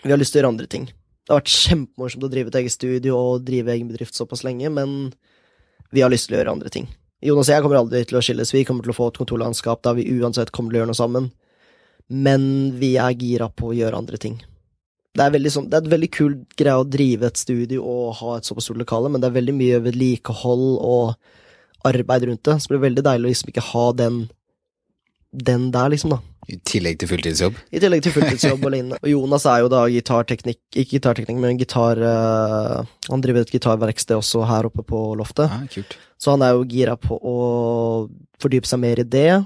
vi 0.01 0.13
har 0.13 0.21
lyst 0.21 0.33
til 0.33 0.41
å 0.41 0.43
gjøre 0.43 0.53
andre 0.55 0.69
ting. 0.69 0.89
Det 1.23 1.31
har 1.31 1.39
vært 1.39 1.53
kjempemorsomt 1.55 2.25
å 2.27 2.31
drive 2.31 2.51
et 2.51 2.59
eget 2.59 2.75
studio 2.75 3.15
og 3.15 3.45
drive 3.47 3.71
egen 3.71 3.87
bedrift 3.91 4.17
såpass 4.17 4.43
lenge, 4.43 4.67
men 4.73 5.13
vi 5.95 6.03
har 6.03 6.11
lyst 6.11 6.27
til 6.27 6.35
å 6.35 6.41
gjøre 6.41 6.55
andre 6.57 6.71
ting. 6.73 6.89
Jonas 7.23 7.47
og 7.47 7.55
jeg 7.55 7.63
kommer 7.63 7.79
aldri 7.79 8.01
til 8.07 8.19
å 8.19 8.23
skilles. 8.25 8.51
Vi 8.51 8.65
kommer 8.67 8.83
til 8.83 8.91
å 8.91 8.97
få 8.97 9.07
et 9.11 9.19
kontorlandskap 9.21 9.83
der 9.85 9.95
vi 9.95 10.09
uansett 10.17 10.51
kommer 10.51 10.73
til 10.73 10.81
å 10.81 10.81
gjøre 10.81 10.91
noe 10.91 10.99
sammen. 10.99 11.29
Men 12.11 12.43
vi 12.81 12.97
er 12.99 13.15
gira 13.15 13.47
på 13.47 13.71
å 13.71 13.77
gjøre 13.77 14.01
andre 14.01 14.19
ting. 14.19 14.41
Det 15.13 15.23
er, 15.23 15.49
sånn, 15.53 15.69
det 15.69 15.77
er 15.77 15.85
et 15.85 15.93
veldig 15.93 16.09
kul 16.11 16.35
greie 16.57 16.81
å 16.81 16.87
drive 16.89 17.29
et 17.29 17.39
studio 17.39 17.85
og 17.85 18.15
ha 18.19 18.35
et 18.35 18.47
såpass 18.49 18.65
stort 18.67 18.81
lokale, 18.81 19.11
men 19.13 19.21
det 19.21 19.29
er 19.29 19.37
veldig 19.37 19.53
mye 19.55 19.81
vedlikehold 19.85 20.65
og 20.81 21.13
arbeid 21.87 22.25
rundt 22.27 22.43
det. 22.49 22.57
Så 22.57 22.67
det 22.67 22.73
blir 22.73 22.87
veldig 22.89 23.05
deilig 23.05 23.29
å 23.29 23.31
liksom 23.31 23.53
ikke 23.53 23.67
ha 23.69 23.85
den 23.95 24.23
den 25.33 25.71
der, 25.73 25.89
liksom, 25.93 26.13
da. 26.13 26.19
I 26.51 26.57
tillegg 26.67 26.97
til 26.99 27.07
fulltidsjobb. 27.07 27.59
I 27.71 27.79
tillegg 27.79 28.03
til 28.03 28.13
fulltidsjobb 28.17 28.65
og 28.67 28.73
lignende. 28.73 28.97
Og 28.99 29.11
Jonas 29.13 29.45
er 29.47 29.61
jo 29.63 29.69
da 29.71 29.85
gitarteknikk 29.87 30.59
Ikke 30.75 30.97
gitarteknikk, 30.97 31.39
men 31.39 31.59
gitar 31.59 32.01
Uh, 32.03 32.83
Han 33.07 33.23
driver 33.23 33.45
et 33.45 33.53
gitarverksted 33.53 34.17
også 34.17 34.43
her 34.49 34.67
oppe 34.67 34.83
på 34.83 34.99
loftet. 35.15 35.47
Ah, 35.47 35.63
kult. 35.71 35.95
Så 36.19 36.33
han 36.35 36.43
er 36.43 36.57
jo 36.57 36.67
gira 36.67 36.97
på 36.99 37.15
å 37.15 37.37
fordype 38.43 38.67
seg 38.67 38.81
mer 38.83 38.99
i 38.99 39.07
det. 39.07 39.43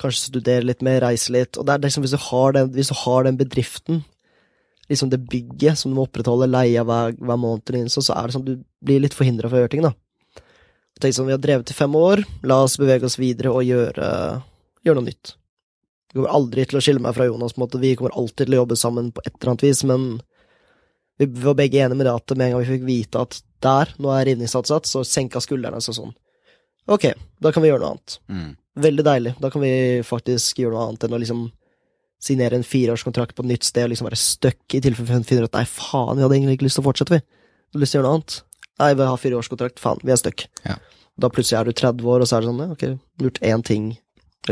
Kanskje 0.00 0.28
studere 0.28 0.68
litt 0.68 0.84
mer, 0.84 1.00
reise 1.06 1.32
litt. 1.32 1.56
Og 1.56 1.66
det 1.66 1.74
er 1.74 1.86
liksom 1.86 2.04
hvis 2.04 2.14
du 2.16 2.20
har 2.28 2.54
den, 2.56 2.70
du 2.72 2.94
har 3.04 3.24
den 3.24 3.40
bedriften, 3.40 4.02
liksom 4.88 5.10
det 5.12 5.24
bygget 5.28 5.80
som 5.80 5.90
du 5.92 5.98
må 5.98 6.06
opprettholde, 6.06 6.50
leia 6.50 6.84
hver, 6.86 7.16
hver 7.16 7.40
måned, 7.40 7.88
så, 7.92 8.04
så 8.04 8.16
er 8.16 8.28
det 8.28 8.36
sånn 8.36 8.46
du 8.46 8.54
blir 8.84 9.02
litt 9.04 9.16
forhindra 9.16 9.50
fra 9.50 9.60
å 9.60 9.64
gjøre 9.64 9.74
ting, 9.74 9.84
da. 9.84 9.92
Tenk 10.98 11.14
sånn, 11.14 11.28
Vi 11.28 11.36
har 11.36 11.42
drevet 11.42 11.70
i 11.70 11.76
fem 11.76 11.94
år, 11.94 12.24
la 12.48 12.62
oss 12.64 12.78
bevege 12.80 13.06
oss 13.06 13.18
videre 13.20 13.52
og 13.54 13.66
gjøre, 13.66 14.08
gjøre 14.86 15.00
noe 15.00 15.08
nytt. 15.08 15.34
Jeg 16.08 16.16
kommer 16.16 16.32
aldri 16.38 16.64
til 16.64 16.78
å 16.78 16.82
skille 16.84 17.02
meg 17.04 17.16
fra 17.16 17.26
Jonas, 17.28 17.52
på 17.52 17.60
en 17.60 17.66
måte. 17.66 17.80
vi 17.82 17.94
kommer 17.98 18.14
alltid 18.16 18.46
til 18.46 18.56
å 18.56 18.62
jobbe 18.62 18.78
sammen 18.80 19.10
på 19.12 19.24
et 19.26 19.34
eller 19.34 19.52
annet 19.52 19.66
vis, 19.66 19.82
men 19.88 20.06
vi 21.18 21.26
var 21.44 21.58
begge 21.58 21.82
enige 21.82 21.98
med 21.98 22.06
det 22.06 22.14
at 22.14 22.36
med 22.36 22.46
en 22.46 22.54
gang 22.54 22.64
vi 22.64 22.78
fikk 22.78 22.86
vite 22.86 23.20
at 23.26 23.40
der, 23.64 23.92
nå 23.98 24.12
er 24.14 24.24
rivningssatsatt, 24.30 24.86
så 24.86 25.02
senka 25.04 25.42
skuldrene 25.42 25.82
seg 25.84 25.98
sånn. 25.98 26.14
Ok, 26.88 27.10
da 27.42 27.52
kan 27.52 27.64
vi 27.64 27.72
gjøre 27.72 27.82
noe 27.82 27.96
annet. 27.96 28.18
Mm. 28.32 28.50
Veldig 28.88 29.04
deilig. 29.04 29.32
Da 29.42 29.50
kan 29.52 29.64
vi 29.64 29.72
faktisk 30.06 30.62
gjøre 30.62 30.76
noe 30.76 30.86
annet 30.86 31.04
enn 31.04 31.16
å 31.16 31.20
liksom 31.20 31.48
signere 32.22 32.56
en 32.58 32.66
fireårskontrakt 32.66 33.36
på 33.36 33.44
et 33.44 33.50
nytt 33.52 33.66
sted 33.66 33.86
og 33.86 33.92
liksom 33.92 34.08
være 34.08 34.18
stuck 34.18 34.74
i 34.74 34.80
tilfelle 34.82 35.20
vi 35.20 35.28
finner 35.28 35.46
ut 35.46 35.52
at 35.52 35.60
nei, 35.60 35.68
faen, 35.70 36.16
vi 36.16 36.24
hadde 36.24 36.38
egentlig 36.38 36.58
ikke 36.58 36.66
lyst 36.66 36.78
til 36.80 36.86
å 36.86 36.88
fortsette, 36.88 37.18
vi. 37.18 37.20
Vi 37.22 37.76
hadde 37.76 37.84
lyst 37.84 37.94
til 37.94 37.98
å 37.98 38.00
gjøre 38.00 38.08
noe 38.08 38.18
annet. 38.18 38.38
Nei, 38.78 38.90
vi 38.94 39.08
har 39.10 39.20
fireårskontrakt, 39.22 39.82
faen, 39.82 40.02
vi 40.06 40.14
er 40.14 40.20
stuck. 40.22 40.46
Ja. 40.64 40.78
Da 41.18 41.30
plutselig 41.34 41.58
er 41.60 41.68
du 41.68 41.76
30 41.76 42.10
år, 42.14 42.22
og 42.22 42.30
så 42.30 42.38
er 42.38 42.46
det 42.46 42.50
sånn, 42.50 42.74
ok, 42.74 42.84
gjort 43.26 43.40
én 43.44 43.64
ting 43.66 43.88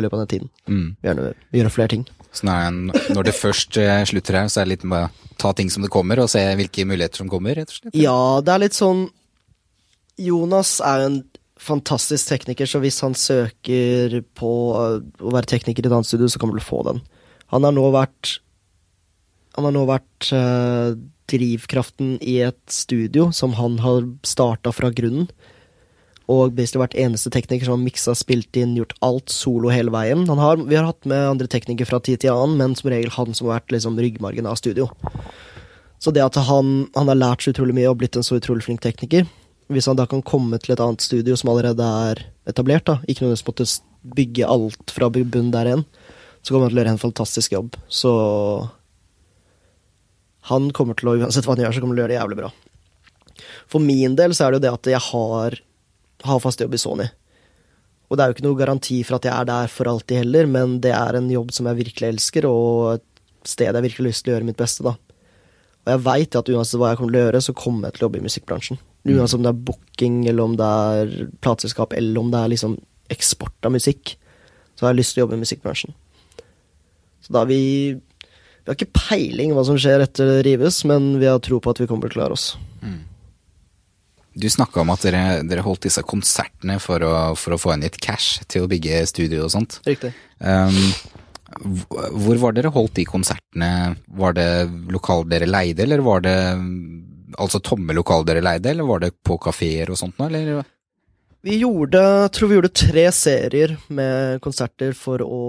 i 0.00 0.04
løpet 0.04 0.18
av 0.18 0.24
den 0.24 0.32
tiden. 0.32 0.52
Mm. 0.68 0.88
Gjerne 1.06 1.32
gjøre 1.59 1.74
flere 1.74 1.92
ting. 1.94 2.06
Så 2.37 2.48
når, 2.48 2.80
når 3.16 3.28
det 3.28 3.37
først 3.37 3.78
eh, 3.80 4.02
slutter 4.09 4.40
her, 4.40 4.50
så 4.52 4.61
er 4.61 4.68
det 4.68 4.74
litt 4.76 4.88
med 4.88 5.06
å 5.06 5.37
ta 5.40 5.52
ting 5.56 5.70
som 5.72 5.85
det 5.85 5.92
kommer, 5.92 6.20
og 6.20 6.30
se 6.32 6.42
hvilke 6.59 6.85
muligheter 6.88 7.22
som 7.22 7.30
kommer, 7.32 7.56
rett 7.56 7.72
og 7.72 7.78
slett. 7.78 7.96
Ja, 7.96 8.18
det 8.44 8.52
er 8.52 8.64
litt 8.66 8.76
sånn 8.76 9.06
Jonas 10.20 10.78
er 10.80 11.02
jo 11.02 11.09
en 11.11 11.18
fantastisk 11.61 12.28
tekniker, 12.30 12.68
så 12.68 12.80
hvis 12.82 13.00
han 13.04 13.16
søker 13.16 14.20
på 14.37 14.52
øh, 14.76 14.98
å 15.24 15.32
være 15.35 15.50
tekniker 15.56 15.85
i 15.85 15.88
et 15.88 15.96
annet 15.96 16.09
studio, 16.09 16.28
så 16.28 16.40
kommer 16.40 16.61
å 16.61 16.64
få 16.64 16.82
den. 16.88 17.02
Han 17.52 17.66
har 17.66 17.74
nå 17.76 17.85
vært 17.94 18.40
Han 19.56 19.64
har 19.64 19.72
nå 19.72 19.87
vært 19.88 20.26
øh, 20.37 20.96
drivkraften 21.32 22.18
i 22.20 22.40
et 22.44 22.61
studio 22.68 23.30
som 23.32 23.54
han 23.56 23.78
har 23.80 24.04
starta 24.26 24.72
fra 24.74 24.90
grunnen. 24.92 25.30
Og 26.33 26.57
basically 26.57 26.83
vært 26.83 26.99
eneste 26.99 27.31
tekniker 27.31 27.69
som 27.69 27.77
har 27.77 27.85
miksa, 27.85 28.15
spilt 28.19 28.59
inn, 28.59 28.75
gjort 28.79 28.97
alt 29.07 29.31
solo 29.31 29.71
hele 29.71 29.93
veien. 29.95 30.25
Har, 30.27 30.59
vi 30.59 30.75
har 30.75 30.89
hatt 30.89 31.07
med 31.07 31.23
andre 31.37 31.47
teknikere 31.51 31.87
fra 31.87 32.01
tid 32.03 32.25
til 32.25 32.35
annen, 32.35 32.57
men 32.59 32.75
som 32.79 32.91
regel 32.91 33.15
han 33.15 33.37
som 33.37 33.47
har 33.47 33.61
vært 33.61 33.77
liksom 33.77 33.99
ryggmargen 34.03 34.49
av 34.51 34.59
studio. 34.59 34.89
Så 36.03 36.12
det 36.12 36.25
at 36.25 36.39
han, 36.49 36.89
han 36.97 37.11
har 37.12 37.19
lært 37.19 37.45
så 37.45 37.55
utrolig 37.55 37.77
mye 37.79 37.91
og 37.93 38.01
blitt 38.01 38.19
en 38.19 38.27
så 38.27 38.37
utrolig 38.37 38.67
flink 38.67 38.83
tekniker 38.85 39.25
Hvis 39.73 39.87
han 39.89 39.97
da 39.97 40.05
kan 40.07 40.21
komme 40.23 40.59
til 40.61 40.75
et 40.75 40.83
annet 40.83 41.01
studio 41.01 41.39
som 41.41 41.49
allerede 41.51 41.87
er 42.11 42.21
etablert, 42.47 42.85
da, 42.87 42.99
ikke 43.07 43.25
nødvendigvis 43.25 43.47
måtte 43.49 43.69
bygge 44.17 44.51
alt 44.51 44.93
fra 44.95 45.09
bunnen 45.11 45.51
der 45.55 45.71
igjen, 45.71 45.87
så 46.43 46.53
kommer 46.53 46.69
han 46.69 46.75
til 46.75 46.79
å 46.79 46.83
gjøre 46.85 46.93
en 46.95 47.03
fantastisk 47.03 47.57
jobb. 47.57 47.79
Så 47.91 48.12
han 50.47 50.69
kommer 50.71 50.95
til 50.95 51.11
å, 51.11 51.17
uansett 51.19 51.47
hva 51.47 51.57
han 51.57 51.65
gjør, 51.65 51.75
så 51.75 51.83
kommer 51.83 51.97
han 51.97 51.99
til 51.99 52.05
å 52.05 52.07
gjøre 52.07 52.15
det 52.15 52.21
jævlig 52.21 52.39
bra. 52.39 52.53
For 53.67 53.83
min 53.83 54.15
del 54.19 54.35
så 54.37 54.47
er 54.47 54.55
det 54.55 54.61
jo 54.61 54.65
det 54.69 54.75
at 54.77 54.91
jeg 54.93 55.03
har, 55.09 55.59
har 56.29 56.43
fast 56.43 56.61
jobb 56.62 56.75
i 56.77 56.81
Sony. 56.81 57.07
Og 58.07 58.17
det 58.17 58.23
er 58.23 58.31
jo 58.31 58.37
ikke 58.37 58.47
noe 58.47 58.59
garanti 58.59 59.01
for 59.07 59.19
at 59.19 59.27
jeg 59.27 59.35
er 59.35 59.49
der 59.49 59.71
for 59.73 59.91
alltid 59.91 60.23
heller, 60.23 60.47
men 60.51 60.79
det 60.85 60.93
er 60.95 61.19
en 61.19 61.31
jobb 61.31 61.51
som 61.55 61.67
jeg 61.67 61.81
virkelig 61.81 62.12
elsker, 62.12 62.47
og 62.47 62.99
et 62.99 63.07
sted 63.47 63.67
jeg 63.67 63.87
virkelig 63.87 64.05
har 64.05 64.11
lyst 64.12 64.25
til 64.27 64.33
å 64.33 64.37
gjøre 64.37 64.49
mitt 64.51 64.61
beste, 64.61 64.87
da. 64.87 64.95
Og 65.87 65.93
jeg 65.93 66.03
veit 66.03 66.39
at 66.39 66.51
uansett 66.51 66.81
hva 66.83 66.93
jeg 66.93 67.01
kommer 67.01 67.15
til 67.15 67.21
å 67.21 67.25
gjøre, 67.27 67.41
så 67.47 67.55
kommer 67.59 67.89
jeg 67.89 67.97
til 67.97 68.05
å 68.05 68.07
jobbe 68.07 68.21
i 68.21 68.27
musikkbransjen. 68.27 68.79
Uansett 69.07 69.39
om 69.39 69.45
det 69.47 69.53
er 69.53 69.65
booking, 69.69 70.17
eller 70.27 70.43
om 70.47 70.55
det 70.59 70.71
er 70.71 71.12
plateselskap, 71.47 71.95
eller 71.99 72.23
om 72.23 72.31
det 72.33 72.41
er 72.41 72.53
liksom 72.55 72.75
eksport 73.15 73.67
av 73.69 73.75
musikk, 73.75 74.17
så 74.75 74.87
har 74.87 74.95
jeg 74.95 75.01
lyst 75.01 75.15
til 75.15 75.23
å 75.23 75.27
jobbe 75.27 75.39
i 75.39 75.45
musikkbransjen. 75.45 75.95
Så 77.23 77.35
da 77.35 77.47
vi 77.49 77.62
Vi 78.67 78.73
har 78.73 78.75
ikke 78.75 78.99
peiling 78.99 79.53
hva 79.55 79.62
som 79.62 79.77
skjer 79.79 80.03
etter 80.03 80.27
det 80.27 80.41
rives, 80.43 80.81
men 80.91 81.21
vi 81.21 81.29
har 81.31 81.39
tro 81.39 81.61
på 81.62 81.71
at 81.71 81.79
vi 81.79 81.87
kommer 81.87 82.11
til 82.11 82.17
å 82.17 82.19
klare 82.19 82.35
oss. 82.35 82.57
Du 84.37 84.49
snakka 84.53 84.83
om 84.83 84.92
at 84.92 85.05
dere, 85.07 85.40
dere 85.49 85.64
holdt 85.64 85.87
disse 85.87 86.03
konsertene 86.05 86.77
for 86.83 87.01
å, 87.07 87.12
for 87.40 87.57
å 87.57 87.61
få 87.61 87.72
inn 87.72 87.87
litt 87.87 87.96
cash 88.05 88.42
til 88.53 88.66
å 88.66 88.70
bygge 88.70 89.07
studio 89.09 89.46
og 89.46 89.53
sånt. 89.55 89.79
Riktig. 89.88 90.12
Um, 90.44 90.77
hvor 92.20 92.42
var 92.42 92.57
dere 92.57 92.72
holdt 92.75 92.99
de 92.99 93.07
konsertene? 93.09 93.70
Var 94.20 94.37
det 94.37 94.49
lokal 94.92 95.25
dere 95.31 95.49
leide, 95.49 95.87
eller 95.87 96.05
var 96.05 96.25
det 96.27 96.37
altså 97.37 97.61
tomme 97.64 97.96
lokaler 97.96 98.29
dere 98.29 98.44
leide, 98.44 98.72
eller 98.72 98.88
var 98.88 99.05
det 99.07 99.14
på 99.25 99.38
kafeer 99.40 99.92
og 99.92 100.01
sånt 100.01 100.18
noe, 100.20 100.29
eller? 100.29 100.66
Vi 101.46 101.61
gjorde, 101.61 102.03
tror 102.35 102.51
vi 102.51 102.59
gjorde 102.59 102.75
tre 102.75 103.05
serier 103.14 103.77
med 103.94 104.40
konserter 104.42 104.96
for 104.99 105.22
å 105.22 105.42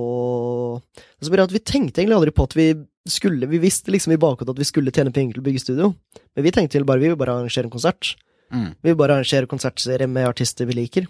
altså 1.18 1.32
bare 1.34 1.48
at 1.48 1.56
Vi 1.56 1.64
tenkte 1.66 2.04
egentlig 2.04 2.18
aldri 2.20 2.34
på 2.38 2.46
at 2.46 2.54
vi 2.54 2.68
skulle 3.10 3.50
Vi 3.50 3.62
visste 3.64 3.90
liksom 3.90 4.14
i 4.14 4.20
bakhodet 4.22 4.54
at 4.54 4.62
vi 4.62 4.68
skulle 4.68 4.94
tjene 4.94 5.14
penger 5.16 5.38
til 5.38 5.42
å 5.42 5.48
bygge 5.48 5.64
studio, 5.64 5.92
men 6.36 6.46
vi 6.46 6.54
tenkte 6.54 6.84
bare 6.86 7.02
vi 7.02 7.10
vil 7.10 7.20
bare 7.20 7.40
arrangere 7.40 7.66
en 7.66 7.74
konsert. 7.74 8.14
Mm. 8.54 8.70
Vi 8.82 8.96
bare 8.96 9.18
arrangere 9.18 9.50
konsertserie 9.50 10.08
med 10.08 10.28
artister 10.30 10.68
vi 10.70 10.78
liker. 10.78 11.08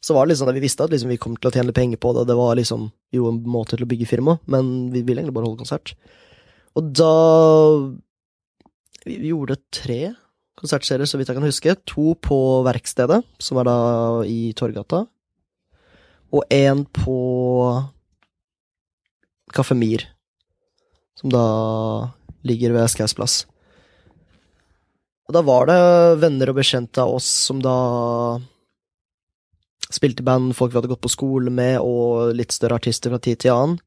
Så 0.00 0.14
var 0.14 0.26
det 0.26 0.34
liksom 0.34 0.50
at 0.50 0.56
vi 0.56 0.62
visste 0.62 0.84
at 0.84 0.92
liksom 0.92 1.10
vi 1.10 1.18
kom 1.20 1.34
til 1.36 1.50
å 1.50 1.54
tjene 1.54 1.74
penger 1.74 1.98
på 2.02 2.12
det, 2.14 2.26
det 2.28 2.36
var 2.38 2.58
liksom 2.58 2.90
jo 3.14 3.30
en 3.30 3.40
måte 3.50 3.74
til 3.74 3.86
å 3.86 3.90
bygge 3.90 4.08
firma, 4.10 4.36
men 4.46 4.90
vi 4.92 5.02
ville 5.02 5.22
egentlig 5.22 5.34
bare 5.38 5.48
holde 5.48 5.64
konsert. 5.64 5.96
Og 6.76 6.92
da 6.94 7.14
vi 9.06 9.30
gjorde 9.30 9.58
tre 9.74 10.14
konsertserier, 10.58 11.08
så 11.08 11.18
vidt 11.18 11.30
jeg 11.30 11.38
kan 11.38 11.46
huske. 11.46 11.74
To 11.92 12.14
på 12.22 12.38
Verkstedet, 12.66 13.22
som 13.42 13.60
er 13.60 13.68
da 13.68 13.78
i 14.28 14.52
Torgata, 14.56 15.04
og 16.34 16.52
én 16.52 16.84
på 16.96 17.18
Kaffe 19.54 19.76
Mir, 19.78 20.04
som 21.16 21.30
da 21.32 21.44
ligger 22.46 22.74
ved 22.74 22.90
Skaus 22.92 23.14
plass. 23.16 23.44
Og 25.26 25.34
da 25.34 25.42
var 25.42 25.66
det 25.66 25.80
venner 26.22 26.52
og 26.52 26.60
bekjente 26.60 27.02
av 27.02 27.16
oss 27.16 27.26
som 27.48 27.58
da 27.62 27.74
spilte 29.90 30.24
band, 30.26 30.54
folk 30.54 30.72
vi 30.72 30.78
hadde 30.78 30.90
gått 30.90 31.02
på 31.02 31.10
skole 31.10 31.50
med, 31.50 31.80
og 31.82 32.34
litt 32.38 32.54
større 32.54 32.78
artister 32.78 33.10
fra 33.12 33.20
tid 33.22 33.42
til 33.42 33.54
annen. 33.54 33.78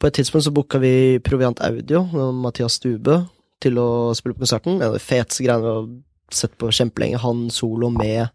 På 0.00 0.08
et 0.08 0.16
tidspunkt 0.18 0.44
så 0.44 0.52
booka 0.52 0.80
vi 0.82 1.20
Proviant 1.24 1.60
Audio, 1.64 2.04
med 2.12 2.40
Mathias 2.44 2.76
Stube, 2.80 3.22
til 3.62 3.78
å 3.78 4.12
spille 4.18 4.36
på 4.36 4.42
konserten. 4.44 4.80
En 4.80 4.90
av 4.90 4.96
de 4.96 5.04
feteste 5.04 5.44
greiene 5.46 5.62
vi 5.62 5.72
har 5.72 5.90
sett 6.34 6.56
på 6.58 6.72
kjempelenge. 6.74 7.20
Han 7.22 7.44
solo 7.54 7.92
med 7.94 8.32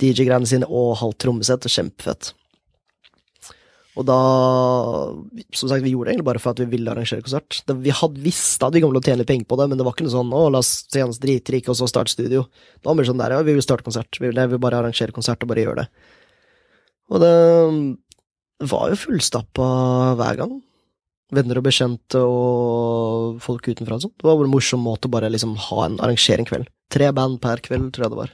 DJ-greiene 0.00 0.48
sine 0.48 0.68
og 0.68 1.00
halvt 1.00 1.18
trommesett, 1.24 1.66
kjempefett. 1.72 2.32
Og 3.98 4.06
da 4.06 4.18
Som 5.56 5.70
sagt, 5.70 5.82
vi 5.82 5.90
gjorde 5.92 6.10
det 6.10 6.14
egentlig 6.14 6.28
bare 6.28 6.42
for 6.42 6.54
at 6.54 6.60
vi 6.62 6.68
ville 6.70 6.92
arrangere 6.92 7.24
konsert. 7.24 7.62
Det, 7.66 7.74
vi 7.82 7.94
hadde 7.94 8.22
visst 8.22 8.62
at 8.62 8.74
vi 8.74 8.82
kom 8.84 8.92
til 8.94 9.00
å 9.02 9.08
tjene 9.08 9.26
penger 9.26 9.48
på 9.50 9.58
det, 9.58 9.66
men 9.70 9.80
det 9.80 9.86
var 9.86 9.96
ikke 9.96 10.06
noe 10.06 10.14
sånn 10.14 10.30
'Å, 10.30 10.42
la 10.52 10.62
oss 10.62 10.86
tjene 10.86 11.10
oss 11.10 11.18
dritrike, 11.18 11.68
og 11.68 11.76
så 11.78 11.88
starte 11.90 12.14
studio'. 12.14 12.46
Det 12.78 12.86
var 12.86 12.94
mer 12.94 13.08
sånn 13.08 13.18
der, 13.18 13.34
ja, 13.34 13.42
vi 13.42 13.56
vil 13.56 13.66
starte 13.66 13.86
konsert. 13.86 14.14
Vi 14.20 14.30
vil, 14.30 14.38
jeg 14.38 14.50
vil 14.50 14.62
bare 14.62 14.78
arrangere 14.78 15.12
konsert 15.12 15.42
og 15.42 15.50
bare 15.50 15.64
gjøre 15.64 15.82
det. 15.82 15.88
Og 17.10 17.20
det 17.20 18.68
var 18.70 18.90
jo 18.90 19.02
fullstappa 19.02 19.68
hver 20.20 20.36
gang. 20.38 20.62
Venner 21.30 21.58
og 21.58 21.66
bekjente 21.66 22.18
og 22.18 23.40
folk 23.42 23.66
utenfra 23.66 23.98
og 23.98 24.02
sånt. 24.06 24.18
Det 24.18 24.26
var 24.26 24.36
bare 24.36 24.50
en 24.50 24.54
morsom 24.54 24.82
måte 24.82 25.06
å 25.06 25.14
bare 25.14 25.30
liksom 25.30 25.56
ha 25.56 25.86
en 25.86 25.98
arrangere 25.98 26.42
en 26.42 26.48
kveld. 26.48 26.70
Tre 26.90 27.10
band 27.14 27.40
per 27.42 27.62
kveld, 27.62 27.92
tror 27.94 28.06
jeg 28.06 28.14
det 28.14 28.22
var. 28.22 28.32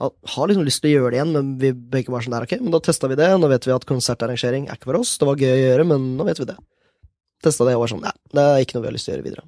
Har 0.00 0.48
liksom 0.48 0.64
lyst 0.66 0.80
til 0.82 0.94
å 0.94 1.02
gjøre 1.02 1.12
det 1.12 1.18
igjen, 1.18 1.32
men 1.36 1.50
vi 1.60 1.70
begge 1.72 2.10
var 2.10 2.24
sånn 2.24 2.34
der, 2.34 2.46
ok, 2.46 2.56
men 2.62 2.74
da 2.74 2.80
testa 2.82 3.10
vi 3.10 3.18
det. 3.18 3.28
Nå 3.38 3.50
vet 3.52 3.66
vi 3.68 3.74
at 3.74 3.86
konsertarrangering 3.86 4.68
er 4.68 4.78
ikke 4.78 4.90
for 4.90 5.00
oss. 5.02 5.14
Det 5.20 5.28
var 5.28 5.42
gøy 5.42 5.52
å 5.52 5.60
gjøre, 5.60 5.88
men 5.92 6.06
nå 6.18 6.26
vet 6.26 6.40
vi 6.42 6.48
det. 6.48 6.56
Testa 7.44 7.66
det 7.68 7.76
og 7.76 7.84
var 7.84 7.92
sånn, 7.92 8.02
nei, 8.06 8.14
det 8.32 8.46
er 8.46 8.64
ikke 8.64 8.78
noe 8.78 8.86
vi 8.86 8.90
har 8.90 8.96
lyst 8.96 9.08
til 9.08 9.12
å 9.12 9.16
gjøre 9.16 9.28
videre. 9.28 9.46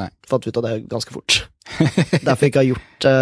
Nei. 0.00 0.08
Fant 0.28 0.46
ut 0.48 0.58
av 0.58 0.66
det 0.66 0.74
ganske 0.90 1.14
fort. 1.14 1.38
Derfor 2.26 2.48
ikke 2.48 2.62
har 2.62 2.68
gjort 2.70 3.06
det 3.06 3.16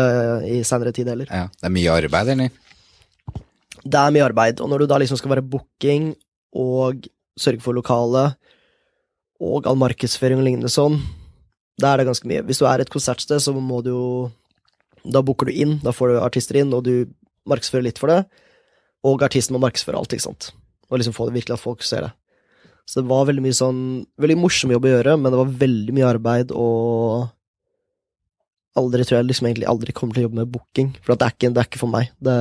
i 0.51 0.59
senere 0.67 0.95
tid 0.97 1.11
heller. 1.11 1.31
Ja, 1.31 1.49
det 1.51 1.69
er 1.69 1.75
mye 1.75 1.97
arbeid, 1.99 2.33
eller? 2.35 2.59
Det 3.81 4.01
er 4.01 4.15
mye 4.15 4.27
arbeid, 4.27 4.61
og 4.61 4.71
når 4.71 4.83
du 4.83 4.91
da 4.91 5.01
liksom 5.01 5.19
skal 5.19 5.35
være 5.35 5.47
booking 5.47 6.13
og 6.61 7.07
sørge 7.41 7.63
for 7.65 7.77
lokale 7.77 8.33
og 9.41 9.67
all 9.69 9.79
markedsføring 9.81 10.43
og 10.43 10.47
lignende 10.47 10.73
sånn, 10.73 10.99
da 11.81 11.95
er 11.95 12.03
det 12.03 12.11
ganske 12.11 12.29
mye. 12.29 12.45
Hvis 12.45 12.61
du 12.61 12.67
er 12.69 12.83
et 12.83 12.93
konsertsted, 12.93 13.41
så 13.41 13.55
må 13.57 13.81
du 13.85 13.91
jo 13.93 14.07
Da 15.05 15.23
booker 15.25 15.49
du 15.49 15.57
inn, 15.57 15.79
da 15.85 15.95
får 15.97 16.13
du 16.13 16.21
artister 16.21 16.61
inn, 16.61 16.73
og 16.77 16.85
du 16.87 17.11
markedsfører 17.49 17.87
litt 17.89 18.01
for 18.01 18.13
det, 18.13 18.23
og 19.07 19.23
artisten 19.25 19.57
må 19.57 19.63
markedsføre 19.65 20.01
alt, 20.01 20.13
ikke 20.13 20.27
sant. 20.29 20.51
Og 20.91 21.01
liksom 21.01 21.15
få 21.17 21.29
det 21.29 21.39
virkelig 21.39 21.57
at 21.57 21.63
folk 21.63 21.85
ser 21.87 22.09
det. 22.09 22.13
Så 22.91 23.01
det 23.01 23.11
var 23.11 23.29
veldig 23.29 23.43
mye 23.45 23.55
sånn 23.55 23.83
Veldig 24.19 24.37
morsom 24.41 24.73
jobb 24.75 24.89
å 24.89 24.95
gjøre, 24.95 25.13
men 25.21 25.31
det 25.31 25.39
var 25.39 25.53
veldig 25.61 25.95
mye 25.95 26.09
arbeid, 26.11 26.55
og 26.57 27.29
aldri 28.81 29.05
tror 29.07 29.21
jeg 29.21 29.29
liksom 29.29 29.49
egentlig 29.51 29.69
aldri 29.71 29.95
kommer 29.95 30.17
til 30.17 30.25
å 30.25 30.29
jobbe 30.29 30.41
med 30.41 30.51
booking, 30.55 30.91
for 31.03 31.15
det, 31.15 31.27
er 31.27 31.37
ikke, 31.37 31.53
det 31.55 31.63
er 31.63 31.71
ikke 31.71 31.83
for 31.83 31.93
meg. 31.93 32.11
Det, 32.19 32.35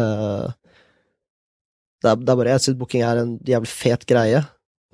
det, 2.02 2.12
er, 2.12 2.18
det 2.22 2.34
er 2.34 2.40
bare 2.42 2.56
Jeg 2.56 2.66
syns 2.66 2.80
booking 2.82 3.06
er 3.06 3.22
en 3.24 3.38
jævlig 3.48 3.72
fet 3.72 4.06
greie, 4.10 4.44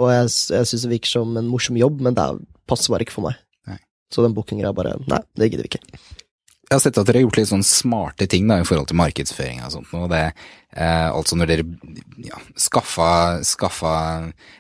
og 0.02 0.12
jeg, 0.12 0.30
jeg 0.58 0.70
syns 0.72 0.86
det 0.86 0.92
virker 0.92 1.14
som 1.16 1.40
en 1.40 1.50
morsom 1.50 1.80
jobb, 1.80 2.04
men 2.04 2.18
det 2.18 2.24
er, 2.24 2.44
passer 2.70 2.94
bare 2.94 3.08
ikke 3.08 3.16
for 3.16 3.30
meg. 3.30 3.40
Nei. 3.70 3.80
Så 4.12 4.26
den 4.26 4.36
bookinga 4.36 4.70
er 4.70 4.78
bare 4.78 4.98
Nei, 5.08 5.22
det 5.40 5.52
gidder 5.52 5.68
vi 5.68 5.76
ikke. 5.76 6.25
Jeg 6.66 6.74
har 6.74 6.82
sett 6.82 6.98
at 6.98 7.06
dere 7.06 7.20
har 7.20 7.28
gjort 7.28 7.38
litt 7.38 7.50
sånn 7.52 7.66
smarte 7.66 8.26
ting 8.30 8.48
da, 8.50 8.58
i 8.58 8.66
forhold 8.66 8.90
til 8.90 8.98
markedsføring 8.98 9.62
og 9.68 9.74
sånt. 9.76 9.92
Og 9.94 10.08
det, 10.10 10.24
eh, 10.74 11.08
altså 11.12 11.38
når 11.38 11.52
dere 11.52 11.66
ja, 12.26 12.40
skaffa, 12.58 13.10
skaffa 13.46 13.96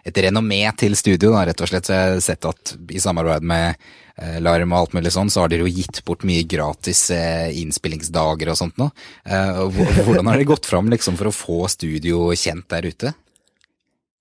et 0.05 0.19
renommé 0.27 0.61
til 0.77 0.93
studio, 0.99 1.33
da, 1.33 1.47
rett 1.49 1.65
og 1.65 1.71
slett, 1.71 1.89
så 1.89 1.97
jeg 1.97 2.13
har 2.13 2.21
sett 2.21 2.45
at 2.45 2.75
i 2.93 3.01
samarbeid 3.01 3.47
med 3.49 3.73
eh, 4.21 4.37
Larm 4.43 4.75
og 4.75 4.83
alt 4.83 4.95
mulig 4.99 5.15
sånn, 5.17 5.33
så 5.33 5.43
har 5.43 5.49
dere 5.49 5.65
jo 5.65 5.73
gitt 5.81 6.03
bort 6.05 6.27
mye 6.29 6.45
gratis 6.45 7.07
eh, 7.15 7.49
innspillingsdager 7.63 8.53
og 8.53 8.61
sånt 8.61 8.77
nå. 8.81 8.91
Eh, 9.25 9.65
hvordan 10.05 10.29
har 10.29 10.37
det 10.37 10.49
gått 10.53 10.69
fram 10.69 10.93
liksom, 10.93 11.17
for 11.17 11.31
å 11.31 11.35
få 11.35 11.59
studio 11.73 12.29
kjent 12.37 12.69
der 12.69 12.85
ute? 12.85 13.15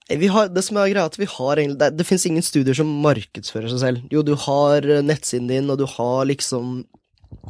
Vi 0.08 0.28
har, 0.28 0.50
det 0.52 0.64
som 0.64 0.76
er 0.76 0.90
greia, 0.92 1.06
at 1.08 1.16
vi 1.16 1.24
har 1.28 1.56
egentlig 1.56 1.78
Det, 1.80 1.94
det 1.96 2.04
fins 2.04 2.26
ingen 2.28 2.44
studier 2.44 2.76
som 2.76 2.90
markedsfører 3.04 3.70
seg 3.72 3.80
selv. 3.80 4.02
Jo, 4.12 4.24
du 4.24 4.34
har 4.36 4.84
eh, 4.84 5.04
nettsiden 5.04 5.48
din, 5.48 5.70
og 5.72 5.80
du 5.80 5.86
har 5.88 6.24
liksom 6.28 6.82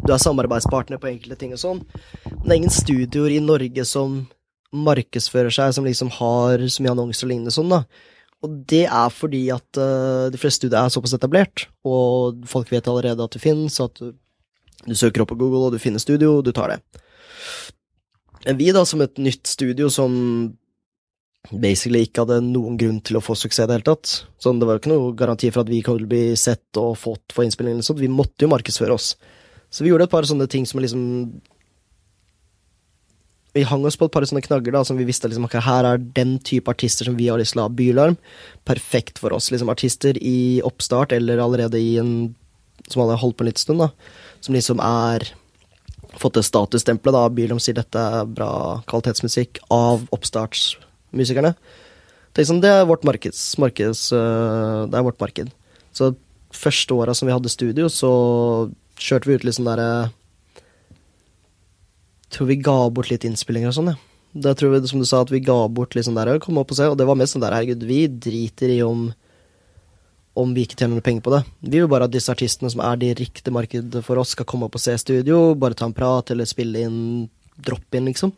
Du 0.04 0.12
er 0.12 0.20
samarbeidspartner 0.20 1.00
på 1.00 1.10
enkelte 1.10 1.38
ting 1.40 1.54
og 1.56 1.60
sånn, 1.62 1.84
men 2.30 2.42
det 2.44 2.52
er 2.52 2.58
ingen 2.62 2.74
studioer 2.74 3.36
i 3.36 3.44
Norge 3.44 3.86
som 3.88 4.24
markedsfører 4.74 5.54
seg, 5.54 5.72
som 5.76 5.86
liksom 5.86 6.10
har 6.16 6.64
så 6.66 6.82
mye 6.82 6.92
annonser 6.96 7.28
og 7.28 7.32
lignende 7.32 7.54
sånn, 7.54 7.70
da. 7.72 7.84
Og 8.44 8.58
det 8.68 8.82
er 8.84 9.14
fordi 9.14 9.46
at 9.54 9.80
uh, 9.80 10.26
de 10.32 10.40
fleste 10.40 10.64
studier 10.64 10.80
er 10.82 10.92
såpass 10.92 11.14
etablert, 11.16 11.68
og 11.86 12.44
folk 12.50 12.72
vet 12.74 12.90
allerede 12.90 13.24
at 13.24 13.36
det 13.36 13.40
finnes, 13.40 13.78
at 13.80 13.96
du, 14.02 14.12
du 14.84 14.92
søker 14.98 15.24
opp 15.24 15.32
på 15.32 15.38
Google, 15.40 15.68
og 15.68 15.72
du 15.76 15.80
finner 15.80 16.02
studio, 16.02 16.38
og 16.38 16.44
du 16.44 16.52
tar 16.52 16.74
det. 16.74 16.80
Men 18.44 18.60
vi, 18.60 18.68
da, 18.76 18.84
som 18.84 19.00
et 19.00 19.16
nytt 19.22 19.48
studio 19.48 19.88
som 19.92 20.12
basically 21.52 22.04
ikke 22.04 22.24
hadde 22.24 22.40
noen 22.46 22.76
grunn 22.80 23.00
til 23.04 23.18
å 23.18 23.22
få 23.24 23.36
suksess 23.36 23.66
i 23.66 23.68
det 23.68 23.78
hele 23.78 23.88
tatt. 23.88 24.12
Sånn, 24.40 24.60
det 24.60 24.68
var 24.68 24.76
jo 24.76 24.82
ikke 24.82 24.92
noe 24.92 25.14
garanti 25.16 25.50
for 25.52 25.64
at 25.64 25.72
vi 25.72 25.80
kunne 25.84 26.08
bli 26.08 26.26
sett 26.40 26.80
og 26.80 26.96
fått 27.00 27.34
for 27.36 27.44
innspilling 27.44 27.76
eller 27.76 27.86
sånt. 27.86 28.00
Vi 28.00 28.12
måtte 28.12 28.46
jo 28.46 28.52
markedsføre 28.52 28.96
oss. 28.96 29.14
Så 29.74 29.82
vi 29.82 29.90
gjorde 29.90 30.06
et 30.06 30.12
par 30.12 30.26
sånne 30.28 30.46
ting 30.50 30.66
som 30.70 30.78
liksom 30.82 31.02
Vi 33.54 33.62
hang 33.66 33.84
oss 33.86 33.98
på 33.98 34.06
et 34.08 34.14
par 34.14 34.24
sånne 34.26 34.42
knagger 34.42 34.74
da, 34.74 34.82
som 34.86 34.98
vi 34.98 35.06
visste 35.06 35.28
liksom, 35.30 35.46
akkurat 35.46 35.66
her 35.66 35.88
er 35.92 36.00
den 36.16 36.36
type 36.42 36.70
artister 36.70 37.06
som 37.06 37.14
vi 37.18 37.28
har 37.30 37.38
lyst 37.38 37.54
til 37.54 37.62
å 37.62 37.68
ha. 37.68 37.70
Bylarm. 37.70 38.16
Perfekt 38.66 39.20
for 39.22 39.34
oss. 39.34 39.52
liksom 39.54 39.70
Artister 39.70 40.18
i 40.18 40.58
oppstart 40.66 41.14
eller 41.14 41.42
allerede 41.42 41.78
i 41.78 41.96
en 42.02 42.34
Som 42.90 43.00
hadde 43.00 43.16
holdt 43.16 43.38
på 43.38 43.44
en 43.44 43.48
liten 43.48 43.62
stund, 43.62 43.80
da. 43.80 43.88
Som 44.44 44.54
liksom 44.54 44.80
er 44.82 45.22
fått 46.20 46.34
det 46.36 46.44
statusstempelet, 46.44 47.14
da. 47.14 47.30
Bylarm 47.32 47.62
sier 47.62 47.78
dette 47.78 47.98
er 48.18 48.26
bra 48.28 48.82
kvalitetsmusikk 48.90 49.62
av 49.72 50.04
oppstartsmusikerne. 50.12 51.54
Det 52.34 52.42
liksom, 52.42 52.60
det 52.60 52.72
er 52.74 52.88
vårt 52.90 53.06
markeds, 53.06 53.40
markeds 53.62 54.08
øh, 54.12 54.90
Det 54.90 54.98
er 54.98 55.06
vårt 55.06 55.20
marked. 55.22 55.54
Så 55.94 56.10
første 56.54 56.98
åra 56.98 57.14
som 57.14 57.30
vi 57.30 57.34
hadde 57.34 57.52
studio, 57.54 57.86
så 57.88 58.10
kjørte 59.00 59.30
vi 59.30 59.38
ut 59.38 59.46
litt 59.46 59.58
sånn 59.58 59.70
derre 59.70 59.88
Tror 62.34 62.48
vi 62.50 62.56
ga 62.58 62.78
bort 62.90 63.12
litt 63.12 63.22
innspillinger 63.28 63.70
og 63.70 63.76
sånn, 63.76 63.92
ja. 63.92 63.98
Da 64.34 64.56
tror 64.58 64.72
vi, 64.72 64.80
som 64.90 64.98
du 64.98 65.06
sa, 65.06 65.20
at 65.22 65.30
vi 65.30 65.38
ga 65.44 65.54
bort 65.70 65.94
litt 65.94 66.08
sånn 66.08 66.16
der, 66.18 66.32
kom 66.42 66.58
opp 66.58 66.72
og 66.74 66.78
se, 66.80 66.88
og 66.90 66.96
det 66.98 67.06
var 67.06 67.14
mest 67.20 67.36
sånn 67.36 67.44
der, 67.44 67.54
herregud, 67.54 67.84
vi 67.86 68.00
driter 68.10 68.72
i 68.74 68.80
om 68.82 69.12
om 70.34 70.50
vi 70.50 70.64
ikke 70.66 70.74
tjener 70.80 70.98
noe 70.98 71.04
penger 71.06 71.22
på 71.22 71.30
det. 71.30 71.44
Vi 71.62 71.78
vil 71.78 71.90
bare 71.90 72.08
at 72.08 72.14
disse 72.14 72.32
artistene 72.32 72.66
som 72.72 72.80
er 72.82 72.98
de 72.98 73.12
riktige 73.20 73.54
markedet 73.54 74.00
for 74.02 74.18
oss, 74.18 74.32
skal 74.34 74.48
komme 74.50 74.66
opp 74.66 74.74
og 74.74 74.82
se 74.82 74.96
studio, 74.98 75.52
bare 75.54 75.78
ta 75.78 75.86
en 75.86 75.94
prat 75.94 76.32
eller 76.34 76.48
spille 76.50 76.82
inn 76.88 76.96
drop-in, 77.54 78.08
liksom. 78.10 78.32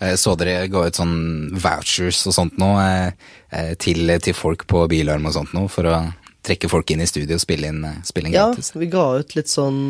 Jeg 0.00 0.20
så 0.22 0.36
dere 0.38 0.68
ga 0.72 0.86
ut 0.86 0.98
sånn 0.98 1.16
vouchers 1.58 2.22
og 2.30 2.36
sånt 2.36 2.54
nå 2.60 2.70
eh, 2.80 3.10
eh, 3.50 3.72
til, 3.82 4.08
til, 4.24 4.36
folk 4.36 4.64
på 4.70 4.86
Bilarm 4.88 5.26
og 5.28 5.34
sånt 5.34 5.52
nå, 5.56 5.66
for 5.72 5.90
å 5.90 5.96
trekke 6.46 6.70
folk 6.70 6.90
inn 6.94 7.02
i 7.02 7.08
studio 7.08 7.36
og 7.36 7.42
spille 7.42 7.70
inn, 7.72 7.82
eh, 7.84 8.02
spille 8.06 8.30
inn 8.30 8.36
ja, 8.36 8.48
gratis. 8.50 8.72
Ja, 8.74 8.80
vi 8.82 8.90
ga 8.92 9.06
ut 9.20 9.34
litt 9.36 9.50
sånn, 9.50 9.80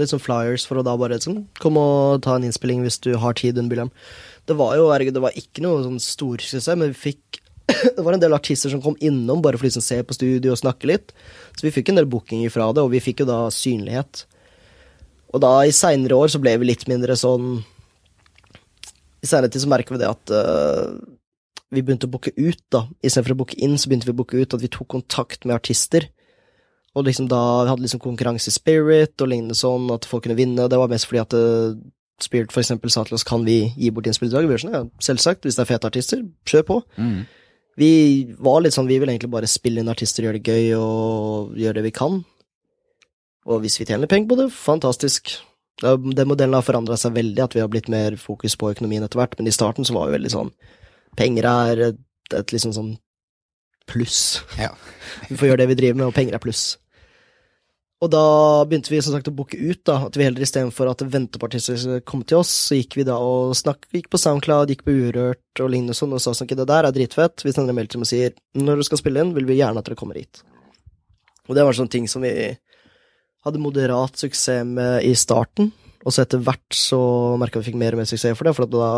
litt 0.00 0.12
sånn, 0.12 0.22
flyers 0.22 0.66
for 0.68 0.80
å 0.80 0.84
da 0.86 0.96
bare 1.00 1.20
sånn 1.22 1.44
Kom 1.62 1.78
og 1.80 2.22
ta 2.26 2.36
en 2.36 2.46
innspilling 2.48 2.82
hvis 2.84 3.00
du 3.04 3.14
har 3.20 3.38
tid 3.38 3.60
Bilarm. 3.70 3.92
Det 4.46 4.56
var 4.58 4.76
jo, 4.76 4.90
herregud, 4.90 5.14
det 5.16 5.24
var 5.24 5.38
ikke 5.38 5.64
noe 5.64 5.84
sånn 5.84 6.02
stor 6.02 6.42
suksess, 6.42 6.68
men 6.76 6.92
vi 6.92 7.12
fikk 7.12 7.40
det 7.96 8.02
var 8.02 8.16
en 8.16 8.22
del 8.22 8.34
artister 8.34 8.72
som 8.72 8.82
kom 8.82 8.96
innom 9.00 9.42
bare 9.42 9.56
for 9.56 9.64
å 9.64 9.70
liksom 9.70 9.84
se 9.84 10.00
på 10.02 10.16
studio 10.16 10.52
og 10.52 10.60
snakke 10.60 10.88
litt. 10.90 11.12
Så 11.56 11.66
vi 11.66 11.72
fikk 11.74 11.92
en 11.92 12.00
del 12.00 12.10
bookinger 12.10 12.50
fra 12.52 12.68
det, 12.74 12.82
og 12.82 12.92
vi 12.92 13.00
fikk 13.02 13.22
jo 13.22 13.28
da 13.30 13.44
synlighet. 13.54 14.24
Og 15.32 15.40
da 15.44 15.52
i 15.64 15.74
seinere 15.74 16.18
år 16.18 16.32
så 16.32 16.40
ble 16.42 16.56
vi 16.60 16.68
litt 16.68 16.84
mindre 16.90 17.16
sånn 17.16 17.62
I 19.22 19.28
seinere 19.28 19.48
tid 19.52 19.62
så 19.64 19.70
merker 19.70 19.94
vi 19.94 20.02
det 20.02 20.10
at 20.10 20.32
uh, 20.34 20.98
vi 21.72 21.80
begynte 21.80 22.08
å 22.08 22.12
booke 22.12 22.32
ut, 22.36 22.60
da. 22.72 22.84
Istedenfor 23.00 23.34
å 23.34 23.40
booke 23.42 23.56
inn, 23.64 23.78
så 23.80 23.88
begynte 23.88 24.08
vi 24.08 24.12
å 24.14 24.18
booke 24.18 24.36
ut 24.36 24.56
at 24.56 24.60
vi 24.60 24.70
tok 24.72 24.90
kontakt 24.92 25.46
med 25.48 25.56
artister. 25.56 26.10
Og 26.92 27.06
liksom 27.06 27.30
da 27.30 27.40
vi 27.64 27.70
hadde 27.72 27.86
liksom 27.86 28.02
konkurranse 28.04 28.52
i 28.52 28.54
Spirit 28.54 29.22
og 29.24 29.30
lignende 29.32 29.56
sånn, 29.56 29.88
at 29.94 30.08
folk 30.08 30.26
kunne 30.26 30.36
vinne. 30.36 30.68
Det 30.68 30.80
var 30.80 30.90
mest 30.92 31.08
fordi 31.08 31.22
at 31.22 31.36
uh, 31.36 31.78
Spirit 32.22 32.52
for 32.52 32.60
eksempel 32.60 32.92
sa 32.92 33.06
til 33.08 33.16
oss 33.16 33.24
kan 33.26 33.46
vi 33.48 33.62
gi 33.72 33.92
bort 33.94 34.10
innspill 34.10 34.28
i 34.28 34.34
dag. 34.34 34.48
Vi 34.50 34.58
sånn, 34.60 34.74
ja, 34.76 34.82
selvsagt. 35.02 35.46
Hvis 35.48 35.56
det 35.56 35.64
er 35.64 35.70
fete 35.70 35.88
artister, 35.88 36.26
kjør 36.48 36.66
på. 36.68 36.76
Mm. 37.00 37.22
Vi 37.80 37.92
var 38.36 38.60
litt 38.60 38.76
sånn, 38.76 38.90
vi 38.90 39.00
vil 39.00 39.08
egentlig 39.08 39.32
bare 39.32 39.48
spille 39.48 39.80
inn 39.80 39.88
artister, 39.88 40.26
gjøre 40.26 40.42
det 40.42 40.52
gøy 40.52 40.76
og 40.76 41.56
gjøre 41.56 41.78
det 41.80 41.86
vi 41.88 41.94
kan. 41.96 42.20
Og 43.48 43.64
hvis 43.64 43.78
vi 43.80 43.88
tjener 43.88 44.10
penger 44.10 44.28
på 44.28 44.38
det, 44.42 44.50
fantastisk. 44.52 45.32
Den 45.80 46.28
modellen 46.28 46.54
har 46.54 46.66
forandra 46.66 47.00
seg 47.00 47.16
veldig, 47.16 47.40
at 47.40 47.56
vi 47.56 47.64
har 47.64 47.72
blitt 47.72 47.88
mer 47.90 48.20
fokus 48.20 48.58
på 48.60 48.74
økonomien 48.74 49.02
etter 49.02 49.18
hvert, 49.18 49.38
men 49.40 49.48
i 49.48 49.56
starten 49.56 49.88
så 49.88 49.96
var 49.96 50.10
vi 50.10 50.18
veldig 50.20 50.36
sånn 50.36 50.52
Penger 51.18 51.48
er 51.48 51.86
et, 51.90 52.04
et 52.34 52.54
liksom 52.54 52.74
sånn 52.76 52.92
pluss. 53.90 54.42
Ja. 54.60 54.70
vi 55.28 55.36
får 55.36 55.52
gjøre 55.52 55.64
det 55.64 55.72
vi 55.72 55.80
driver 55.82 56.00
med, 56.00 56.08
og 56.10 56.16
penger 56.16 56.38
er 56.38 56.42
pluss. 56.42 56.64
Og 58.02 58.10
da 58.10 58.22
begynte 58.66 58.90
vi 58.90 58.98
som 59.04 59.14
sagt 59.14 59.28
å 59.30 59.34
booke 59.34 59.54
ut, 59.54 59.78
da, 59.86 60.00
at 60.08 60.16
vi 60.18 60.24
heller 60.26 60.42
istedenfor 60.42 60.88
at 60.90 61.04
ventepartister 61.06 61.76
skulle 61.78 62.02
komme 62.06 62.26
til 62.26 62.40
oss, 62.40 62.50
så 62.66 62.78
gikk 62.80 62.96
vi 62.98 63.04
da 63.06 63.14
og 63.22 63.52
snakk, 63.54 63.86
gikk 63.94 64.08
på 64.10 64.18
SoundCloud, 64.18 64.72
gikk 64.72 64.82
på 64.88 64.94
Urørt 65.04 65.62
og 65.62 65.70
lignende 65.70 65.94
sånn, 65.94 66.14
og 66.16 66.22
sa 66.22 66.34
sånn, 66.34 66.50
det 66.50 66.66
der 66.66 66.88
er 66.88 66.96
dritfett. 66.96 67.44
Vi 67.46 67.54
sender 67.54 67.70
en 67.70 67.78
mail 67.78 67.86
til 67.86 68.00
dem 68.00 68.08
og 68.08 68.10
sier 68.10 68.34
når 68.58 68.82
du 68.82 68.88
skal 68.88 68.98
spille 68.98 69.22
inn, 69.22 69.30
vil 69.36 69.46
vi 69.46 69.60
gjerne 69.60 69.78
at 69.78 69.86
dere 69.86 70.00
kommer 70.00 70.18
hit. 70.18 70.42
Og 71.46 71.54
det 71.54 71.62
var 71.66 71.78
sånne 71.78 71.94
ting 71.94 72.10
som 72.10 72.26
vi 72.26 72.32
hadde 73.46 73.62
moderat 73.62 74.18
suksess 74.18 74.66
med 74.66 75.06
i 75.06 75.14
starten, 75.18 75.70
og 76.02 76.10
så 76.10 76.24
etter 76.24 76.42
hvert 76.42 76.74
så 76.74 76.98
merka 77.38 77.62
vi 77.62 77.70
fikk 77.70 77.78
mer 77.78 77.94
og 77.94 78.02
mer 78.02 78.10
suksess 78.10 78.34
for 78.34 78.50
det, 78.50 78.56
for 78.58 78.66
da 78.66 78.90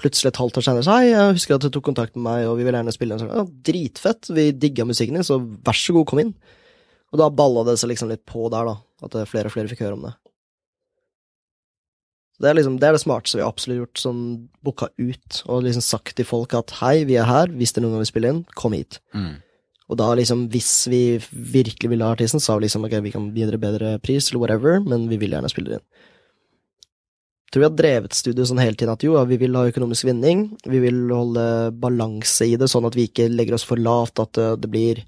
plutselig 0.00 0.32
et 0.32 0.40
halvt 0.40 0.58
år 0.58 0.64
senere 0.66 0.86
sa 0.86 0.96
hei, 1.00 1.10
jeg 1.10 1.36
husker 1.36 1.56
at 1.56 1.66
du 1.66 1.70
tok 1.74 1.84
kontakt 1.90 2.16
med 2.16 2.24
meg, 2.24 2.46
og 2.48 2.56
vi 2.58 2.66
vil 2.66 2.76
gjerne 2.76 2.94
spille 2.94 3.16
en 3.16 3.22
Så, 3.22 3.28
ja, 3.28 3.44
dritfett, 3.68 4.30
vi 4.32 4.48
digga 4.56 4.86
musikken 4.88 5.18
din, 5.18 5.26
så 5.26 5.38
vær 5.38 5.76
så 5.76 5.94
god, 5.96 6.08
kom 6.08 6.22
inn. 6.24 6.34
Og 7.12 7.20
da 7.20 7.28
balla 7.28 7.66
det 7.68 7.76
seg 7.80 7.92
liksom 7.92 8.08
litt 8.12 8.24
på 8.28 8.48
der, 8.52 8.70
da. 8.70 8.78
At 9.04 9.16
flere 9.28 9.50
og 9.50 9.54
flere 9.54 9.68
fikk 9.68 9.84
høre 9.84 9.98
om 9.98 10.06
det. 10.08 10.14
Det 12.42 12.48
er, 12.50 12.56
liksom, 12.58 12.78
det 12.80 12.88
er 12.88 12.96
det 12.96 13.02
smarteste 13.04 13.38
vi 13.38 13.44
har 13.44 13.52
absolutt 13.52 13.78
gjort, 13.78 14.00
sånn 14.02 14.22
booka 14.66 14.88
ut 14.98 15.42
og 15.46 15.62
liksom 15.62 15.84
sagt 15.84 16.16
til 16.18 16.26
folk 16.26 16.56
at 16.58 16.72
hei, 16.80 17.04
vi 17.06 17.14
er 17.20 17.28
her, 17.28 17.52
hvis 17.54 17.70
det 17.70 17.78
er 17.78 17.84
noen 17.84 17.94
gang 17.94 18.02
vil 18.02 18.10
spille 18.10 18.32
inn, 18.32 18.40
kom 18.58 18.74
hit. 18.74 18.98
Mm. 19.14 19.36
Og 19.92 19.98
da 20.00 20.08
liksom, 20.18 20.46
hvis 20.50 20.72
vi 20.90 21.02
virkelig 21.30 21.92
ville 21.92 22.08
ha 22.08 22.16
artisten, 22.16 22.42
sa 22.42 22.56
vi 22.56 22.64
liksom 22.64 22.88
ok, 22.88 22.96
vi 23.04 23.12
kan 23.14 23.28
gi 23.36 23.46
dere 23.46 23.60
bedre 23.62 23.92
pris 24.02 24.30
eller 24.30 24.42
whatever, 24.42 24.80
men 24.82 25.06
vi 25.10 25.20
vil 25.20 25.36
gjerne 25.36 25.52
spille 25.52 25.70
det 25.70 25.78
inn. 25.78 25.86
Tror 27.52 27.60
vi 27.60 27.66
har 27.66 27.74
drevet 27.76 28.14
studiet 28.16 28.48
sånn 28.48 28.62
hele 28.62 28.78
tiden 28.78 28.94
at 28.94 29.02
jo, 29.04 29.12
ja, 29.18 29.26
vi 29.28 29.36
vil 29.36 29.56
ha 29.58 29.66
økonomisk 29.68 30.06
vinning, 30.08 30.46
vi 30.64 30.78
vil 30.80 31.02
holde 31.12 31.42
balanse 31.76 32.46
i 32.48 32.54
det, 32.56 32.70
sånn 32.72 32.86
at 32.88 32.96
vi 32.96 33.04
ikke 33.10 33.28
legger 33.28 33.58
oss 33.58 33.66
for 33.68 33.80
lavt, 33.80 34.22
at 34.22 34.32
det, 34.38 34.46
det 34.62 34.70
blir 34.72 35.02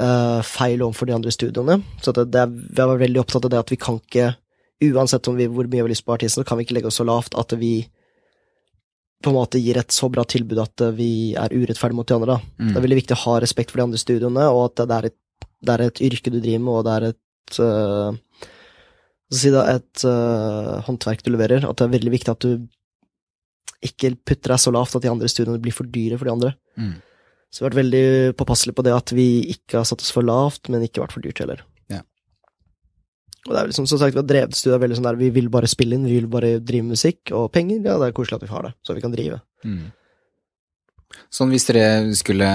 uh, 0.00 0.40
feil 0.40 0.80
overfor 0.80 1.10
de 1.10 1.16
andre 1.18 1.34
studioene. 1.34 1.82
Så 2.00 2.16
det, 2.16 2.30
det, 2.32 2.46
vi 2.48 2.80
har 2.80 2.88
vært 2.88 3.04
veldig 3.04 3.20
opptatt 3.20 3.44
av 3.44 3.52
det 3.52 3.60
at 3.60 3.74
vi 3.74 3.80
kan 3.84 4.00
ikke, 4.00 4.30
uansett 4.88 5.28
vi, 5.36 5.50
hvor 5.52 5.68
mye 5.68 5.76
vi 5.76 5.84
har 5.84 5.92
lyst 5.92 6.06
på 6.08 6.16
artisten, 6.16 6.40
så 6.40 6.48
kan 6.48 6.60
vi 6.60 6.64
ikke 6.64 6.78
legge 6.78 6.88
oss 6.88 7.02
så 7.02 7.08
lavt 7.08 7.36
at 7.36 7.52
vi 7.60 7.74
på 9.24 9.32
en 9.32 9.36
måte 9.36 9.60
gir 9.60 9.76
et 9.80 9.92
så 9.92 10.08
bra 10.12 10.24
tilbud 10.28 10.58
at 10.60 10.88
vi 10.96 11.12
er 11.36 11.52
urettferdige 11.52 11.96
mot 12.00 12.08
de 12.08 12.16
andre. 12.16 12.40
Mm. 12.56 12.70
Det 12.72 12.76
er 12.76 12.88
veldig 12.88 13.02
viktig 13.02 13.16
å 13.16 13.24
ha 13.26 13.38
respekt 13.44 13.72
for 13.72 13.80
de 13.80 13.90
andre 13.90 14.00
studioene, 14.00 14.48
og 14.48 14.70
at 14.70 14.88
det 14.88 14.96
er 14.96 15.12
et, 15.12 15.48
det 15.64 15.76
er 15.76 15.84
et 15.90 16.06
yrke 16.08 16.32
du 16.32 16.40
driver 16.40 16.64
med, 16.64 16.74
og 16.74 16.84
det 16.88 16.96
er 16.96 17.06
et 17.12 17.60
uh, 17.60 18.23
si 19.32 19.52
da 19.54 19.64
et 19.72 20.04
uh, 20.06 20.80
håndverk 20.86 21.24
du 21.24 21.32
leverer. 21.32 21.64
At 21.64 21.80
det 21.80 21.86
er 21.86 21.96
veldig 21.96 22.12
viktig 22.14 22.32
at 22.32 22.44
du 22.44 22.66
ikke 23.84 24.14
putter 24.24 24.54
deg 24.54 24.62
så 24.62 24.72
lavt 24.72 24.96
at 24.96 25.04
de 25.04 25.12
andre 25.12 25.28
studiene 25.28 25.60
blir 25.62 25.74
for 25.76 25.88
dyre 25.88 26.18
for 26.20 26.28
de 26.28 26.34
andre. 26.34 26.52
Mm. 26.80 26.94
Så 27.52 27.60
vi 27.60 27.64
har 27.64 27.70
vært 27.70 27.82
veldig 27.82 28.06
påpasselige 28.40 28.78
på 28.78 28.84
det 28.86 28.94
at 28.96 29.12
vi 29.14 29.28
ikke 29.54 29.78
har 29.80 29.88
satt 29.88 30.02
oss 30.02 30.12
for 30.14 30.26
lavt, 30.26 30.70
men 30.72 30.82
ikke 30.82 31.04
vært 31.04 31.14
for 31.14 31.24
dyrt 31.24 31.42
heller. 31.42 31.60
Ja. 31.92 32.00
Og 33.44 33.52
det 33.52 33.60
er 33.60 33.68
liksom, 33.70 33.86
som 33.90 34.00
sagt, 34.00 34.16
vi 34.16 34.22
har 34.22 34.26
drevet 34.26 34.56
studiet 34.58 34.82
veldig 34.82 34.98
sånn 34.98 35.06
der, 35.06 35.20
vi 35.20 35.28
vil 35.36 35.50
bare 35.52 35.70
spille 35.70 35.94
inn, 35.94 36.08
vi 36.08 36.16
vil 36.18 36.30
bare 36.32 36.56
drive 36.64 36.88
musikk, 36.88 37.20
og 37.36 37.52
penger, 37.54 37.84
ja, 37.84 37.98
det 38.00 38.08
er 38.08 38.16
koselig 38.16 38.40
at 38.40 38.46
vi 38.48 38.50
har 38.50 38.66
det, 38.66 38.72
så 38.82 38.96
vi 38.96 39.04
kan 39.04 39.14
drive. 39.14 39.38
Mm. 39.62 39.84
Sånn 41.32 41.50
hvis 41.50 41.66
dere 41.68 42.14
skulle 42.14 42.48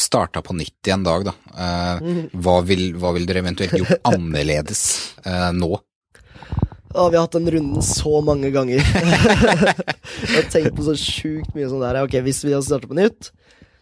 starta 0.00 0.42
på 0.44 0.56
nytt 0.56 0.90
i 0.90 0.92
en 0.94 1.06
dag, 1.06 1.24
da, 1.30 1.34
eh, 1.54 2.28
hva, 2.36 2.58
vil, 2.66 2.90
hva, 3.00 3.14
vil, 3.16 3.26
dere 3.28 3.44
eventuelt 3.44 3.76
gjort 3.78 4.04
annerledes 4.12 4.84
eh, 5.24 5.50
nå? 5.56 5.72
Å, 6.94 7.08
vi 7.10 7.16
har 7.16 7.24
hatt 7.24 7.38
den 7.38 7.50
runden 7.50 7.82
så 7.82 8.20
mange 8.22 8.52
ganger. 8.54 8.78
jeg 8.84 10.36
har 10.36 10.50
tenkt 10.52 10.76
på 10.76 10.84
så 10.86 10.94
sjukt 10.98 11.56
mye 11.56 11.70
sånn 11.70 11.82
der. 11.82 12.04
Ok, 12.04 12.20
hvis 12.22 12.44
vi 12.44 12.52
hadde 12.54 12.68
starta 12.68 12.90
på 12.90 12.98
nytt, 12.98 13.32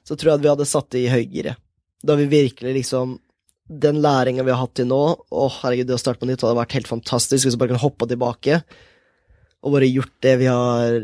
så 0.06 0.16
tror 0.16 0.32
jeg 0.32 0.40
at 0.40 0.46
vi 0.46 0.52
hadde 0.54 0.68
satt 0.70 0.88
det 0.94 1.02
i 1.02 1.10
høyere. 1.12 1.58
Da 2.02 2.16
vi 2.18 2.30
virkelig 2.30 2.72
liksom 2.80 3.18
Den 3.82 4.00
læringa 4.02 4.42
vi 4.42 4.50
har 4.50 4.58
hatt 4.58 4.72
til 4.74 4.88
nå 4.90 4.96
Å, 4.98 5.44
herregud, 5.60 5.86
det 5.86 5.94
å 5.94 6.00
starte 6.00 6.18
på 6.18 6.26
nytt 6.26 6.42
hadde 6.42 6.58
vært 6.58 6.74
helt 6.74 6.90
fantastisk 6.90 7.46
hvis 7.46 7.54
vi 7.54 7.60
bare 7.60 7.70
kunne 7.70 7.84
hoppe 7.84 8.08
tilbake 8.10 8.58
og 9.62 9.76
bare 9.76 9.86
gjort 9.86 10.14
det 10.24 10.32
vi 10.40 10.48
har 10.50 10.96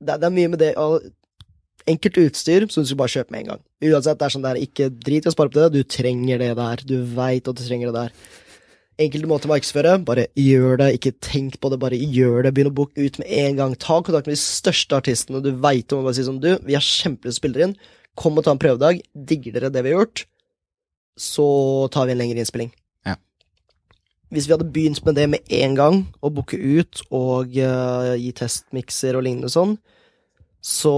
det, 0.00 0.16
det, 0.16 0.26
er 0.26 0.36
mye 0.36 0.52
med 0.52 0.62
det 0.62 0.74
Enkelt 1.88 2.18
utstyr 2.20 2.66
som 2.68 2.84
du 2.84 2.90
skal 2.90 2.98
bare 3.00 3.12
kjøpe 3.14 3.32
med 3.32 3.40
en 3.40 3.48
gang. 3.54 3.60
Uansett, 3.88 4.18
det 4.20 4.26
er 4.26 4.32
sånn 4.34 4.44
der, 4.44 4.58
ikke 4.60 4.90
drit 4.92 5.24
i 5.24 5.30
å 5.30 5.32
spare 5.32 5.50
på 5.50 5.58
det, 5.58 5.70
du 5.72 5.80
trenger 5.88 6.42
det 6.42 6.50
der. 6.58 6.82
Du 6.86 6.98
veit 7.16 7.48
at 7.48 7.56
du 7.56 7.62
trenger 7.64 7.88
det 7.88 7.96
der 7.96 8.12
enkelte 9.00 9.30
måter 9.30 9.48
å 9.48 9.54
markedsføre. 9.54 9.94
Bare 10.06 10.26
gjør 10.38 10.80
det, 10.82 10.90
ikke 10.98 11.14
tenk 11.24 11.58
på 11.60 11.70
det, 11.72 11.80
bare 11.82 11.98
gjør 11.98 12.44
det. 12.46 12.52
Begynn 12.56 12.70
å 12.72 12.76
booke 12.76 13.00
ut 13.00 13.20
med 13.22 13.30
en 13.42 13.60
gang. 13.60 13.76
Ta 13.80 14.00
kontakt 14.04 14.28
med 14.28 14.36
de 14.36 14.42
største 14.42 14.98
artistene 14.98 15.42
du 15.44 15.52
veit 15.62 15.92
om, 15.92 16.02
og 16.02 16.10
bare 16.10 16.18
si 16.18 16.26
sånn 16.26 16.42
Du, 16.42 16.52
vi 16.66 16.76
har 16.76 16.84
kjempelyst 16.84 17.42
til 17.42 17.56
å 17.56 17.64
inn. 17.68 17.76
Kom 18.18 18.38
og 18.38 18.46
ta 18.46 18.54
en 18.54 18.60
prøvedag. 18.60 19.02
Digger 19.14 19.56
dere 19.56 19.72
det 19.72 19.84
vi 19.86 19.94
har 19.94 20.02
gjort? 20.02 20.26
Så 21.20 21.46
tar 21.94 22.08
vi 22.08 22.16
en 22.16 22.22
lengre 22.22 22.42
innspilling. 22.42 22.72
Hvis 24.30 24.46
vi 24.46 24.54
hadde 24.54 24.68
begynt 24.70 25.02
med 25.06 25.16
det 25.18 25.26
med 25.32 25.54
en 25.60 25.76
gang, 25.78 26.00
å 26.22 26.30
booke 26.30 26.58
ut 26.58 27.02
og 27.10 27.56
uh, 27.58 28.14
gi 28.14 28.30
testmikser 28.38 29.18
og 29.18 29.24
lignende 29.26 29.50
sånn, 29.50 29.74
så 30.62 30.94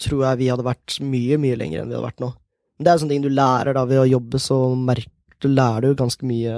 tror 0.00 0.24
jeg 0.24 0.40
vi 0.40 0.50
hadde 0.50 0.66
vært 0.66 0.98
mye, 1.04 1.38
mye 1.40 1.58
lenger 1.60 1.82
enn 1.82 1.90
vi 1.92 1.96
hadde 1.96 2.06
vært 2.08 2.22
nå. 2.24 2.32
Men 2.78 2.86
det 2.86 2.92
er 2.92 3.02
sånne 3.02 3.14
ting 3.14 3.26
du 3.26 3.32
lærer 3.34 3.76
da 3.76 3.84
ved 3.86 4.02
å 4.02 4.08
jobbe, 4.08 4.40
så 4.42 4.58
merker 4.74 5.38
du 5.44 5.50
lærer 5.52 5.92
du 5.92 5.98
ganske 5.98 6.26
mye 6.26 6.54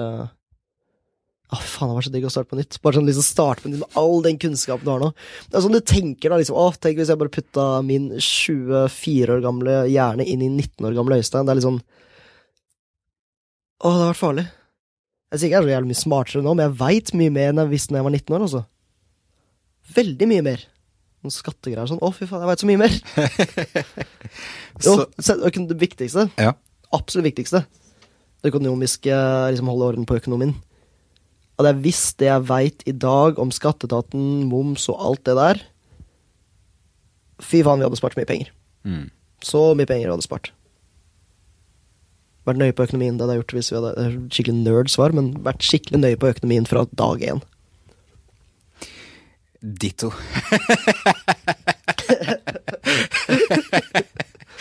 å, 1.50 1.56
ah, 1.58 1.62
faen, 1.66 1.90
det 1.90 1.94
var 1.96 2.04
så 2.06 2.10
digg 2.14 2.24
å 2.28 2.30
starte 2.30 2.52
på 2.52 2.56
nytt. 2.60 2.76
Bare 2.78 2.94
sånn 2.94 3.08
liksom 3.08 3.24
starte 3.26 3.64
på 3.64 3.70
nytt 3.72 3.80
med 3.82 3.96
all 3.98 4.20
den 4.22 4.36
kunnskapen 4.38 4.86
du 4.86 4.92
har 4.92 5.00
nå. 5.02 5.08
Det 5.50 5.58
er 5.58 5.64
sånn 5.64 5.74
du 5.74 5.80
tenker 5.82 6.30
da, 6.30 6.38
liksom, 6.38 6.54
å, 6.54 6.68
tenk 6.78 7.00
hvis 7.00 7.10
jeg 7.10 7.18
bare 7.18 7.34
putta 7.34 7.64
min 7.82 8.06
24 8.14 9.34
år 9.34 9.42
gamle 9.42 9.80
hjerne 9.90 10.26
inn 10.30 10.44
i 10.46 10.50
19 10.52 10.86
år 10.86 10.94
gamle 10.94 11.18
Øystein. 11.18 11.48
Det 11.48 11.52
er 11.52 11.58
litt 11.58 11.66
sånn 11.66 11.82
Å, 13.80 13.90
det 13.90 13.96
har 13.96 14.12
vært 14.12 14.20
farlig. 14.20 14.46
Jeg 15.30 15.36
er 15.36 15.42
sikkert 15.44 15.66
så 15.66 15.70
jævlig 15.70 15.92
mye 15.92 16.00
smartere 16.00 16.42
nå, 16.42 16.52
men 16.56 16.64
jeg 16.64 16.78
veit 16.80 17.10
mye 17.14 17.30
mer 17.30 17.52
enn 17.52 17.62
jeg 17.62 17.70
visste 17.70 17.94
da 17.94 18.00
jeg 18.00 18.06
var 18.08 18.14
19 18.16 18.34
år, 18.34 18.44
altså. 18.48 18.62
Veldig 19.94 20.26
mye 20.30 20.46
mer. 20.46 20.64
Noen 21.22 21.34
skattegreier 21.34 21.86
sånn. 21.86 22.00
Å, 22.02 22.10
fy 22.16 22.26
faen, 22.26 22.42
jeg 22.42 22.50
veit 22.50 22.64
så 22.64 22.70
mye 22.70 22.80
mer! 22.80 22.96
jo, 24.86 24.96
det 25.70 25.78
viktigste. 25.78 26.26
Ja. 26.40 26.56
Absolutt 26.96 27.28
viktigste. 27.28 27.62
Det 28.42 28.50
økonomiske, 28.50 29.14
liksom 29.54 29.70
holde 29.70 29.92
orden 29.92 30.06
på 30.08 30.16
økonomien 30.16 30.54
Hadde 31.60 31.74
jeg 31.74 31.84
visst 31.84 32.16
det 32.22 32.30
jeg 32.30 32.46
veit 32.48 32.84
i 32.88 32.94
dag 32.96 33.36
om 33.42 33.50
skatteetaten, 33.52 34.46
moms 34.48 34.86
og 34.88 35.02
alt 35.10 35.26
det 35.28 35.34
der 35.36 35.60
Fy 37.44 37.60
faen, 37.66 37.80
vi 37.80 37.86
hadde 37.86 38.00
spart 38.00 38.16
mye 38.18 38.28
penger. 38.28 38.50
Mm. 38.84 39.06
Så 39.44 39.70
mye 39.76 39.88
penger 39.88 40.08
vi 40.08 40.12
hadde 40.12 40.26
spart. 40.26 40.50
Vært 42.48 42.60
nøye 42.60 42.74
på 42.76 42.86
økonomien. 42.88 43.16
Det 43.16 43.24
hadde 43.24 43.34
jeg 43.36 43.42
gjort 43.42 43.56
hvis 43.58 43.70
vi 43.70 43.78
hadde 43.78 43.92
er 44.00 44.12
Skikkelig 44.32 44.58
nerd-svar, 44.64 45.10
men 45.16 45.26
vært 45.44 45.66
skikkelig 45.66 46.00
nøye 46.00 46.20
på 46.20 46.30
økonomien 46.32 46.66
fra 46.68 46.86
dag 46.96 47.16
én. 47.26 47.40
Ditto. 49.60 50.08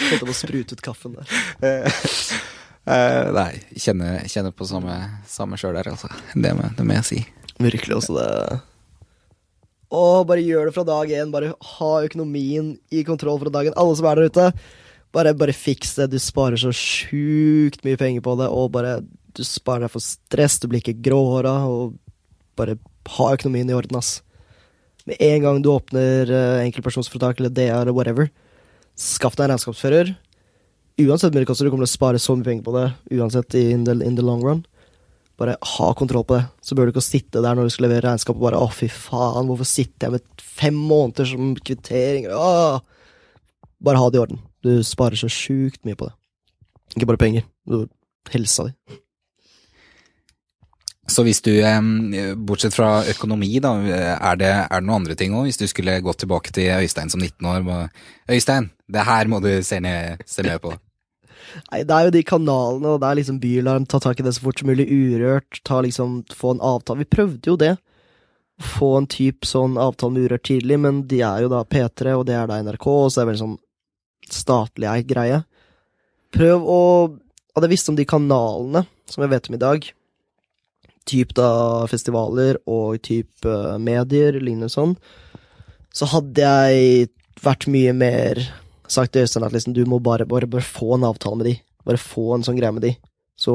Holdt 0.10 0.26
på 0.26 0.34
å 0.34 0.36
sprute 0.36 0.76
ut 0.76 0.84
kaffen 0.84 1.16
der. 1.16 1.28
Uh, 2.90 3.30
nei, 3.36 3.52
kjenner, 3.78 4.24
kjenner 4.32 4.54
på 4.56 4.66
samme, 4.68 4.96
samme 5.30 5.60
sjøl 5.60 5.78
der, 5.78 5.92
altså. 5.92 6.10
Det 6.34 6.52
må, 6.58 6.64
det 6.76 6.86
må 6.88 6.98
jeg 6.98 7.08
si. 7.08 7.20
Virkelig 7.60 8.00
også 8.00 8.16
det 8.16 8.28
Å, 9.90 10.24
bare 10.28 10.44
gjør 10.46 10.70
det 10.70 10.76
fra 10.76 10.86
dag 10.88 11.12
én. 11.12 11.32
Bare 11.34 11.56
ha 11.76 11.92
økonomien 12.06 12.76
i 12.94 13.04
kontroll 13.08 13.40
fra 13.42 13.54
dagen. 13.54 13.76
Alle 13.80 13.96
som 13.98 14.08
er 14.10 14.20
der 14.20 14.30
ute, 14.30 14.46
bare, 15.16 15.34
bare 15.38 15.56
fiks 15.56 15.96
det. 15.98 16.10
Du 16.14 16.20
sparer 16.22 16.60
så 16.60 16.74
sjukt 16.76 17.84
mye 17.86 18.00
penger 18.00 18.24
på 18.26 18.36
det, 18.40 18.50
og 18.50 18.72
bare 18.76 19.00
Du 19.38 19.44
sparer 19.46 19.86
deg 19.86 19.92
for 19.94 20.04
stress, 20.04 20.58
du 20.60 20.66
blir 20.68 20.82
ikke 20.82 21.04
gråhåra, 21.06 21.54
og 21.70 21.94
bare 22.58 22.80
ha 23.14 23.28
økonomien 23.36 23.70
i 23.70 23.76
orden, 23.78 24.00
ass. 24.00 24.24
Med 25.08 25.22
en 25.22 25.44
gang 25.46 25.60
du 25.62 25.70
åpner 25.72 26.32
uh, 26.34 26.64
enkeltpersonsforetak 26.66 27.40
eller 27.40 27.54
DA 27.54 27.78
eller 27.78 27.96
whatever, 27.96 28.32
skaff 29.00 29.38
deg 29.38 29.46
en 29.46 29.54
regnskapsfører. 29.54 30.12
Uansett 31.00 31.30
hvor 31.30 31.38
mye 31.38 31.46
det 31.46 31.52
koster, 31.52 31.70
du 31.70 31.72
kommer 31.72 31.88
til 31.88 31.94
å 31.94 31.98
spare 32.00 32.20
så 32.20 32.36
mye 32.36 32.50
penger 32.50 32.66
på 32.66 32.76
det, 32.76 32.88
uansett 33.16 33.56
in 33.62 33.86
the, 33.88 33.96
in 34.04 34.18
the 34.18 34.26
long 34.26 34.44
run. 34.44 34.66
Bare 35.40 35.56
ha 35.78 35.94
kontroll 35.96 36.26
på 36.28 36.36
det. 36.36 36.44
Så 36.66 36.76
bør 36.76 36.90
du 36.90 36.94
ikke 36.94 37.06
sitte 37.06 37.46
der 37.46 37.56
når 37.56 37.70
du 37.70 37.76
skal 37.78 37.88
levere 37.88 38.10
regnskap 38.10 38.36
og 38.36 38.50
bare 38.50 38.60
'Å, 38.60 38.68
fy 38.76 38.90
faen, 38.92 39.48
hvorfor 39.48 39.70
sitter 39.70 40.10
jeg 40.10 40.18
med 40.18 40.44
fem 40.44 40.76
måneder 40.76 41.32
som 41.32 41.56
kvittering? 41.56 42.28
Åh. 42.34 42.82
Bare 43.80 44.02
ha 44.02 44.10
det 44.10 44.20
i 44.20 44.26
orden. 44.26 44.42
Du 44.66 44.72
sparer 44.84 45.20
så 45.20 45.30
sjukt 45.32 45.84
mye 45.88 45.98
på 46.00 46.10
det. 46.10 46.16
Ikke 46.98 47.08
bare 47.12 47.22
penger. 47.22 47.46
Du, 47.70 47.86
helsa 48.34 48.70
di. 48.70 48.98
Så 51.10 51.24
hvis 51.26 51.42
du, 51.42 51.54
bortsett 52.46 52.76
fra 52.76 53.00
økonomi, 53.10 53.56
da, 53.64 53.72
er 53.82 54.36
det, 54.38 54.52
er 54.62 54.76
det 54.76 54.86
noen 54.86 55.02
andre 55.02 55.16
ting 55.18 55.34
òg? 55.34 55.48
Hvis 55.48 55.58
du 55.58 55.66
skulle 55.70 55.98
gått 56.06 56.22
tilbake 56.22 56.54
til 56.54 56.70
Øystein 56.76 57.10
som 57.10 57.24
19 57.24 57.50
år 57.50 57.66
bare, 57.66 57.88
Øystein, 58.30 58.70
det 58.86 59.08
her 59.08 59.32
må 59.32 59.40
du 59.42 59.50
se, 59.66 59.80
ned, 59.82 60.22
se 60.30 60.46
mer 60.46 60.62
på. 60.62 60.76
Nei, 61.72 61.82
det 61.82 61.96
er 61.96 62.08
jo 62.08 62.14
de 62.14 62.24
kanalene, 62.30 62.94
og 62.94 63.02
det 63.02 63.10
er 63.10 63.20
liksom 63.22 63.40
Bylarm, 63.42 63.88
ta 63.90 64.02
tak 64.04 64.22
i 64.22 64.26
det 64.26 64.36
så 64.38 64.44
fort 64.46 64.62
som 64.62 64.70
mulig, 64.70 64.86
Urørt, 64.86 65.64
ta 65.66 65.82
liksom, 65.82 66.22
få 66.30 66.54
en 66.56 66.66
avtale. 66.76 67.02
Vi 67.02 67.10
prøvde 67.18 67.54
jo 67.54 67.58
det. 67.58 67.74
Få 68.76 68.92
en 69.00 69.08
type 69.10 69.48
sånn 69.48 69.80
avtale 69.82 70.14
med 70.14 70.28
Urørt 70.28 70.46
tidlig, 70.52 70.78
men 70.84 71.02
de 71.10 71.24
er 71.26 71.46
jo 71.46 71.50
da 71.56 71.64
P3, 71.66 72.14
og 72.20 72.28
det 72.30 72.38
er 72.38 72.52
da 72.52 72.60
NRK, 72.62 72.86
og 72.86 73.10
så 73.10 73.22
er 73.22 73.26
det 73.26 73.32
veldig 73.32 73.46
sånn 73.48 73.58
statlig 74.36 74.90
eid 74.92 75.10
greie. 75.10 75.44
Prøv 76.36 76.68
å 76.68 76.82
Hadde 77.50 77.66
jeg 77.66 77.74
visst 77.74 77.90
om 77.92 77.96
de 77.98 78.06
kanalene 78.08 78.84
som 79.10 79.24
jeg 79.24 79.32
vet 79.34 79.48
om 79.50 79.56
i 79.58 79.60
dag, 79.60 79.86
typ 81.10 81.34
da 81.36 81.50
festivaler 81.90 82.60
og 82.70 83.02
typ 83.04 83.48
uh, 83.50 83.74
medier, 83.82 84.38
lignende 84.38 84.70
sånn, 84.72 84.94
så 85.92 86.08
hadde 86.14 86.46
jeg 86.46 87.10
vært 87.44 87.68
mye 87.74 87.96
mer 87.98 88.42
sagt 88.90 89.14
til 89.14 89.26
Øystein 89.26 89.46
at 89.48 89.56
liksom, 89.56 89.76
du 89.76 89.84
må 89.90 90.00
bare, 90.04 90.28
bare, 90.30 90.48
bare 90.48 90.66
få 90.66 90.94
en 90.96 91.08
avtale 91.10 91.40
med 91.40 91.50
de. 91.50 91.56
Bare 91.90 92.02
få 92.02 92.30
en 92.36 92.46
sånn 92.46 92.58
greie 92.60 92.74
med 92.76 92.86
de. 92.86 92.94
Så 93.40 93.54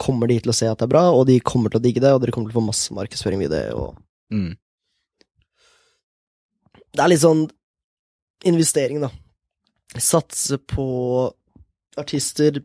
kommer 0.00 0.30
de 0.30 0.38
til 0.40 0.52
å 0.52 0.56
se 0.56 0.68
at 0.70 0.80
det 0.80 0.86
er 0.88 0.94
bra, 0.94 1.04
og 1.12 1.26
de 1.28 1.38
kommer 1.44 1.72
til 1.72 1.80
å 1.80 1.84
digge 1.84 2.02
det, 2.02 2.12
og 2.14 2.22
dere 2.22 2.34
kommer 2.34 2.50
til 2.50 2.56
å 2.56 2.60
få 2.60 2.68
masse 2.70 2.96
markedsføring 2.96 3.42
ved 3.42 3.52
det. 3.54 3.64
Og... 3.76 3.98
Mm. 4.32 4.54
Det 6.90 7.04
er 7.04 7.12
litt 7.12 7.22
sånn 7.22 7.44
investering, 8.48 9.02
da. 9.04 9.10
Satse 9.98 10.58
på 10.70 10.86
artister, 11.98 12.60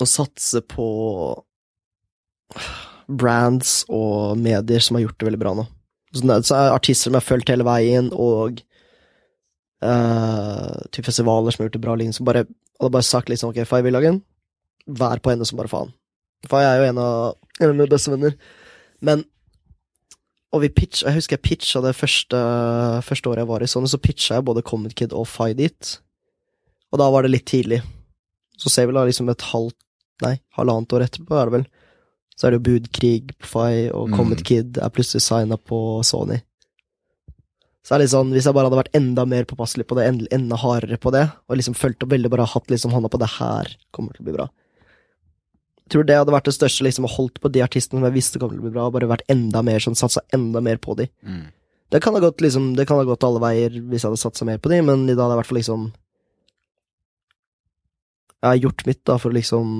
og 0.00 0.08
satse 0.08 0.60
på 0.64 0.86
brands 3.10 3.82
og 3.88 4.38
medier 4.40 4.82
som 4.84 4.96
har 4.96 5.06
gjort 5.06 5.18
det 5.20 5.28
veldig 5.28 5.40
bra 5.42 5.54
nå. 5.58 5.66
Så 6.14 6.26
det 6.26 6.38
er 6.56 6.74
artister 6.74 7.08
som 7.08 7.16
jeg 7.16 7.22
har 7.22 7.28
fulgt 7.28 7.52
hele 7.52 7.66
veien, 7.66 8.10
og 8.12 8.60
uh, 9.84 10.76
til 10.94 11.06
festivaler 11.06 11.54
som 11.54 11.62
har 11.62 11.68
gjort 11.68 11.78
det 11.78 11.84
bra, 11.84 11.96
liksom, 12.00 12.20
som 12.20 12.30
bare 12.30 12.44
hadde 12.80 12.94
bare 12.96 13.06
sagt 13.06 13.28
liksom 13.30 13.52
ok, 13.52 13.62
Fay 13.68 13.84
Villagen, 13.86 14.22
vær 14.88 15.20
på 15.22 15.32
henne 15.32 15.46
som 15.48 15.60
bare 15.60 15.70
faen. 15.70 15.92
Fay 16.48 16.64
er 16.64 16.80
jo 16.80 16.88
en 16.88 17.02
av, 17.02 17.36
en 17.60 17.68
av 17.68 17.76
mine 17.76 17.90
beste 17.92 18.12
venner. 18.12 18.36
Men 19.04 19.24
Og 20.52 20.62
vi 20.64 20.68
pitch, 20.74 21.04
jeg 21.06 21.14
husker 21.14 21.36
jeg 21.38 21.42
pitcha 21.46 21.80
det 21.84 21.92
første, 21.94 22.38
første 23.06 23.30
året 23.30 23.44
jeg 23.44 23.50
var 23.52 23.62
i 23.62 23.68
Sony, 23.70 23.86
så 23.86 24.00
pitcha 24.02 24.34
jeg 24.38 24.44
både 24.48 24.64
Comet 24.66 24.94
Kid 24.98 25.12
og 25.14 25.28
Fight 25.30 25.56
dit. 25.60 25.92
Og 26.90 26.98
da 26.98 27.06
var 27.14 27.22
det 27.22 27.30
litt 27.30 27.46
tidlig. 27.46 27.82
Så 28.58 28.68
ser 28.72 28.88
vi 28.90 28.96
da 28.96 29.04
liksom 29.06 29.30
et 29.30 29.44
halvt, 29.52 29.76
nei, 30.24 30.34
halvannet 30.58 30.92
år 30.96 31.06
etterpå, 31.06 31.36
er 31.38 31.46
det 31.50 31.58
vel 31.60 31.68
så 32.40 32.46
er 32.48 32.54
det 32.54 32.58
jo 32.62 32.68
Budkrig 32.70 33.34
på 33.36 33.46
Fay, 33.50 33.90
og 33.92 34.08
Mm. 34.08 34.14
Comet 34.16 34.42
Kid 34.48 34.78
er 34.80 34.88
plutselig 34.88 35.20
signa 35.20 35.58
på 35.60 36.00
Sony. 36.02 36.38
Så 37.84 37.92
det 37.92 37.96
er 37.96 38.00
litt 38.00 38.12
sånn, 38.14 38.30
hvis 38.32 38.46
jeg 38.48 38.54
bare 38.56 38.64
hadde 38.70 38.78
vært 38.80 38.94
enda 38.96 39.26
mer 39.28 39.44
påpasselig 39.44 39.84
på 39.86 39.94
det, 39.98 40.06
en- 40.08 40.28
enda 40.32 40.56
hardere 40.56 40.96
på 40.96 41.12
det, 41.12 41.30
og 41.50 41.56
liksom 41.58 41.74
fulgt 41.76 42.02
opp 42.02 42.08
veldig, 42.08 42.30
bare 42.30 42.46
hatt 42.48 42.66
liksom 42.72 42.92
hånda 42.92 43.10
på 43.12 43.18
det 43.20 43.28
her, 43.36 43.76
kommer 43.92 44.12
til 44.16 44.24
å 44.24 44.24
bli 44.24 44.32
bra. 44.38 44.48
Tror 45.90 46.04
det 46.06 46.18
hadde 46.20 46.34
vært 46.34 46.46
det 46.46 46.54
største, 46.54 46.84
liksom, 46.86 47.06
å 47.08 47.14
holdt 47.16 47.40
på 47.42 47.50
de 47.50 47.62
artistene 47.64 47.98
som 47.98 48.06
jeg 48.06 48.16
visste 48.16 48.38
kom 48.38 48.52
til 48.52 48.60
å 48.60 48.66
bli 48.66 48.74
bra, 48.74 48.86
og 48.86 48.94
bare 48.94 49.08
vært 49.10 49.26
enda 49.32 49.62
mer 49.66 49.82
sånn, 49.82 49.98
satsa 49.98 50.22
enda 50.36 50.62
mer 50.62 50.78
på 50.82 50.94
de. 50.98 51.08
Mm. 51.26 51.48
Det 51.90 51.98
kan 52.04 52.14
ha 52.14 52.22
gått 52.22 52.42
liksom, 52.44 52.70
det 52.78 52.86
kan 52.86 53.00
ha 53.00 53.06
gått 53.08 53.26
alle 53.26 53.42
veier 53.42 53.74
hvis 53.74 54.04
jeg 54.04 54.12
hadde 54.12 54.22
satsa 54.22 54.46
mer 54.46 54.60
på 54.62 54.70
de, 54.70 54.78
men 54.86 55.08
i 55.08 55.16
dag 55.16 55.26
hadde 55.26 55.34
jeg 55.34 55.38
i 55.38 55.40
hvert 55.40 55.50
fall 55.50 55.60
liksom 55.60 55.90
Jeg 58.40 58.48
har 58.48 58.62
gjort 58.62 58.86
mitt, 58.86 59.02
da, 59.04 59.18
for 59.20 59.28
å 59.28 59.36
liksom 59.36 59.72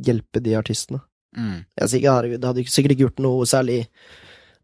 hjelpe 0.00 0.40
de 0.42 0.56
artistene. 0.58 1.02
Mm. 1.36 1.60
Jeg 1.78 1.92
sikkert, 1.92 2.32
det 2.40 2.48
hadde 2.48 2.64
sikkert 2.66 2.96
ikke 2.96 3.04
gjort 3.04 3.22
noe 3.22 3.44
særlig 3.46 3.84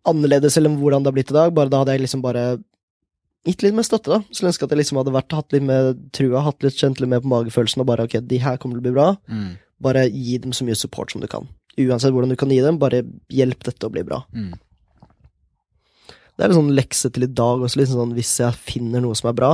annerledes 0.06 0.56
eller 0.58 0.74
hvordan 0.80 1.04
det 1.04 1.12
har 1.12 1.18
blitt 1.18 1.30
i 1.30 1.36
dag, 1.36 1.52
bare 1.54 1.70
da 1.70 1.82
hadde 1.82 1.94
jeg 1.94 2.02
liksom 2.06 2.24
bare 2.24 2.46
gitt 3.46 3.62
litt 3.62 3.76
mer 3.76 3.86
støtte, 3.86 4.10
da. 4.10 4.18
Skulle 4.30 4.50
ønske 4.50 4.66
at 4.66 4.74
jeg 4.74 4.80
liksom 4.80 4.98
hadde 5.00 5.14
vært, 5.14 5.36
hatt 5.38 5.54
litt 5.54 5.66
mer 5.66 5.92
trua, 6.16 6.42
hatt 6.46 6.66
litt 6.66 6.78
kjent 6.80 7.02
litt 7.02 7.12
mer 7.12 7.22
på 7.22 7.30
magefølelsen, 7.30 7.82
og 7.82 7.88
bare 7.90 8.08
ok, 8.08 8.18
de 8.26 8.40
her 8.42 8.58
kommer 8.62 8.78
til 8.78 8.82
å 8.82 8.86
bli 8.88 8.96
bra. 8.96 9.08
Mm. 9.30 9.52
Bare 9.82 10.06
gi 10.08 10.38
dem 10.42 10.54
så 10.56 10.64
mye 10.66 10.78
support 10.78 11.12
som 11.12 11.20
du 11.20 11.28
kan. 11.30 11.48
Uansett 11.76 12.14
hvordan 12.14 12.32
du 12.32 12.38
kan 12.40 12.52
gi 12.52 12.62
dem, 12.64 12.78
bare 12.80 13.02
hjelp 13.32 13.66
dette 13.66 13.88
å 13.88 13.92
bli 13.92 14.04
bra. 14.06 14.22
Mm. 14.32 14.54
Det 16.36 16.44
er 16.44 16.52
en 16.52 16.58
sånn 16.58 16.74
lekse 16.76 17.10
til 17.12 17.24
i 17.24 17.32
dag 17.32 17.62
også, 17.64 17.80
liksom 17.80 18.00
sånn 18.00 18.14
hvis 18.16 18.34
jeg 18.42 18.60
finner 18.60 19.04
noe 19.04 19.16
som 19.16 19.30
er 19.30 19.36
bra, 19.36 19.52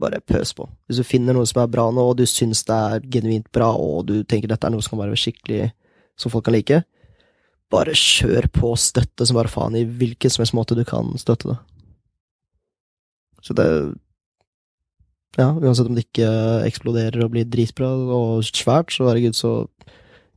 bare 0.00 0.20
pøs 0.20 0.52
på. 0.56 0.66
Hvis 0.88 1.00
du 1.00 1.08
finner 1.08 1.36
noe 1.36 1.48
som 1.48 1.62
er 1.62 1.70
bra 1.72 1.86
nå, 1.92 2.04
og 2.10 2.18
du 2.18 2.26
syns 2.28 2.64
det 2.68 2.76
er 2.76 3.06
genuint 3.12 3.48
bra, 3.52 3.70
og 3.72 4.04
du 4.10 4.18
tenker 4.28 4.52
dette 4.52 4.68
er 4.68 4.74
noe 4.74 4.84
som 4.84 4.94
kan 4.94 5.06
være 5.06 5.20
skikkelig 5.20 5.70
som 6.20 6.32
folk 6.32 6.48
kan 6.48 6.56
like, 6.56 6.82
bare 7.72 7.96
kjør 7.98 8.48
på 8.54 8.74
og 8.74 8.80
støtte 8.80 9.26
som 9.26 9.38
bare 9.38 9.50
faen 9.50 9.76
i 9.78 9.86
hvilken 9.88 10.32
som 10.32 10.44
helst 10.44 10.56
måte 10.56 10.76
du 10.78 10.84
kan 10.88 11.16
støtte 11.20 11.54
det. 11.54 11.56
Så 13.44 13.56
det 13.56 13.68
Ja, 15.36 15.50
uansett 15.52 15.88
om 15.90 15.96
det 15.96 16.06
ikke 16.06 16.28
eksploderer 16.64 17.26
og 17.26 17.34
blir 17.34 17.48
dritbra 17.48 17.90
og 17.92 18.44
svært, 18.48 18.94
så 18.94 19.10
herregud, 19.10 19.36
så 19.36 19.52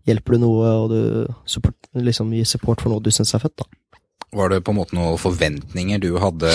hjelper 0.07 0.35
du 0.35 0.43
noe, 0.43 0.71
og 0.83 0.89
du 0.91 1.01
support, 1.47 1.77
liksom 1.95 2.33
gir 2.35 2.47
support 2.47 2.83
for 2.83 2.91
noe 2.91 3.03
du 3.03 3.11
syns 3.13 3.31
er 3.35 3.43
fett, 3.43 3.55
da. 3.59 3.67
Var 4.35 4.51
det 4.51 4.61
på 4.61 4.73
en 4.73 4.77
måte 4.77 4.97
noen 4.97 5.17
forventninger 5.17 6.01
du 6.03 6.11
hadde 6.21 6.51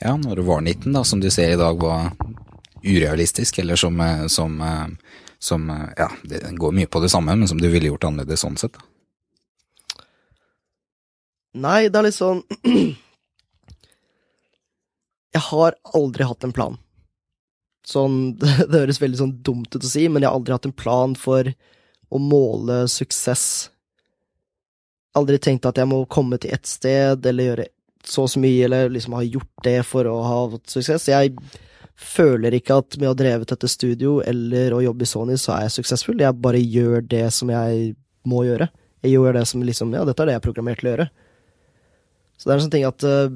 ja, 0.00 0.16
når 0.16 0.36
du 0.36 0.42
var 0.42 0.60
19, 0.60 0.92
da, 0.92 1.04
som 1.04 1.20
du 1.20 1.30
ser 1.30 1.52
i 1.52 1.58
dag 1.60 1.80
var 1.80 2.12
urealistisk, 2.84 3.58
eller 3.58 3.76
som, 3.76 4.00
eh, 4.00 4.26
som, 4.26 4.60
eh, 4.60 4.86
som 5.38 5.70
eh, 5.70 5.88
Ja, 5.96 6.08
det 6.24 6.56
går 6.56 6.72
mye 6.72 6.86
på 6.86 7.00
det 7.00 7.10
samme, 7.10 7.36
men 7.36 7.48
som 7.48 7.60
du 7.60 7.68
ville 7.68 7.88
gjort 7.90 8.04
annerledes 8.04 8.40
sånn 8.40 8.56
sett? 8.56 8.72
da? 8.72 8.80
Nei, 11.60 11.88
det 11.88 11.98
er 11.98 12.06
litt 12.06 12.16
sånn 12.16 12.42
Jeg 15.34 15.42
har 15.50 15.76
aldri 15.94 16.24
hatt 16.26 16.44
en 16.44 16.52
plan. 16.54 16.78
Sånn, 17.86 18.36
det, 18.40 18.76
høres 18.76 19.00
veldig 19.02 19.20
sånn 19.20 19.36
dumt 19.46 19.74
ut 19.74 19.84
å 19.84 19.90
si, 19.90 20.06
men 20.08 20.22
jeg 20.22 20.30
har 20.30 20.38
aldri 20.38 20.56
hatt 20.56 20.68
en 20.68 20.76
plan 20.76 21.16
for 21.18 21.50
å 22.10 22.20
måle 22.22 22.82
suksess. 22.90 23.44
Aldri 25.18 25.38
tenkt 25.42 25.66
at 25.66 25.78
jeg 25.78 25.90
må 25.90 26.04
komme 26.10 26.38
til 26.42 26.54
ett 26.54 26.68
sted, 26.68 27.26
eller 27.26 27.52
gjøre 27.52 27.70
så 28.06 28.24
og 28.24 28.30
så 28.32 28.40
mye, 28.40 28.64
eller 28.64 28.92
liksom 28.92 29.16
ha 29.18 29.24
gjort 29.26 29.64
det 29.66 29.80
for 29.84 30.08
å 30.08 30.14
ha 30.24 30.36
hatt 30.54 30.72
suksess. 30.72 31.08
Jeg 31.10 31.34
føler 32.00 32.54
ikke 32.56 32.78
at 32.80 32.96
med 32.96 33.10
å 33.10 33.12
ha 33.12 33.18
drevet 33.18 33.50
dette 33.52 33.68
studio, 33.68 34.18
eller 34.24 34.72
å 34.72 34.82
jobbe 34.84 35.04
i 35.04 35.10
Sony, 35.10 35.36
så 35.40 35.52
er 35.56 35.66
jeg 35.66 35.80
suksessfull. 35.80 36.22
Jeg 36.22 36.40
bare 36.40 36.62
gjør 36.62 37.04
det 37.04 37.26
som 37.36 37.52
jeg 37.52 37.92
må 38.28 38.44
gjøre. 38.48 38.70
Jeg 39.04 39.16
gjør 39.16 39.36
det 39.36 39.44
som 39.48 39.64
liksom, 39.64 39.92
ja, 39.96 40.04
dette 40.08 40.24
er 40.24 40.30
det 40.30 40.36
jeg 40.36 40.42
er 40.42 40.46
programmert 40.48 40.80
til 40.80 40.90
å 40.90 40.94
gjøre. 40.94 41.08
Så 42.36 42.48
det 42.48 42.52
er 42.52 42.56
en 42.56 42.64
sånn 42.64 42.72
ting 42.72 42.88
at 42.88 43.04
uh, 43.04 43.28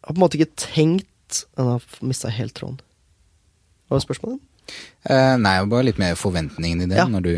Jeg 0.00 0.08
har 0.08 0.16
på 0.16 0.18
en 0.18 0.24
måte 0.24 0.38
ikke 0.40 0.58
tenkt 0.58 1.09
Nå 1.58 1.78
mista 2.06 2.30
jeg 2.30 2.38
helt 2.44 2.54
tråden. 2.58 2.80
Hva 3.88 3.98
var 3.98 4.04
spørsmålet? 4.04 4.40
Uh, 5.08 5.34
nei, 5.40 5.56
bare 5.66 5.86
litt 5.88 5.98
mer 5.98 6.18
forventningene 6.18 6.86
i 6.86 6.90
det, 6.92 6.98
Ja. 7.00 7.06
når 7.10 7.22
du 7.26 7.32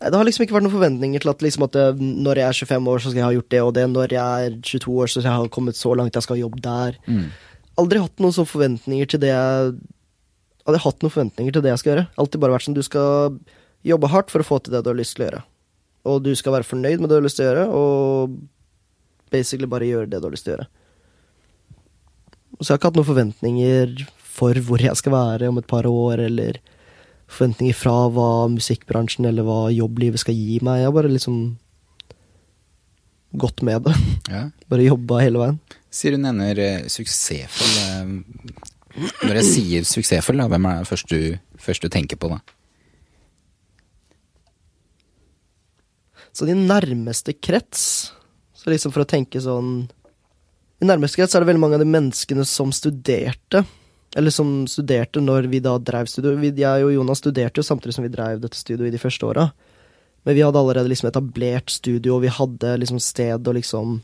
Det 0.00 0.14
har 0.14 0.24
liksom 0.24 0.46
ikke 0.46 0.54
vært 0.56 0.64
noen 0.64 0.76
forventninger 0.78 1.20
til 1.20 1.28
at, 1.32 1.42
liksom 1.44 1.64
at 1.66 1.74
eh, 1.76 1.98
når 2.00 2.38
jeg 2.40 2.48
er 2.48 2.58
25 2.64 2.86
år, 2.88 3.00
så 3.02 3.10
skal 3.10 3.18
jeg 3.20 3.26
ha 3.26 3.34
gjort 3.36 3.50
det 3.52 3.60
og 3.60 3.74
det. 3.76 3.82
Når 3.92 4.14
jeg 4.14 4.46
er 4.46 4.54
22 4.64 4.94
år, 4.96 5.06
så 5.12 5.20
skal 5.20 5.28
jeg 5.28 5.40
ha 5.42 5.48
kommet 5.52 5.76
så 5.76 5.92
langt 5.98 6.14
jeg 6.16 6.24
skal 6.24 6.36
ha 6.38 6.40
jobb 6.40 6.56
der. 6.64 6.96
Mm. 7.04 7.26
Aldri 7.82 8.00
hatt 8.00 8.22
noen 8.22 8.32
sånne 8.32 8.48
forventninger 8.48 9.10
til 9.12 9.20
det 9.20 9.28
jeg 9.34 9.74
Aldri 10.68 10.80
hatt 10.84 11.02
noen 11.02 11.12
forventninger 11.12 11.52
til 11.52 11.62
det 11.64 11.70
jeg 11.72 11.82
skal 11.82 11.92
gjøre. 11.92 12.06
Alltid 12.20 12.40
bare 12.40 12.52
vært 12.54 12.64
sånn 12.68 12.76
du 12.76 12.82
skal 12.86 13.36
jobbe 13.84 14.10
hardt 14.12 14.30
for 14.32 14.40
å 14.40 14.46
få 14.46 14.58
til 14.64 14.72
det 14.72 14.82
du 14.84 14.90
har 14.92 14.98
lyst 14.98 15.16
til 15.16 15.24
å 15.24 15.28
gjøre. 15.28 15.42
Og 16.08 16.22
du 16.24 16.32
skal 16.36 16.52
være 16.56 16.68
fornøyd 16.68 17.00
med 17.00 17.08
det 17.08 17.16
du 17.16 17.20
har 17.20 17.26
lyst 17.28 17.36
til 17.40 17.44
å 17.44 17.50
gjøre, 17.50 17.64
og 17.76 18.36
basically 19.32 19.68
bare 19.68 19.88
gjøre 19.88 20.08
det 20.08 20.20
du 20.20 20.28
har 20.28 20.32
lyst 20.32 20.46
til 20.48 20.54
å 20.54 20.56
gjøre. 20.56 20.68
Så 22.58 22.66
jeg 22.66 22.74
har 22.74 22.80
ikke 22.80 22.90
hatt 22.90 22.98
noen 22.98 23.08
forventninger 23.08 23.94
for 24.40 24.58
hvor 24.66 24.82
jeg 24.82 24.98
skal 24.98 25.14
være 25.14 25.48
om 25.50 25.58
et 25.60 25.68
par 25.70 25.86
år, 25.88 26.24
eller 26.26 26.58
forventninger 27.30 27.76
fra 27.76 27.94
hva 28.10 28.30
musikkbransjen 28.50 29.28
eller 29.28 29.46
hva 29.46 29.60
jobblivet 29.72 30.22
skal 30.22 30.36
gi 30.36 30.58
meg. 30.66 30.80
Jeg 30.80 30.90
har 30.90 30.96
bare 30.96 31.12
liksom 31.12 31.40
gått 33.38 33.62
med 33.62 33.86
det. 33.86 33.94
Ja. 34.30 34.48
Bare 34.70 34.86
jobba 34.86 35.20
hele 35.22 35.42
veien. 35.42 35.60
Sier 35.90 36.14
du 36.14 36.22
nevner 36.22 36.58
eh, 36.62 36.86
suksessfull 36.90 37.76
eh, 37.82 38.10
Når 39.26 39.38
jeg 39.40 39.46
sier 39.48 39.86
suksessfull, 39.86 40.38
da, 40.38 40.46
hvem 40.50 40.66
er 40.70 40.82
det 40.82 40.90
først 40.90 41.10
du, 41.10 41.38
først 41.58 41.86
du 41.86 41.90
tenker 41.90 42.18
på 42.20 42.30
da? 42.30 42.38
Så 46.30 46.46
din 46.46 46.62
nærmeste 46.70 47.34
krets 47.34 47.82
Så 48.54 48.70
liksom 48.70 48.94
for 48.94 49.02
å 49.02 49.10
tenke 49.10 49.42
sånn 49.42 49.88
I 50.80 50.88
nærmeste 50.88 51.20
krets 51.20 51.36
er 51.36 51.44
det 51.44 51.50
veldig 51.50 51.60
mange 51.60 51.76
av 51.76 51.82
de 51.82 51.92
menneskene 51.92 52.44
som 52.48 52.70
studerte. 52.72 53.64
Eller 54.16 54.32
som 54.34 54.64
studerte 54.66 55.20
når 55.22 55.50
vi 55.52 55.60
da 55.62 55.76
drev 55.78 56.08
studio. 56.10 56.32
Vi, 56.40 56.54
jeg 56.56 56.86
og 56.86 56.94
Jonas 56.94 57.20
studerte 57.22 57.60
jo 57.60 57.66
samtidig 57.66 57.94
som 57.94 58.06
vi 58.06 58.12
drev 58.12 58.40
dette 58.42 58.58
studioet 58.58 58.88
i 58.88 58.94
de 58.96 59.02
første 59.02 59.28
åra. 59.28 59.50
Men 60.24 60.36
vi 60.36 60.42
hadde 60.44 60.60
allerede 60.60 60.90
liksom 60.90 61.08
etablert 61.08 61.70
studio, 61.72 62.16
og 62.16 62.24
vi 62.24 62.32
hadde 62.32 62.74
liksom 62.80 63.00
sted 63.00 63.46
å 63.48 63.54
liksom 63.56 64.00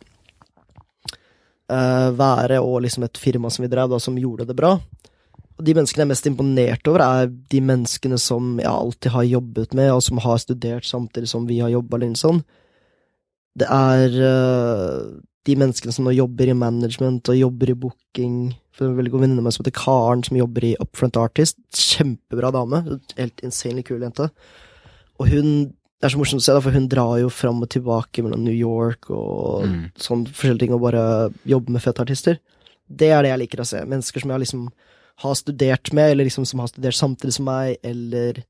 uh, 1.73 2.11
være, 2.17 2.61
og 2.63 2.85
liksom 2.87 3.05
et 3.05 3.21
firma 3.21 3.51
som 3.53 3.67
vi 3.67 3.73
drev, 3.73 3.91
da, 3.93 4.01
som 4.01 4.17
gjorde 4.21 4.47
det 4.49 4.57
bra. 4.57 4.77
Og 5.57 5.65
de 5.65 5.75
menneskene 5.77 6.05
jeg 6.05 6.07
er 6.07 6.13
mest 6.13 6.29
imponert 6.29 6.89
over, 6.89 7.05
er 7.05 7.33
de 7.53 7.61
menneskene 7.65 8.21
som 8.21 8.57
jeg 8.61 8.69
alltid 8.71 9.13
har 9.13 9.29
jobbet 9.29 9.77
med, 9.77 9.93
og 9.93 10.05
som 10.05 10.21
har 10.25 10.41
studert 10.41 10.89
samtidig 10.89 11.29
som 11.33 11.49
vi 11.49 11.61
har 11.65 11.73
jobba, 11.73 11.97
eller 11.97 12.13
noe 12.13 12.21
sånt. 12.21 12.45
Det 13.57 13.69
er 13.73 14.17
eh, 14.21 15.05
de 15.47 15.55
menneskene 15.59 15.95
som 15.95 16.07
nå 16.07 16.13
jobber 16.17 16.51
i 16.51 16.57
management 16.59 17.29
og 17.33 17.39
jobber 17.39 17.71
i 17.71 17.79
booking. 17.87 18.37
For 18.77 18.89
en 18.89 18.97
veldig 18.99 19.13
god 19.15 19.23
venninne 19.25 19.43
av 19.43 19.47
meg 19.47 19.55
som 19.57 19.63
heter 19.65 19.77
Karen, 19.79 20.25
som 20.27 20.37
jobber 20.37 20.67
i 20.69 20.77
Upfront 20.83 21.17
Artist. 21.23 21.57
Kjempebra 21.73 22.51
dame. 22.53 22.83
Helt 23.17 23.43
insanely 23.47 23.85
kul 23.87 24.03
jente. 24.05 24.31
Og 25.21 25.29
hun 25.33 25.51
Det 25.97 26.11
er 26.11 26.13
så 26.13 26.19
morsomt 26.21 26.43
å 26.43 26.45
se, 26.45 26.53
da, 26.53 26.61
for 26.61 26.77
hun 26.77 26.89
drar 26.93 27.15
jo 27.23 27.31
fram 27.33 27.63
og 27.65 27.71
tilbake 27.73 28.21
mellom 28.23 28.43
New 28.45 28.53
York 28.53 29.09
og 29.09 29.65
Mm. 29.65 29.93
sånn 29.97 30.27
forskjellige 30.29 30.59
ting, 30.67 30.75
og 30.75 30.83
bare 30.83 31.33
jobber 31.47 31.73
med 31.73 31.81
fete 31.81 32.03
artister. 32.05 32.39
Det 32.87 33.09
er 33.09 33.23
det 33.23 33.31
jeg 33.31 33.39
liker 33.41 33.63
å 33.63 33.67
se. 33.67 33.81
Mennesker 33.81 34.21
som 34.21 34.31
jeg 34.31 34.41
liksom 34.41 34.69
har 35.25 35.35
studert 35.35 35.93
med, 35.95 36.11
eller 36.13 36.25
liksom 36.27 36.45
som 36.47 36.61
har 36.61 36.69
studert 36.69 36.93
samtidig 36.95 37.33
som 37.33 37.47
meg, 37.47 37.79
eller 37.83 38.45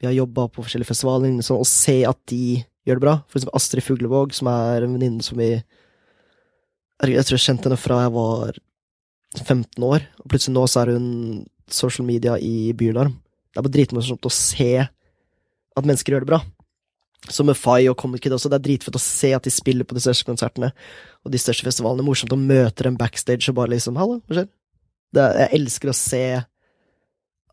vi 0.00 0.06
har 0.08 0.12
jobba 0.12 0.48
på 0.50 0.64
forskjellige 0.64 0.90
festivaler, 0.90 1.30
sånn, 1.40 1.60
og 1.60 1.66
se 1.66 2.02
at 2.04 2.18
de 2.26 2.64
gjør 2.84 2.98
det 2.98 3.00
bra. 3.06 3.22
For 3.28 3.38
eksempel 3.38 3.54
Astrid 3.54 3.84
Fuglevåg, 3.84 4.34
som 4.34 4.48
er 4.48 4.82
en 4.82 4.98
venninne 4.98 5.22
som 5.22 5.38
vi 5.38 5.62
Jeg 7.02 7.26
tror 7.26 7.34
jeg 7.34 7.46
kjente 7.48 7.66
henne 7.66 7.80
fra 7.80 8.04
jeg 8.04 8.14
var 8.14 8.58
15 9.42 9.86
år, 9.86 10.04
og 10.22 10.30
plutselig 10.30 10.54
nå 10.54 10.64
så 10.70 10.82
er 10.82 10.92
hun 10.94 11.06
social 11.72 12.06
media 12.06 12.36
i 12.38 12.72
Bylarm. 12.78 13.16
Det 13.52 13.58
er 13.58 13.66
bare 13.66 13.74
dritmorsomt 13.74 14.28
å 14.28 14.32
se 14.32 14.72
at 14.82 15.88
mennesker 15.88 16.14
gjør 16.14 16.24
det 16.24 16.30
bra. 16.30 16.40
Som 17.30 17.46
med 17.50 17.58
Fay 17.58 17.86
og 17.90 17.96
Comic 18.00 18.24
Kid 18.24 18.34
også, 18.34 18.50
det 18.50 18.58
er 18.58 18.66
dritfett 18.66 18.98
å 18.98 19.02
se 19.02 19.30
at 19.34 19.44
de 19.46 19.52
spiller 19.54 19.86
på 19.86 19.94
de 19.96 20.02
største 20.02 20.26
konsertene 20.26 20.72
og 21.22 21.34
de 21.34 21.40
største 21.40 21.66
festivalene. 21.66 22.04
Morsomt 22.06 22.34
å 22.34 22.38
møte 22.38 22.86
dem 22.86 22.98
backstage 22.98 23.50
og 23.50 23.58
bare 23.60 23.74
liksom 23.74 23.98
Hallo, 24.00 24.20
hva 24.26 24.38
skjer? 24.38 24.48
Det 25.12 25.22
er, 25.22 25.38
jeg 25.44 25.60
elsker 25.60 25.92
å 25.92 25.96
se 25.96 26.24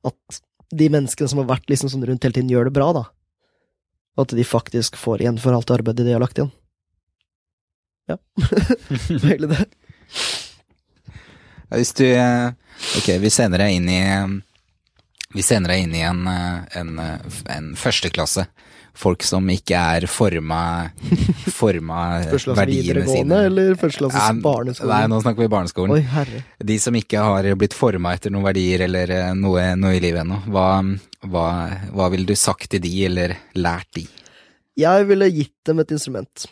at 0.10 0.40
de 0.70 0.88
menneskene 0.94 1.30
som 1.30 1.42
har 1.42 1.50
vært 1.50 1.70
liksom 1.70 1.92
sånn 1.92 2.06
rundt 2.08 2.26
hele 2.26 2.38
tiden, 2.38 2.52
gjør 2.54 2.70
det 2.70 2.76
bra, 2.78 2.92
da. 2.96 3.04
Og 4.18 4.26
at 4.26 4.36
de 4.38 4.46
faktisk 4.46 4.98
får 5.00 5.24
igjen 5.24 5.40
for 5.42 5.58
alt 5.58 5.74
arbeidet 5.74 6.06
de 6.08 6.16
har 6.16 6.24
lagt 6.24 6.40
igjen. 6.40 6.52
Ja. 8.10 8.18
Egentlig 9.10 9.50
det. 9.54 9.66
Hvis 11.70 11.94
du 11.94 12.06
eh, 12.10 12.50
Ok, 12.98 13.10
vi 13.22 13.30
sender 13.30 13.62
deg 13.62 13.76
inn 13.78 13.90
i 13.92 14.00
eh, 14.02 14.32
Vi 15.36 15.44
sender 15.46 15.76
deg 15.76 15.84
inn 15.86 15.94
i 15.94 16.02
en, 16.08 16.24
eh, 16.32 16.80
en, 16.80 16.96
en 17.54 17.68
førsteklasse. 17.78 18.48
Folk 19.00 19.22
som 19.24 19.46
ikke 19.54 19.78
er 19.78 20.08
forma 20.12 20.90
Forma 21.60 22.00
verdiene 22.58 23.06
sine. 23.08 23.44
eller 23.48 23.78
førsteklasses 23.80 24.42
barneskole? 24.44 24.90
Nei, 24.92 25.06
nå 25.14 25.20
snakker 25.24 25.46
vi 25.46 25.52
barneskolen. 25.54 25.94
Oi, 25.96 26.02
herre. 26.16 26.42
De 26.72 26.80
som 26.82 26.98
ikke 26.98 27.22
har 27.24 27.48
blitt 27.60 27.78
forma 27.78 28.16
etter 28.18 28.34
noen 28.34 28.48
verdier 28.50 28.88
eller 28.90 29.14
noe, 29.38 29.70
noe 29.80 29.94
i 29.96 30.02
livet 30.04 30.26
ennå. 30.26 30.42
Hva, 30.52 30.66
hva, 31.30 31.46
hva 31.94 32.10
ville 32.12 32.28
du 32.28 32.36
sagt 32.36 32.72
til 32.74 32.82
de, 32.84 32.92
eller 33.08 33.38
lært 33.56 33.94
de? 34.02 34.08
Jeg 34.80 35.08
ville 35.10 35.30
gitt 35.32 35.56
dem 35.70 35.80
et 35.84 35.94
instrument. 35.96 36.50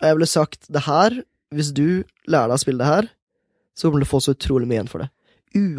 Og 0.00 0.08
jeg 0.08 0.16
ville 0.16 0.30
sagt 0.30 0.68
det 0.72 0.84
her, 0.86 1.16
hvis 1.54 1.72
du 1.76 2.02
lærer 2.30 2.50
deg 2.50 2.56
å 2.56 2.62
spille 2.62 2.80
det 2.80 2.90
her, 2.90 3.08
så 3.76 3.88
kommer 3.88 4.02
du 4.02 4.08
få 4.08 4.20
så 4.24 4.34
utrolig 4.36 4.68
mye 4.68 4.80
igjen 4.80 4.90
for 4.90 5.04
det. 5.04 5.10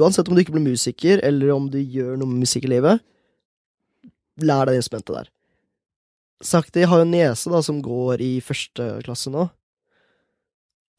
Uansett 0.01 0.28
om 0.28 0.36
du 0.36 0.41
ikke 0.43 0.55
blir 0.55 0.67
musiker, 0.67 1.22
eller 1.24 1.53
om 1.55 1.69
du 1.72 1.80
gjør 1.80 2.17
noe 2.19 2.30
med 2.30 2.43
musikk 2.43 2.67
i 2.67 2.74
livet, 2.74 3.01
lær 4.41 4.65
deg 4.67 4.76
det 4.76 4.84
instrumentet 4.84 5.17
der. 5.17 5.32
Jeg 6.41 6.89
har 6.89 7.01
jo 7.01 7.05
en 7.05 7.13
niese 7.13 7.51
da, 7.53 7.61
som 7.63 7.82
går 7.86 8.22
i 8.26 8.32
første 8.43 8.88
klasse 9.05 9.32
nå, 9.34 9.45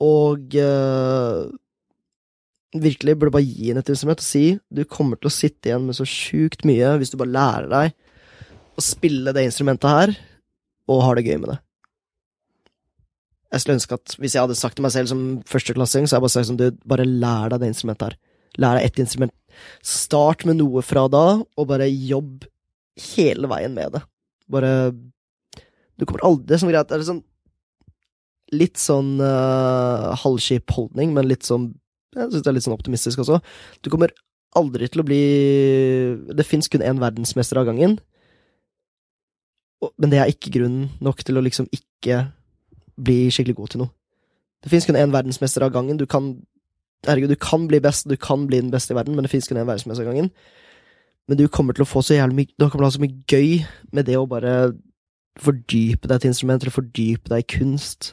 og 0.03 0.55
eh, 0.59 1.43
virkelig 2.83 3.17
burde 3.19 3.35
bare 3.37 3.47
gi 3.47 3.69
henne 3.69 3.83
et 3.85 3.91
instrument 3.93 4.19
og 4.19 4.27
si 4.27 4.57
du 4.73 4.83
kommer 4.89 5.21
til 5.21 5.31
å 5.31 5.35
sitte 5.35 5.69
igjen 5.69 5.85
med 5.87 5.99
så 5.99 6.07
sjukt 6.09 6.65
mye 6.67 6.97
hvis 6.99 7.13
du 7.13 7.19
bare 7.21 7.35
lærer 7.35 7.69
deg 7.71 7.93
å 8.79 8.83
spille 8.83 9.35
det 9.37 9.45
instrumentet 9.45 9.91
her, 9.93 10.15
og 10.91 11.03
har 11.05 11.19
det 11.19 11.27
gøy 11.27 11.37
med 11.43 11.53
det. 11.53 11.59
Jeg 13.53 13.61
skulle 13.61 13.77
ønske 13.77 13.97
at 13.99 14.15
hvis 14.17 14.35
jeg 14.37 14.47
hadde 14.47 14.57
sagt 14.57 14.79
til 14.79 14.85
meg 14.87 14.95
selv 14.95 15.11
som 15.11 15.25
førsteklassing, 15.49 16.07
så 16.07 16.17
hadde 16.17 16.23
jeg 16.23 16.25
bare 16.25 16.35
sagt 16.35 16.49
sånn, 16.49 16.61
du, 16.61 16.85
bare 16.89 17.05
lær 17.05 17.53
deg 17.53 17.61
det 17.61 17.73
instrumentet 17.75 18.07
her. 18.09 18.17
Lær 18.63 18.79
deg 18.79 18.87
ett 18.89 19.03
instrument. 19.05 19.35
Start 19.85 20.47
med 20.49 20.57
noe 20.61 20.81
fra 20.85 21.05
da, 21.13 21.27
og 21.45 21.69
bare 21.69 21.89
jobb 21.91 22.47
hele 23.13 23.51
veien 23.53 23.77
med 23.77 23.99
det. 23.99 24.03
Bare 24.53 24.73
Du 25.97 26.05
kommer 26.05 26.25
aldri 26.27 26.49
Det 26.49 26.57
er 26.57 26.61
sånn 26.63 26.73
greit, 26.73 26.89
det 26.89 26.97
er 26.99 27.05
sånn 27.07 27.23
Litt 28.53 28.81
sånn 28.81 29.15
uh, 29.23 30.13
halvskip 30.25 30.73
holdning, 30.77 31.13
men 31.17 31.29
litt 31.29 31.47
sånn 31.47 31.71
Jeg 32.17 32.33
syns 32.33 32.43
det 32.43 32.51
er 32.51 32.57
litt 32.57 32.67
sånn 32.67 32.77
optimistisk 32.77 33.23
også. 33.23 33.39
Du 33.81 33.89
kommer 33.93 34.13
aldri 34.59 34.89
til 34.93 35.01
å 35.01 35.07
bli 35.09 35.23
Det 36.37 36.49
fins 36.49 36.69
kun 36.73 36.85
én 36.85 37.01
verdensmester 37.01 37.61
av 37.61 37.69
gangen. 37.71 37.97
Men 39.97 40.13
det 40.13 40.21
er 40.21 40.33
ikke 40.33 40.53
grunn 40.59 40.87
nok 41.03 41.25
til 41.25 41.41
å 41.41 41.45
liksom 41.45 41.69
ikke 41.73 42.27
bli 43.05 43.27
skikkelig 43.33 43.59
god 43.59 43.75
til 43.75 43.85
noe. 43.85 43.93
Det 44.63 44.71
fins 44.71 44.87
kun 44.87 44.99
én 44.99 45.15
verdensmester 45.15 45.65
av 45.67 45.75
gangen. 45.75 46.01
Du 46.01 46.07
kan 46.07 46.35
Herregud, 47.03 47.33
du 47.35 47.41
kan 47.43 47.65
bli 47.67 47.81
best, 47.83 48.07
du 48.07 48.15
kan 48.15 48.45
bli 48.47 48.61
den 48.61 48.71
beste 48.71 48.95
i 48.95 48.97
verden, 48.97 49.17
men 49.19 49.27
det 49.27 49.33
fins 49.33 49.49
kun 49.51 49.59
én 49.59 49.67
verdensmester 49.67 50.07
av 50.07 50.13
gangen. 50.13 50.29
Men 51.27 51.39
du 51.41 51.49
kommer 51.51 51.75
til 51.75 51.83
å 51.83 51.89
få 51.91 51.99
så 52.03 52.15
jævlig 52.15 52.37
mye 52.37 52.53
Du 52.55 52.69
kommer 52.69 52.85
til 52.85 52.87
å 52.87 52.91
ha 52.91 52.95
så 52.95 53.03
mye 53.03 53.25
gøy 53.27 53.65
med 53.91 54.07
det 54.07 54.15
å 54.19 54.29
bare 54.31 54.53
fordype 55.43 56.07
deg 56.07 56.23
til 56.23 56.31
instrumenter, 56.31 56.69
eller 56.69 56.77
fordype 56.77 57.33
deg 57.33 57.43
i 57.43 57.51
kunst. 57.57 58.13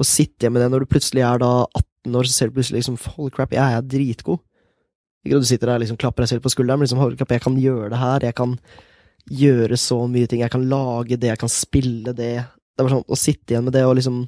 Og 0.00 0.08
sitte 0.08 0.48
med 0.48 0.62
det 0.62 0.70
når 0.72 0.84
du 0.84 0.92
plutselig 0.94 1.24
er 1.28 1.42
da 1.42 1.52
18 1.66 2.16
år, 2.16 2.28
så 2.28 2.32
ser 2.32 2.48
du 2.48 2.56
plutselig 2.56 2.80
liksom 2.80 2.96
Holy 3.16 3.34
crap, 3.36 3.52
jeg 3.52 3.76
er 3.76 3.84
dritgod. 3.84 4.40
Ikke 5.26 5.42
du 5.42 5.48
sitter 5.48 5.72
der 5.72 5.80
og 5.80 5.82
liksom 5.82 5.98
klapper 5.98 6.22
deg 6.22 6.30
selv 6.30 6.44
på 6.44 6.52
skulderen, 6.54 6.78
men 6.78 6.86
liksom 6.86 7.00
holy 7.02 7.18
crap, 7.18 7.32
jeg 7.34 7.42
kan 7.42 7.56
gjøre 7.58 7.90
det 7.90 7.98
her, 7.98 8.26
jeg 8.28 8.36
kan 8.38 8.52
gjøre 9.26 9.78
så 9.80 9.98
mye 10.06 10.28
ting, 10.30 10.44
jeg 10.44 10.52
kan 10.54 10.68
lage 10.70 11.18
det, 11.18 11.32
jeg 11.32 11.40
kan 11.40 11.50
spille 11.50 12.14
det. 12.14 12.34
Det 12.76 12.84
var 12.84 12.92
sånn 12.92 13.08
å 13.08 13.18
sitte 13.18 13.54
igjen 13.54 13.64
med 13.66 13.74
det 13.76 13.86
og 13.88 13.96
liksom 13.98 14.26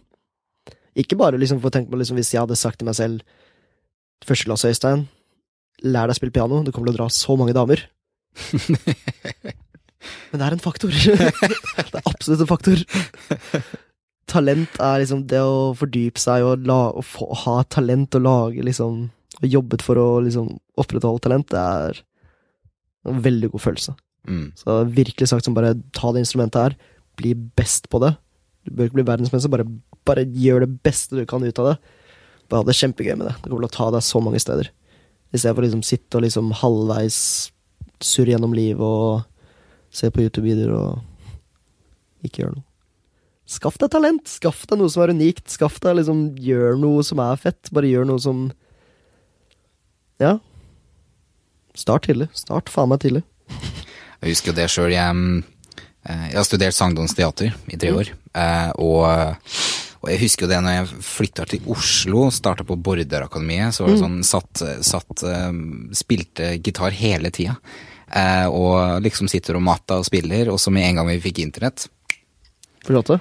Ikke 0.98 1.18
bare 1.20 1.38
liksom 1.40 1.60
få 1.62 1.70
tenke 1.74 1.92
på 1.92 2.00
liksom 2.00 2.18
hvis 2.18 2.32
jeg 2.32 2.42
hadde 2.42 2.56
sagt 2.58 2.80
til 2.80 2.88
meg 2.88 2.96
selv 2.98 3.22
Første 4.26 4.48
klasse, 4.48 4.72
Øystein, 4.72 5.04
lær 5.86 6.08
deg 6.08 6.16
å 6.16 6.18
spille 6.18 6.34
piano, 6.34 6.64
du 6.66 6.72
kommer 6.74 6.90
til 6.90 6.96
å 6.96 6.98
dra 6.98 7.06
så 7.14 7.36
mange 7.38 7.54
damer. 7.54 7.84
Men 10.32 10.40
det 10.40 10.46
er 10.46 10.56
en 10.56 10.62
faktor. 10.64 10.90
det 11.04 12.00
er 12.00 12.08
absolutt 12.08 12.42
en 12.42 12.50
faktor. 12.50 12.82
Talent 14.28 14.80
er 14.84 15.00
liksom 15.02 15.22
det 15.30 15.40
å 15.40 15.72
fordype 15.78 16.20
seg 16.20 16.44
og, 16.44 16.66
la, 16.68 16.80
og 16.90 17.06
få, 17.06 17.30
ha 17.44 17.60
talent 17.70 18.18
og 18.18 18.26
lage 18.26 18.66
liksom 18.66 19.06
Og 19.38 19.46
jobbet 19.46 19.84
for 19.86 20.00
å 20.02 20.08
liksom 20.26 20.50
opprettholde 20.82 21.22
talent, 21.24 21.48
det 21.54 21.62
er 21.62 22.02
en 23.08 23.20
veldig 23.22 23.52
god 23.52 23.62
følelse. 23.62 23.92
Mm. 24.28 24.46
Så 24.58 24.80
virkelig 24.92 25.28
sagt 25.30 25.46
som 25.46 25.54
bare 25.54 25.76
ta 25.94 26.10
det 26.12 26.24
instrumentet 26.24 26.58
her, 26.58 26.74
bli 27.18 27.36
best 27.56 27.86
på 27.90 28.00
det. 28.02 28.16
Du 28.68 28.76
bør 28.76 28.90
ikke 28.90 29.00
bli 29.00 29.06
verdensmester, 29.08 29.52
bare, 29.52 29.66
bare 30.08 30.26
gjør 30.28 30.64
det 30.66 30.70
beste 30.84 31.16
du 31.16 31.24
kan 31.28 31.44
ut 31.44 31.62
av 31.62 31.72
det. 31.72 31.76
Bare 32.48 32.62
ha 32.62 32.68
det 32.68 32.76
kjempegøy 32.78 33.16
med 33.16 33.26
det. 33.28 33.34
Det 33.42 33.50
kommer 33.50 33.66
til 33.66 33.70
å 33.70 33.76
ta 33.76 33.88
deg 33.96 34.04
så 34.04 34.22
mange 34.24 34.40
steder. 34.42 34.70
I 35.32 35.40
stedet 35.40 35.56
for 35.56 35.64
å 35.64 35.66
liksom 35.66 35.84
sitte 35.84 36.16
og 36.16 36.24
liksom 36.24 36.54
halvveis 36.62 37.18
surre 38.04 38.32
gjennom 38.32 38.54
livet 38.56 38.80
og 38.84 39.26
se 39.92 40.10
på 40.12 40.22
YouTube-videoer 40.24 40.72
og 40.76 41.04
Ikke 42.26 42.42
gjøre 42.42 42.56
noe. 42.56 42.64
Skaff 43.48 43.78
deg 43.80 43.92
talent! 43.94 44.28
Skaff 44.28 44.64
deg 44.68 44.80
noe 44.80 44.90
som 44.92 45.04
er 45.04 45.12
unikt. 45.14 45.46
Skaff 45.48 45.78
deg 45.80 46.00
liksom 46.00 46.24
Gjør 46.42 46.76
noe 46.80 47.04
som 47.06 47.20
er 47.24 47.38
fett. 47.40 47.70
Bare 47.72 47.88
gjør 47.88 48.08
noe 48.08 48.20
som 48.20 48.48
Ja. 50.20 50.38
Start 51.78 52.08
tidlig. 52.08 52.26
Start 52.36 52.68
faen 52.72 52.90
meg 52.90 53.00
tidlig. 53.04 53.22
Jeg 54.18 54.34
husker 54.34 54.56
det 54.56 54.66
sjøl. 54.72 54.90
Jeg, 54.90 55.14
eh, 55.14 55.44
jeg 56.08 56.36
har 56.38 56.46
studert 56.48 56.74
Sangdomsteater 56.76 57.54
i 57.72 57.76
tre 57.76 57.90
år. 57.92 58.10
eh, 58.34 58.70
Og, 58.80 59.36
og 60.00 60.10
jeg 60.12 60.20
husker 60.22 60.46
jo 60.46 60.50
det 60.52 60.60
når 60.64 60.76
jeg 60.78 61.02
flytta 61.04 61.46
til 61.50 61.68
Oslo, 61.74 62.28
starta 62.32 62.64
på 62.64 62.76
Borderakademiet, 62.80 63.74
så 63.74 63.84
var 63.84 63.92
det 63.92 64.00
sånn 64.02 64.18
satt, 64.24 64.62
satt 64.86 65.24
eh, 65.28 65.52
Spilte 65.98 66.52
gitar 66.62 66.90
hele 66.96 67.30
tida. 67.34 67.56
Eh, 68.08 68.46
Og 68.48 69.02
liksom 69.04 69.28
sitter 69.28 69.56
om 69.58 69.64
natta 69.68 69.98
og 70.00 70.06
spiller, 70.08 70.48
og 70.52 70.58
så 70.62 70.70
med 70.72 70.86
en 70.88 70.96
gang 71.02 71.10
vi 71.12 71.20
fikk 71.20 71.42
internett 71.44 71.88
Forlåt 72.86 73.10
det? 73.10 73.18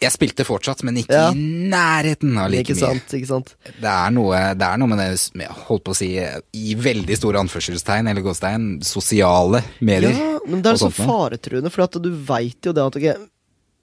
Jeg 0.00 0.12
spilte 0.14 0.44
fortsatt, 0.46 0.84
men 0.86 0.94
ikke 1.00 1.10
Ja. 1.16 1.30
i 1.32 1.34
nærheten 1.72 2.36
av 2.38 2.50
like 2.52 2.62
Ikke 2.70 2.76
mye. 2.76 2.84
sant, 2.86 3.14
ikke 3.18 3.26
sant. 3.26 3.54
Det 3.80 3.88
er, 3.90 4.10
noe, 4.14 4.54
det 4.54 4.62
er 4.68 4.76
noe 4.78 4.88
med 4.92 4.98
det 5.02 5.48
holdt 5.66 5.84
på 5.84 5.90
å 5.90 5.96
si 5.98 6.10
i 6.18 6.74
veldig 6.78 7.16
store 7.18 7.40
anførselstegn 7.42 8.06
eller 8.08 8.22
gåstegn, 8.22 8.68
sosiale 8.86 9.64
medier. 9.80 10.12
Ja, 10.14 10.38
men 10.46 10.62
det 10.62 10.70
er 10.72 10.76
så 10.84 10.92
faretruende, 10.94 11.70
for 11.74 11.82
at 11.82 11.98
du 12.00 12.10
veit 12.14 12.62
jo 12.62 12.72
det 12.72 12.84
at 12.86 12.96
okay, 12.96 13.16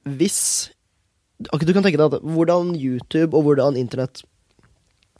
hvis 0.07 0.70
okay, 1.51 1.66
Du 1.66 1.74
kan 1.74 1.84
tenke 1.84 1.97
deg 1.99 2.13
at 2.13 2.22
hvordan 2.24 2.76
YouTube 2.80 3.34
og 3.36 3.43
hvordan 3.43 3.76
internett 3.76 4.24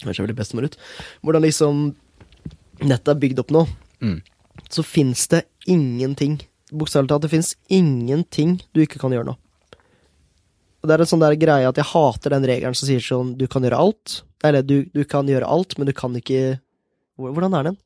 Høres 0.04 0.20
veldig 0.20 0.36
bestemor 0.36 0.66
ut. 0.68 0.76
Hvordan 1.24 1.42
liksom 1.42 1.96
nettet 2.84 3.08
er 3.14 3.20
bygd 3.20 3.40
opp 3.40 3.52
nå, 3.52 3.68
Mm. 4.02 4.22
så 4.70 4.84
fins 4.84 5.28
det 5.32 5.46
ingenting. 5.68 6.40
Bokstavelig 6.72 7.08
talt, 7.10 7.22
det 7.24 7.32
fins 7.32 7.56
ingenting 7.70 8.62
du 8.74 8.82
ikke 8.84 9.00
kan 9.00 9.12
gjøre 9.12 9.26
nå. 9.30 9.36
Og 10.86 10.90
Det 10.90 11.00
er 11.00 11.02
en 11.02 11.10
sånn 11.10 11.24
der 11.24 11.34
greie 11.42 11.66
at 11.66 11.80
jeg 11.82 11.90
hater 11.90 12.36
den 12.36 12.44
regelen 12.46 12.76
som 12.78 12.86
sier 12.86 13.02
sånn 13.02 13.32
du 13.40 13.48
kan 13.50 13.64
gjøre 13.66 13.80
alt. 13.82 14.20
Eller 14.46 14.62
du, 14.62 14.84
du 14.94 15.02
kan 15.10 15.26
gjøre 15.26 15.48
alt, 15.50 15.74
men 15.80 15.90
du 15.90 15.96
kan 15.98 16.14
ikke 16.14 16.60
Hvordan 17.16 17.56
er 17.58 17.70
den? 17.72 17.78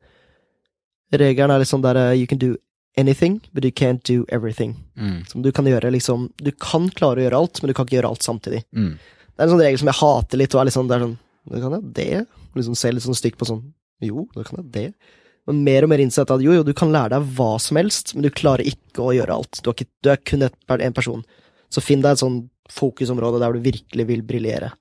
Regelen 1.21 1.53
er 1.53 1.61
liksom 1.61 1.83
der 1.85 1.95
uh, 1.95 2.17
you 2.17 2.25
can 2.27 2.41
do 2.41 2.55
anything, 2.97 3.37
but 3.53 3.63
you 3.63 3.71
can't 3.71 4.01
do 4.03 4.25
everything. 4.27 4.73
Mm. 4.97 5.23
Som 5.29 5.45
du 5.45 5.51
kan 5.55 5.69
gjøre 5.69 5.93
liksom 5.93 6.27
Du 6.41 6.51
kan 6.51 6.89
klare 6.89 7.21
å 7.21 7.25
gjøre 7.27 7.39
alt, 7.39 7.61
men 7.61 7.71
du 7.71 7.77
kan 7.77 7.87
ikke 7.87 8.01
gjøre 8.01 8.11
alt 8.11 8.25
samtidig. 8.25 8.65
Mm. 8.75 8.97
Det 8.97 9.39
er 9.39 9.47
en 9.47 9.53
sånn 9.53 9.63
regel 9.63 9.79
som 9.79 9.93
jeg 9.93 9.99
hater 10.01 10.43
litt, 10.43 10.57
og 10.57 10.59
er 10.59 10.67
litt 10.67 10.75
sånn, 10.75 10.91
det 10.91 10.97
er 10.97 11.05
sånn 11.07 11.17
Du 11.47 11.55
kan 11.63 11.77
jeg 11.77 11.95
det? 12.01 12.11
Liksom 12.59 12.77
se 12.81 12.91
litt 12.91 13.07
sånn 13.07 13.21
stygt 13.21 13.39
på 13.39 13.47
sånn 13.47 13.63
Jo, 14.03 14.27
da 14.35 14.43
kan 14.43 14.59
jeg 14.59 14.71
det. 14.75 14.87
Men 15.47 15.63
mer 15.63 15.87
og 15.87 15.93
mer 15.93 16.03
innsett 16.03 16.35
at 16.35 16.43
jo, 16.43 16.51
jo, 16.57 16.67
du 16.67 16.75
kan 16.75 16.91
lære 16.91 17.15
deg 17.15 17.31
hva 17.37 17.53
som 17.63 17.79
helst, 17.79 18.11
men 18.13 18.27
du 18.27 18.33
klarer 18.33 18.67
ikke 18.67 19.07
å 19.07 19.15
gjøre 19.15 19.39
alt. 19.39 19.63
Du 19.63 19.71
ikke, 19.71 19.87
du 20.03 20.11
er 20.11 20.19
kun 20.19 20.43
et, 20.45 20.57
en 20.75 20.97
person. 20.97 21.23
Så 21.71 21.81
finn 21.85 22.03
deg 22.03 22.17
et 22.17 22.21
sånn 22.21 22.41
fokusområde 22.73 23.41
der 23.41 23.55
du 23.55 23.63
virkelig 23.63 24.05
vil 24.07 24.23
briljere. 24.25 24.71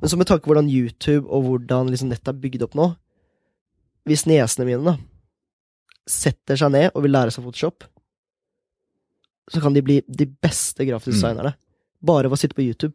Men 0.00 0.12
så 0.12 0.18
med 0.18 0.28
tanke 0.28 0.44
på 0.44 0.52
hvordan 0.52 0.70
YouTube 0.70 1.26
og 1.32 1.46
hvordan 1.46 1.90
liksom 1.90 2.10
nettet 2.12 2.28
er 2.34 2.40
bygd 2.40 2.66
opp 2.66 2.74
nå 2.76 2.90
Hvis 4.06 4.26
niesene 4.28 4.66
mine 4.68 4.84
da 4.84 4.96
setter 6.06 6.58
seg 6.60 6.70
ned 6.70 6.92
og 6.92 7.02
vil 7.02 7.10
lære 7.16 7.32
seg 7.34 7.42
Photoshop, 7.42 7.82
så 9.50 9.62
kan 9.62 9.74
de 9.74 9.82
bli 9.82 9.96
de 10.06 10.26
beste 10.26 10.86
grafiske 10.86 11.32
Mm. 11.34 11.54
Bare 12.06 12.28
ved 12.28 12.36
å 12.36 12.38
sitte 12.38 12.54
på 12.54 12.62
YouTube. 12.62 12.94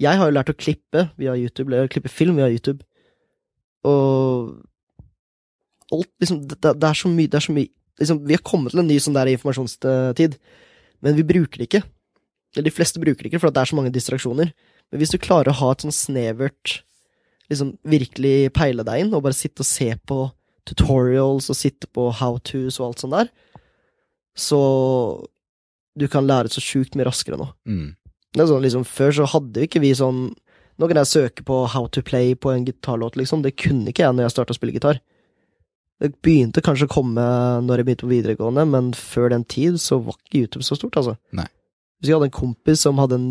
Jeg 0.00 0.16
har 0.16 0.24
jo 0.24 0.32
lært 0.32 0.48
å 0.48 0.56
klippe 0.56 1.10
via 1.18 1.36
YouTube, 1.36 1.68
eller 1.68 1.88
klippe 1.88 2.08
film 2.08 2.36
via 2.36 2.48
YouTube. 2.48 2.80
Og 3.84 4.64
alt 5.92 6.10
liksom 6.20 6.46
Det, 6.48 6.56
det 6.62 6.88
er 6.88 6.94
så 6.94 7.08
mye, 7.08 7.26
det 7.28 7.34
er 7.34 7.44
så 7.44 7.52
mye 7.52 7.68
liksom, 7.98 8.26
Vi 8.26 8.32
har 8.32 8.42
kommet 8.46 8.72
til 8.72 8.80
en 8.80 8.86
ny 8.86 8.98
sånn 8.98 9.14
der 9.14 9.26
informasjonstid, 9.26 10.38
men 11.02 11.16
vi 11.18 11.22
bruker 11.26 11.58
det 11.58 11.68
ikke. 11.68 11.82
Eller 12.54 12.68
de 12.68 12.74
fleste 12.74 13.00
bruker 13.00 13.24
det 13.24 13.32
ikke, 13.32 13.40
for 13.42 13.54
det 13.54 13.62
er 13.62 13.70
så 13.70 13.78
mange 13.78 13.92
distraksjoner. 13.94 14.52
Men 14.92 15.00
hvis 15.00 15.12
du 15.14 15.20
klarer 15.22 15.52
å 15.52 15.58
ha 15.60 15.72
et 15.72 15.84
sånn 15.86 15.94
snevert 15.94 16.82
Liksom 17.50 17.74
virkelig 17.84 18.52
peile 18.56 18.84
deg 18.86 19.02
inn, 19.02 19.10
og 19.12 19.26
bare 19.26 19.36
sitte 19.36 19.60
og 19.60 19.68
se 19.68 19.90
på 20.08 20.22
tutorials 20.64 21.50
og 21.52 21.56
sitte 21.58 21.88
på 21.92 22.06
how 22.16 22.38
to's 22.40 22.78
og 22.78 22.86
alt 22.86 23.02
sånt 23.02 23.12
der, 23.12 23.28
så 24.38 24.60
du 25.98 26.06
kan 26.08 26.24
lære 26.24 26.48
så 26.48 26.62
sjukt 26.64 26.96
mye 26.96 27.10
raskere 27.10 27.36
nå. 27.36 27.50
Mm. 27.68 27.90
Det 28.32 28.46
sånn, 28.48 28.64
liksom, 28.64 28.86
Før 28.88 29.12
så 29.18 29.26
hadde 29.28 29.66
ikke 29.66 29.82
vi 29.82 29.90
sånn 29.92 30.30
Nå 30.80 30.88
kan 30.88 31.02
jeg 31.02 31.10
søke 31.10 31.44
på 31.44 31.58
how 31.68 31.84
to 31.92 32.00
play 32.00 32.32
på 32.32 32.48
en 32.48 32.64
gitarlåt, 32.64 33.18
liksom. 33.20 33.42
Det 33.44 33.52
kunne 33.60 33.92
ikke 33.92 34.06
jeg 34.06 34.16
når 34.16 34.24
jeg 34.24 34.32
starta 34.32 34.54
å 34.54 34.56
spille 34.56 34.72
gitar. 34.72 35.02
Det 36.00 36.08
begynte 36.24 36.62
kanskje 36.64 36.88
å 36.88 36.94
komme 36.94 37.26
når 37.66 37.82
jeg 37.82 37.86
begynte 37.86 38.06
på 38.06 38.10
videregående, 38.14 38.64
men 38.72 38.88
før 38.96 39.28
den 39.34 39.44
tid 39.44 39.76
så 39.78 40.00
var 40.02 40.16
ikke 40.16 40.40
YouTube 40.40 40.64
så 40.66 40.78
stort, 40.80 40.96
altså. 40.98 41.18
Nei. 41.36 41.44
Jeg 42.02 42.16
hadde 42.16 42.26
en 42.30 42.34
kompis 42.34 42.82
som 42.82 42.98
hadde 42.98 43.14
en 43.14 43.26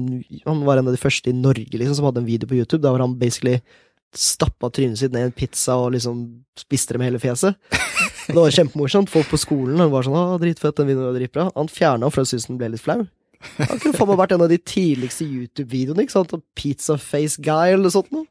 Han 0.46 0.62
var 0.64 0.80
en 0.80 0.88
av 0.88 0.96
de 0.96 1.02
første 1.02 1.28
i 1.30 1.36
Norge, 1.36 1.76
liksom, 1.76 1.98
som 1.98 2.08
hadde 2.08 2.22
en 2.24 2.30
video 2.30 2.48
på 2.48 2.56
YouTube, 2.56 2.82
Da 2.82 2.94
var 2.94 3.04
han 3.04 3.18
basically 3.20 3.60
stappa 4.12 4.68
trynet 4.72 5.00
sitt 5.00 5.14
ned 5.14 5.24
i 5.24 5.30
en 5.30 5.36
pizza 5.36 5.78
og 5.80 5.94
liksom 5.96 6.44
spiste 6.60 6.92
det 6.94 7.00
med 7.00 7.08
hele 7.08 7.22
fjeset. 7.24 7.56
Det 8.28 8.36
var 8.36 8.52
kjempemorsomt. 8.52 9.10
Folk 9.10 9.30
på 9.32 9.40
skolen 9.40 9.80
var 9.92 10.04
sånn 10.04 10.18
'Å, 10.18 10.40
dritfett, 10.42 10.76
den 10.76 10.90
videoen 10.90 11.14
var 11.14 11.20
dritbra'. 11.20 11.52
Han 11.56 11.72
fjerna 11.72 12.06
den 12.06 12.12
for 12.12 12.22
han 12.22 12.28
syntes 12.28 12.48
den 12.48 12.60
ble 12.60 12.74
litt 12.74 12.84
flau. 12.84 13.08
Han 13.58 13.80
kunne 13.80 13.96
faen 13.96 14.10
meg 14.12 14.20
vært 14.20 14.36
en 14.36 14.44
av 14.46 14.52
de 14.52 14.58
tidligste 14.58 15.26
YouTube-videoene, 15.26 16.04
ikke 16.04 16.18
sant? 16.18 16.44
Pizza 16.56 16.98
Face 16.98 17.40
Guy 17.42 17.72
eller 17.72 17.88
noe 17.88 17.96
sånt 17.96 18.12
noe. 18.12 18.28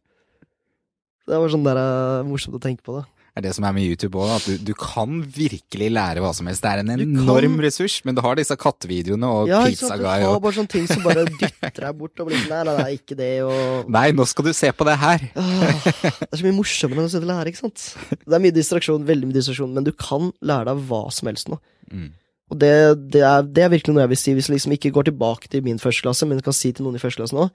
Det 1.26 1.38
var 1.38 1.49
sånn 1.49 1.64
der, 1.64 1.80
eh, 1.80 2.28
morsomt 2.28 2.57
å 2.59 2.62
tenke 2.62 2.84
på 2.84 2.99
det. 2.99 3.07
Er 3.36 3.44
det 3.44 3.52
som 3.54 3.64
er 3.68 3.74
med 3.76 3.84
YouTube 3.86 4.18
òg, 4.18 4.30
at 4.36 4.46
du, 4.48 4.70
du 4.70 4.72
kan 4.78 5.20
virkelig 5.34 5.88
lære 5.94 6.22
hva 6.24 6.32
som 6.34 6.48
helst. 6.50 6.64
Det 6.64 6.70
er 6.72 6.82
en 6.82 6.92
enorm 6.96 7.54
kan- 7.56 7.64
ressurs, 7.64 7.98
men 8.04 8.16
du 8.16 8.22
har 8.24 8.38
disse 8.38 8.56
kattevideoene 8.58 9.28
og 9.30 9.50
Ja, 9.50 9.60
Pizza 9.68 9.88
sant? 9.92 10.00
Du 10.02 10.06
Guy 10.08 10.24
har 10.26 10.40
bare 10.42 10.56
sånne 10.58 10.72
ting 10.74 10.88
som 10.90 11.02
bare 11.06 11.24
dytter 11.40 11.84
deg 11.86 11.98
bort 12.00 12.22
og 12.24 12.30
blir 12.30 12.40
sånn 12.42 12.50
Nei, 12.50 12.62
nei, 12.66 12.76
nei, 12.82 12.90
ikke 12.98 13.18
det, 13.20 13.30
og 13.46 13.90
Nei, 13.94 14.06
nå 14.16 14.26
skal 14.28 14.48
du 14.48 14.52
se 14.56 14.72
på 14.74 14.86
det 14.88 14.96
her! 15.00 15.26
Det 15.34 16.30
er 16.30 16.40
så 16.40 16.46
mye 16.48 16.56
morsommere 16.58 17.02
enn 17.04 17.10
å 17.10 17.12
sitte 17.14 17.26
og 17.26 17.30
lære, 17.32 17.52
ikke 17.52 17.62
sant? 17.64 17.84
Det 18.24 18.34
er 18.38 18.42
mye 18.46 18.56
distraksjon, 18.56 19.06
veldig 19.08 19.30
mye 19.30 19.38
distraksjon, 19.38 19.76
men 19.78 19.86
du 19.86 19.92
kan 19.94 20.32
lære 20.42 20.70
deg 20.72 20.82
hva 20.90 21.02
som 21.14 21.30
helst 21.30 21.50
nå. 21.52 21.60
Mm. 21.90 22.08
Og 22.50 22.58
det, 22.58 22.72
det, 23.14 23.22
er, 23.22 23.44
det 23.46 23.62
er 23.62 23.70
virkelig 23.70 23.94
noe 23.94 24.02
jeg 24.08 24.10
vil 24.16 24.18
si, 24.24 24.32
hvis 24.34 24.48
du 24.50 24.54
liksom 24.56 24.74
ikke 24.74 24.90
går 24.96 25.06
tilbake 25.12 25.50
til 25.52 25.62
min 25.66 25.78
første 25.78 26.02
klasse, 26.02 26.26
men 26.26 26.42
kan 26.42 26.56
si 26.56 26.72
til 26.74 26.86
noen 26.88 26.98
i 26.98 27.02
første 27.02 27.22
klasse 27.22 27.36
nå, 27.36 27.46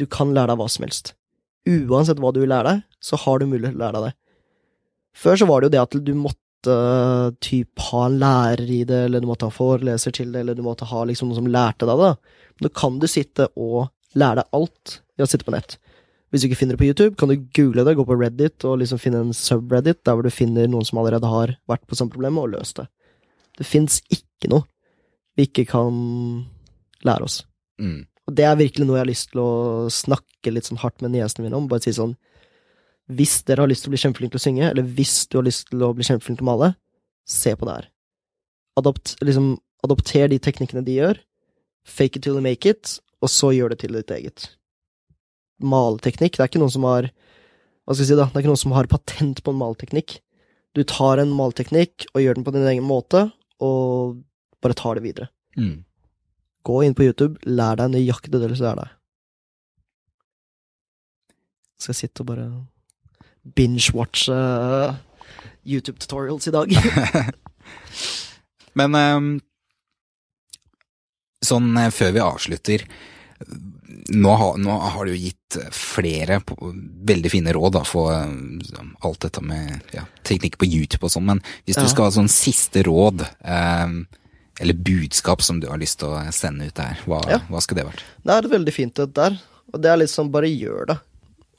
du 0.00 0.06
kan 0.08 0.32
lære 0.32 0.54
deg 0.54 0.60
hva 0.62 0.68
som 0.72 0.86
helst. 0.86 1.12
Uansett 1.68 2.20
hva 2.22 2.30
du 2.32 2.40
vil 2.40 2.48
lære 2.48 2.70
deg, 2.78 2.86
så 3.04 3.18
har 3.20 3.42
du 3.42 3.48
mulighet 3.50 3.74
til 3.76 3.82
å 3.82 3.84
lære 3.84 3.98
deg 3.98 4.06
det. 4.08 4.14
Før 5.16 5.38
så 5.40 5.48
var 5.48 5.60
det 5.60 5.68
jo 5.68 5.74
det 5.76 5.82
at 5.82 5.96
du 6.04 6.12
måtte 6.18 6.44
typ 7.44 7.80
ha 7.88 8.04
en 8.06 8.18
lærer 8.20 8.70
i 8.70 8.82
det, 8.86 9.04
eller 9.06 9.22
du 9.22 9.28
måtte 9.30 9.48
ha 9.48 9.54
foreleser 9.54 10.14
til 10.14 10.32
det, 10.34 10.42
eller 10.42 10.58
du 10.58 10.64
måtte 10.66 10.88
ha 10.90 11.04
liksom 11.06 11.30
noen 11.30 11.40
som 11.40 11.50
lærte 11.52 11.88
deg 11.88 12.02
det. 12.02 12.14
Nå 12.64 12.72
kan 12.74 12.98
du 12.98 13.06
sitte 13.10 13.48
og 13.56 13.92
lære 14.18 14.42
deg 14.42 14.58
alt 14.58 14.98
ved 15.16 15.26
å 15.26 15.30
sitte 15.30 15.46
på 15.46 15.54
nett. 15.54 15.78
Hvis 16.28 16.42
du 16.42 16.48
ikke 16.50 16.58
finner 16.60 16.76
det 16.76 16.82
på 16.82 16.88
YouTube, 16.90 17.16
kan 17.16 17.30
du 17.30 17.38
google 17.56 17.86
det, 17.86 17.94
gå 17.96 18.04
på 18.04 18.16
Reddit 18.18 18.64
og 18.68 18.82
liksom 18.82 19.00
finne 19.00 19.22
en 19.24 19.36
subreddit 19.36 20.02
der 20.04 20.16
hvor 20.16 20.26
du 20.26 20.34
finner 20.34 20.68
noen 20.68 20.84
som 20.84 21.00
allerede 21.00 21.30
har 21.30 21.54
vært 21.70 21.86
på 21.88 21.96
samme 21.96 22.12
problem 22.12 22.40
og 22.42 22.50
løst 22.52 22.82
det. 22.82 22.88
Det 23.58 23.66
fins 23.66 24.02
ikke 24.12 24.50
noe 24.52 24.66
vi 25.38 25.46
ikke 25.46 25.64
kan 25.70 25.94
lære 27.06 27.24
oss. 27.24 27.40
Mm. 27.80 28.02
Og 28.28 28.34
det 28.36 28.44
er 28.44 28.58
virkelig 28.58 28.84
noe 28.84 28.98
jeg 28.98 29.04
har 29.06 29.08
lyst 29.08 29.30
til 29.32 29.40
å 29.40 29.52
snakke 29.92 30.52
litt 30.52 30.68
sånn 30.68 30.80
hardt 30.82 31.00
med 31.04 31.14
niesene 31.14 31.46
mine 31.46 31.56
om. 31.56 31.68
Bare 31.70 31.84
si 31.84 31.94
sånn 31.96 32.16
Hvis 33.08 33.40
dere 33.48 33.64
har 33.64 33.70
lyst 33.70 33.86
til 33.86 33.90
å 33.90 33.94
bli 33.94 34.02
kjempeflink 34.02 34.34
til 34.34 34.40
å 34.40 34.44
synge, 34.44 34.66
eller 34.68 34.84
hvis 34.98 35.22
du 35.30 35.38
har 35.38 35.46
lyst 35.46 35.70
til 35.70 35.84
å 35.84 35.94
bli 35.96 36.04
kjempeflink 36.04 36.40
til 36.40 36.44
å 36.44 36.50
male, 36.50 36.74
se 37.28 37.54
på 37.56 37.68
det 37.68 37.76
her. 37.78 37.88
Adopt, 38.80 39.14
liksom, 39.24 39.54
adopter 39.84 40.28
de 40.28 40.38
teknikkene 40.42 40.84
de 40.84 40.98
gjør. 40.98 41.20
Fake 41.88 42.18
it 42.18 42.22
till 42.22 42.36
you 42.36 42.44
make 42.44 42.68
it, 42.68 42.98
og 43.24 43.32
så 43.32 43.50
gjør 43.56 43.72
det 43.72 43.80
til 43.82 43.96
ditt 43.96 44.12
eget. 44.12 44.50
Maleteknikk, 45.64 46.36
det 46.36 46.44
er 46.44 46.52
ikke 46.52 46.60
noen 46.62 46.74
som 46.74 46.86
har 46.86 47.08
Hva 47.08 47.96
skal 47.96 48.04
jeg 48.04 48.10
si, 48.12 48.16
da? 48.18 48.28
Det 48.28 48.36
er 48.36 48.44
ikke 48.44 48.52
noen 48.52 48.60
som 48.60 48.74
har 48.76 48.90
patent 48.92 49.40
på 49.40 49.52
en 49.54 49.60
maleteknikk. 49.62 50.18
Du 50.76 50.82
tar 50.84 51.22
en 51.22 51.32
maleteknikk 51.32 52.04
og 52.12 52.20
gjør 52.20 52.36
den 52.36 52.44
på 52.44 52.52
din 52.52 52.66
egen 52.68 52.84
måte, 52.84 53.30
og 53.64 54.18
bare 54.60 54.76
tar 54.76 54.98
det 54.98 55.06
videre. 55.06 55.30
Mm. 55.56 55.86
Gå 56.68 56.82
inn 56.84 56.94
på 56.94 57.06
YouTube, 57.08 57.40
lær 57.48 57.80
deg 57.80 57.94
nøyaktig 57.94 58.34
det 58.34 58.42
du 58.44 58.52
lærer 58.52 58.82
deg. 58.82 58.92
Skal 61.78 61.94
jeg 61.94 62.00
sitte 62.02 62.26
og 62.26 62.28
bare 62.28 62.46
binge-watche 63.44 64.32
uh, 64.34 64.94
YouTube-tutorials 65.68 66.48
i 66.48 66.54
dag? 66.54 66.72
Men 68.78 68.94
ehm, 68.94 69.30
sånn 71.44 71.70
eh, 71.78 71.90
før 71.94 72.12
vi 72.14 72.22
avslutter 72.24 72.84
nå 74.08 74.32
har, 74.34 74.56
nå 74.58 74.74
har 74.82 75.06
du 75.06 75.12
jo 75.14 75.20
gitt 75.28 75.58
flere 75.74 76.40
veldig 77.08 77.30
fine 77.32 77.52
råd 77.54 77.76
da, 77.78 77.82
for 77.86 78.10
eh, 78.12 78.80
alt 79.06 79.20
dette 79.24 79.42
med 79.44 79.92
ja, 79.94 80.02
teknikk 80.26 80.58
på 80.60 80.66
YouTube 80.68 81.06
og 81.06 81.12
sånn, 81.14 81.28
men 81.28 81.42
hvis 81.64 81.78
du 81.78 81.84
Ja. 81.84 81.90
skal 81.92 82.08
ha 82.08 82.14
sånn 82.16 82.30
siste 82.32 82.82
råd, 82.86 83.22
ehm, 83.44 84.00
eller 84.60 84.74
budskap 84.74 85.42
som 85.42 85.60
du 85.62 85.68
har 85.70 85.78
lyst 85.78 86.00
til 86.00 86.08
å 86.10 86.24
sende 86.34 86.66
ut 86.66 86.74
der, 86.74 86.98
hva, 87.06 87.22
Ja. 87.30 87.38
hva 87.48 87.60
skulle 87.62 87.84
det 87.84 87.90
vært? 87.92 88.02
Det 88.24 88.34
er 88.34 88.50
veldig 88.58 88.74
fint 88.74 88.94
det 88.94 89.14
der, 89.14 89.38
og 89.72 89.82
det 89.82 89.90
er 89.92 89.96
litt 90.02 90.10
sånn 90.10 90.32
bare 90.32 90.50
gjør 90.50 90.86
det. 90.86 90.98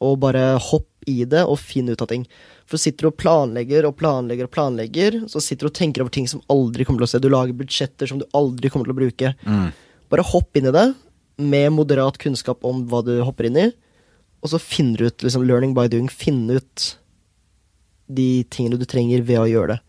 Og 0.02 0.20
bare 0.20 0.60
hopp 0.60 0.88
i 1.10 1.26
det 1.30 1.42
og 1.50 1.60
finn 1.62 1.90
ut 1.90 2.02
av 2.06 2.10
ting. 2.12 2.24
For 2.70 2.78
sitter 2.82 3.08
du 3.08 3.10
og 3.10 3.18
planlegger 3.18 3.88
og 3.90 3.98
planlegger 3.98 4.46
og 4.48 4.54
planlegger, 4.54 5.20
så 5.32 5.42
sitter 5.42 5.66
du 5.66 5.72
og 5.72 5.78
tenker 5.80 6.06
over 6.06 6.14
ting 6.14 6.30
som 6.30 6.44
aldri 6.54 6.86
kommer 6.86 7.02
til 7.02 7.10
å 7.10 7.12
se. 7.16 7.22
Du 7.24 7.30
lager 7.34 7.58
budsjetter 7.58 8.10
som 8.12 8.22
du 8.22 8.28
aldri 8.38 8.70
kommer 8.70 8.90
til 8.90 8.96
å 8.96 9.00
bruke. 9.02 9.34
Bare 10.10 10.26
hopp 10.32 10.58
inn 10.60 10.70
i 10.70 10.76
det 10.76 10.88
med 11.40 11.72
moderat 11.72 12.18
kunnskap 12.22 12.66
om 12.68 12.84
hva 12.92 13.02
du 13.06 13.14
hopper 13.24 13.48
inn 13.50 13.58
i, 13.58 13.68
og 14.44 14.52
så 14.54 14.60
finner 14.62 15.00
du 15.02 15.10
ut 15.10 15.24
liksom 15.26 15.44
learning 15.48 15.74
by 15.76 15.88
doing. 15.92 16.10
Finne 16.12 16.60
ut 16.60 16.86
de 18.10 18.44
tingene 18.50 18.80
du 18.80 18.86
trenger 18.90 19.22
ved 19.26 19.42
å 19.42 19.50
gjøre 19.50 19.76
det. 19.76 19.82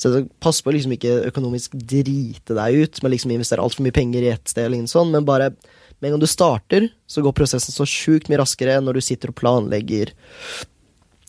Så 0.00 0.12
pass 0.44 0.60
på 0.60 0.68
å 0.68 0.74
liksom 0.76 0.92
ikke 0.92 1.22
økonomisk 1.30 1.72
drite 1.72 2.56
deg 2.56 2.82
ut 2.82 3.00
med 3.02 3.14
liksom 3.14 3.32
investere 3.32 3.64
altfor 3.64 3.86
mye 3.86 3.96
penger 3.96 4.26
i 4.26 4.32
ett 4.34 4.52
sted, 4.52 4.66
eller 4.66 4.82
noe 4.84 4.92
sånt, 4.92 5.14
men 5.14 5.24
bare 5.24 5.54
med 5.98 6.08
en 6.08 6.16
gang 6.16 6.22
du 6.22 6.28
starter, 6.28 6.88
så 7.08 7.22
går 7.24 7.34
prosessen 7.36 7.74
så 7.74 7.86
sjukt 7.88 8.30
mye 8.30 8.40
raskere 8.42 8.76
enn 8.76 8.86
når 8.88 8.98
du 8.98 9.04
sitter 9.04 9.32
og 9.32 9.38
planlegger, 9.40 10.12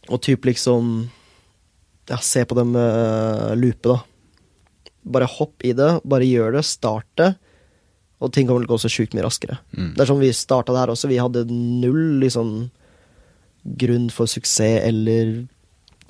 og 0.07 0.22
typ 0.24 0.47
liksom 0.47 1.09
Ja, 2.07 2.15
se 2.24 2.45
på 2.47 2.55
dem 2.55 2.70
uh, 2.72 3.51
loope, 3.59 3.91
da. 3.91 4.93
Bare 5.11 5.28
hopp 5.28 5.65
i 5.68 5.74
det, 5.76 5.89
bare 6.07 6.24
gjør 6.24 6.53
det, 6.55 6.61
start 6.63 7.07
det, 7.20 7.34
og 8.24 8.32
ting 8.32 8.47
kommer 8.47 8.63
til 8.63 8.70
å 8.70 8.78
gå 8.78 8.78
så 8.80 8.91
sjukt 8.91 9.11
mye 9.11 9.26
raskere. 9.26 9.57
Det 9.91 10.05
er 10.05 10.07
sånn 10.07 10.22
vi 10.24 10.32
starta 10.32 10.72
det 10.72 10.86
her 10.86 10.93
også, 10.93 11.09
vi 11.11 11.20
hadde 11.20 11.43
null 11.51 12.22
liksom 12.24 12.53
grunn 13.68 14.07
for 14.13 14.32
suksess 14.32 14.86
eller 14.88 15.34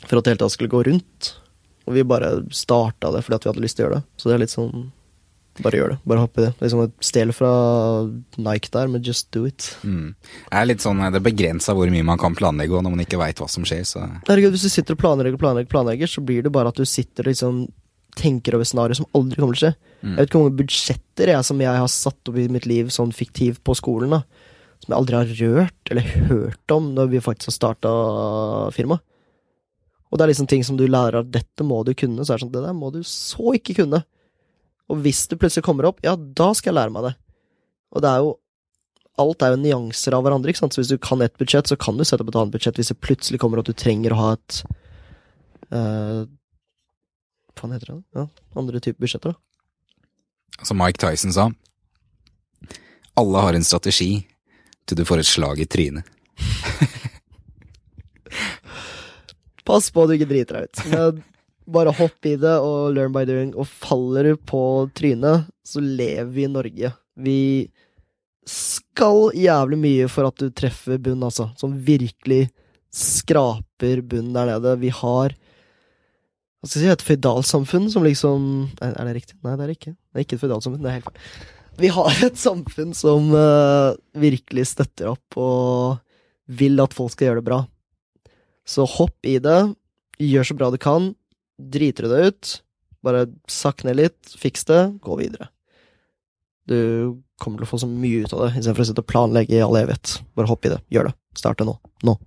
for 0.06 0.20
at 0.20 0.28
det 0.28 0.36
hele 0.36 0.44
tatt 0.44 0.54
skulle 0.54 0.72
gå 0.72 0.84
rundt. 0.86 1.32
Og 1.88 1.96
vi 1.96 2.06
bare 2.08 2.30
starta 2.54 3.12
det 3.16 3.24
fordi 3.26 3.40
at 3.40 3.46
vi 3.46 3.52
hadde 3.52 3.64
lyst 3.64 3.80
til 3.80 3.86
å 3.86 3.88
gjøre 3.88 4.00
det. 4.00 4.08
Så 4.20 4.30
det 4.30 4.36
er 4.36 4.44
litt 4.44 4.54
sånn 4.54 4.88
Bare 5.66 5.80
gjør 5.80 5.94
det. 5.94 5.98
Bare 6.06 6.22
hopp 6.22 6.38
i 6.38 6.44
det. 6.46 6.52
Liksom 6.62 6.92
Stjel 7.04 7.34
fra 7.34 7.52
Nike 8.38 8.70
der, 8.74 8.92
men 8.92 9.04
just 9.06 9.32
do 9.34 9.46
it. 9.50 9.72
Mm. 9.82 10.14
Det 10.20 10.60
er 10.60 10.70
litt 10.70 10.84
sånn, 10.84 11.02
det 11.08 11.20
er 11.20 11.26
begrensa 11.26 11.76
hvor 11.78 11.90
mye 11.94 12.06
man 12.06 12.22
kan 12.22 12.38
planlegge, 12.38 12.78
og 12.78 12.86
når 12.86 12.94
man 12.94 13.04
ikke 13.06 13.20
veit 13.22 13.42
hva 13.42 13.50
som 13.52 13.66
skjer, 13.68 13.84
så 13.88 14.06
Herregud, 14.28 14.54
hvis 14.56 14.68
du 14.68 14.74
sitter 14.74 14.98
og 14.98 15.02
planlegger, 15.02 15.40
planlegger, 15.42 15.72
planlegger, 15.72 16.12
så 16.12 16.24
blir 16.26 16.46
det 16.46 16.54
bare 16.54 16.74
at 16.74 16.80
du 16.80 16.86
sitter 16.88 17.26
og 17.26 17.34
liksom 17.34 17.66
tenker 18.18 18.58
over 18.58 18.66
scenarioer 18.66 18.98
som 18.98 19.10
aldri 19.18 19.42
kommer 19.42 19.58
til 19.58 19.68
å 19.68 19.68
skje. 19.68 19.74
Jeg 20.02 20.16
vet 20.18 20.30
ikke 20.30 20.40
hvor 20.40 20.48
mange 20.48 20.62
budsjetter 20.62 21.32
jeg, 21.34 21.46
som 21.46 21.62
jeg 21.62 21.82
har 21.82 21.92
satt 21.94 22.32
opp 22.32 22.38
i 22.38 22.48
mitt 22.54 22.66
liv 22.70 22.90
sånn 22.94 23.14
fiktivt 23.16 23.62
på 23.66 23.76
skolen, 23.78 24.16
da. 24.16 24.24
Som 24.82 24.94
jeg 24.94 24.98
aldri 25.00 25.18
har 25.18 25.36
rørt 25.42 25.92
eller 25.92 26.10
hørt 26.30 26.74
om 26.74 26.92
når 26.96 27.12
vi 27.14 27.22
faktisk 27.24 27.52
har 27.52 27.58
starta 27.58 27.94
firma. 28.74 29.00
Og 30.08 30.18
det 30.18 30.24
er 30.26 30.32
liksom 30.32 30.48
ting 30.50 30.64
som 30.64 30.78
du 30.80 30.86
lærer 30.88 31.20
at 31.22 31.32
dette 31.34 31.66
må 31.68 31.82
du 31.86 31.94
kunne, 31.98 32.24
så 32.24 32.34
er 32.34 32.40
det 32.40 32.46
sånn, 32.46 32.54
det 32.54 32.64
der 32.64 32.78
må 32.78 32.92
du 32.94 33.02
så 33.06 33.54
ikke 33.58 33.76
kunne. 33.82 34.04
Og 34.92 35.02
hvis 35.04 35.26
du 35.28 35.36
plutselig 35.40 35.66
kommer 35.68 35.90
opp, 35.90 36.00
ja, 36.06 36.16
da 36.16 36.52
skal 36.56 36.72
jeg 36.72 36.80
lære 36.80 36.94
meg 36.96 37.10
det. 37.10 37.16
Og 37.96 38.04
det 38.04 38.12
er 38.12 38.26
jo 38.26 38.36
Alt 39.18 39.42
er 39.42 39.56
jo 39.56 39.58
nyanser 39.58 40.14
av 40.14 40.22
hverandre, 40.22 40.52
ikke 40.54 40.60
sant. 40.60 40.76
Så 40.76 40.84
hvis 40.84 40.92
du 40.92 41.00
kan 41.02 41.24
ett 41.26 41.34
budsjett, 41.42 41.66
så 41.66 41.74
kan 41.74 41.98
du 41.98 42.04
sette 42.06 42.22
opp 42.22 42.28
et 42.30 42.36
annet 42.38 42.54
budsjett 42.54 42.78
hvis 42.78 42.92
det 42.92 43.00
plutselig 43.02 43.40
kommer 43.42 43.58
at 43.58 43.66
du 43.66 43.74
trenger 43.74 44.14
å 44.14 44.20
ha 44.20 44.28
et 44.36 44.60
uh, 45.74 46.22
Hva 47.50 47.64
faen 47.64 47.74
heter 47.74 47.96
det? 47.96 47.98
Ja, 48.14 48.28
andre 48.62 48.78
typer 48.78 49.02
budsjetter, 49.02 49.34
da. 49.34 50.62
Som 50.62 50.78
Mike 50.78 51.02
Tyson 51.02 51.34
sa, 51.34 51.48
alle 53.18 53.42
har 53.42 53.58
en 53.58 53.66
strategi 53.66 54.12
til 54.86 55.02
du 55.02 55.06
får 55.10 55.24
et 55.24 55.32
slag 55.32 55.66
i 55.66 55.66
trynet. 55.66 56.06
Pass 59.68 59.90
på 59.90 60.06
at 60.06 60.10
du 60.12 60.16
ikke 60.20 60.30
driter 60.30 60.62
deg 60.62 60.70
ut. 60.70 60.78
Men 60.94 61.24
bare 61.68 61.94
hopp 61.96 62.28
i 62.28 62.36
det 62.40 62.56
og 62.64 62.94
learn 62.96 63.14
by 63.16 63.26
doing. 63.28 63.52
Og 63.60 63.68
faller 63.68 64.32
du 64.32 64.40
på 64.50 64.62
trynet, 64.98 65.50
så 65.68 65.84
lever 65.84 66.32
vi 66.34 66.46
i 66.48 66.52
Norge. 66.52 66.94
Vi 67.18 67.42
skal 68.48 69.36
jævlig 69.36 69.80
mye 69.82 70.08
for 70.12 70.30
at 70.30 70.40
du 70.40 70.48
treffer 70.56 71.00
bunn, 71.02 71.26
altså. 71.28 71.50
Som 71.60 71.76
virkelig 71.76 72.48
skraper 72.94 74.02
bunn 74.08 74.32
der 74.36 74.54
nede. 74.54 74.78
Vi 74.82 74.94
har 74.94 75.36
Hva 76.58 76.66
skal 76.72 76.82
jeg 76.82 76.88
si, 76.88 76.94
et 76.96 77.06
føydalsamfunn 77.06 77.86
som 77.94 78.02
liksom 78.02 78.46
Er 78.82 79.06
det 79.06 79.20
riktig? 79.20 79.36
Nei, 79.46 79.54
det 79.54 79.64
er 79.64 79.70
det 79.70 79.78
ikke. 79.78 79.94
Det 79.94 80.18
er 80.18 80.26
ikke 80.26 80.38
et 80.40 80.44
føydalsamfunn, 80.46 80.84
det 80.84 80.92
er 80.92 81.00
helt. 81.02 81.22
Vi 81.78 81.92
har 81.94 82.24
et 82.26 82.40
samfunn 82.42 82.96
som 82.98 83.30
uh, 83.36 83.94
virkelig 84.18 84.72
støtter 84.72 85.12
opp 85.12 85.38
og 85.38 86.00
vil 86.48 86.80
at 86.82 86.96
folk 86.96 87.14
skal 87.14 87.30
gjøre 87.30 87.44
det 87.44 87.50
bra. 87.50 87.60
Så 88.68 88.88
hopp 88.90 89.28
i 89.28 89.38
det, 89.44 89.60
gjør 90.18 90.48
så 90.48 90.56
bra 90.58 90.72
du 90.74 90.80
kan, 90.82 91.12
driter 91.58 92.08
du 92.08 92.14
deg 92.14 92.32
ut, 92.32 92.52
bare 93.06 93.28
sakk 93.52 93.84
ned 93.88 94.00
litt, 94.00 94.34
fiks 94.40 94.68
det, 94.70 94.82
gå 95.04 95.18
videre. 95.20 95.50
Du 96.68 96.78
kommer 97.40 97.62
til 97.62 97.68
å 97.68 97.70
få 97.70 97.80
så 97.82 97.90
mye 97.90 98.26
ut 98.26 98.34
av 98.36 98.44
det, 98.46 98.50
istedenfor 98.58 98.84
å 98.84 98.88
sitte 98.90 99.04
og 99.04 99.10
planlegge 99.10 99.56
i 99.56 99.64
all 99.64 99.78
evighet. 99.80 100.18
Bare 100.38 100.50
hopp 100.50 100.68
i 100.68 100.74
det, 100.74 100.82
gjør 100.94 101.10
det. 101.10 101.16
Start 101.38 101.62
det 101.62 101.68
nå. 101.70 101.78
Nå. 102.08 102.18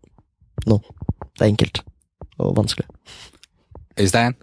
Nå. 0.70 0.78
Det 1.36 1.44
er 1.44 1.50
enkelt. 1.50 1.82
Og 2.40 2.54
vanskelig. 2.56 2.86
Øystein, 4.00 4.36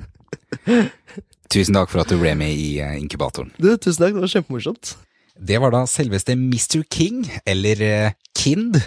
tusen 1.54 1.78
takk 1.78 1.90
for 1.90 2.04
at 2.04 2.12
du 2.12 2.20
ble 2.22 2.36
med 2.38 2.54
i 2.54 2.78
eh, 2.84 2.98
inkubatoren. 3.00 3.50
Du, 3.58 3.72
tusen 3.74 4.04
takk, 4.04 4.18
det 4.18 4.26
var 4.26 4.34
kjempemorsomt. 4.36 4.94
Det 5.38 5.58
var 5.62 5.74
da 5.74 5.84
selveste 5.90 6.36
Mr. 6.38 6.84
King, 6.94 7.24
eller 7.48 7.82
eh, 7.86 8.16
Kind. 8.38 8.78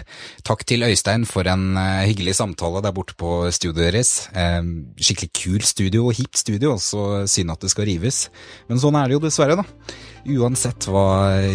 Takk 0.47 0.63
til 0.67 0.85
Øystein 0.87 1.25
for 1.27 1.47
en 1.51 1.75
eh, 1.79 2.05
hyggelig 2.07 2.37
samtale 2.37 2.81
der 2.83 2.93
borte 2.95 3.17
på 3.19 3.49
studioet 3.51 3.91
deres. 3.91 4.11
Eh, 4.31 4.61
skikkelig 5.01 5.31
kul 5.35 5.65
studio 5.67 6.07
og 6.07 6.15
hipt 6.17 6.39
studio, 6.39 6.77
så 6.79 7.25
synd 7.29 7.51
at 7.51 7.65
det 7.65 7.73
skal 7.73 7.89
rives. 7.89 8.23
Men 8.69 8.79
sånn 8.81 8.95
er 8.99 9.09
det 9.09 9.17
jo 9.17 9.23
dessverre, 9.25 9.59
da. 9.59 9.97
Uansett 10.31 10.85
hva 10.91 11.05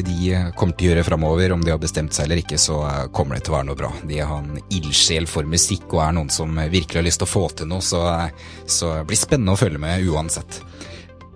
de 0.05 0.33
kommer 0.59 0.75
til 0.77 0.89
å 0.89 0.93
gjøre 0.93 1.07
framover, 1.07 1.55
om 1.55 1.65
de 1.65 1.73
har 1.73 1.81
bestemt 1.81 2.17
seg 2.17 2.27
eller 2.27 2.43
ikke, 2.43 2.61
så 2.61 2.83
eh, 2.85 3.03
kommer 3.17 3.39
det 3.39 3.47
til 3.47 3.55
å 3.55 3.59
være 3.59 3.71
noe 3.71 3.81
bra. 3.81 3.93
De 4.05 4.21
har 4.21 4.45
en 4.45 4.61
ildsjel 4.69 5.29
for 5.31 5.49
musikk 5.49 5.89
og 5.95 6.05
er 6.05 6.17
noen 6.19 6.33
som 6.33 6.53
virkelig 6.59 7.01
har 7.01 7.09
lyst 7.09 7.23
til 7.23 7.31
å 7.31 7.35
få 7.35 7.47
til 7.57 7.71
noe, 7.73 7.85
så, 7.85 8.03
så 8.69 8.99
det 8.99 9.07
blir 9.09 9.25
spennende 9.25 9.57
å 9.57 9.61
følge 9.61 9.81
med 9.83 10.05
uansett. 10.11 10.61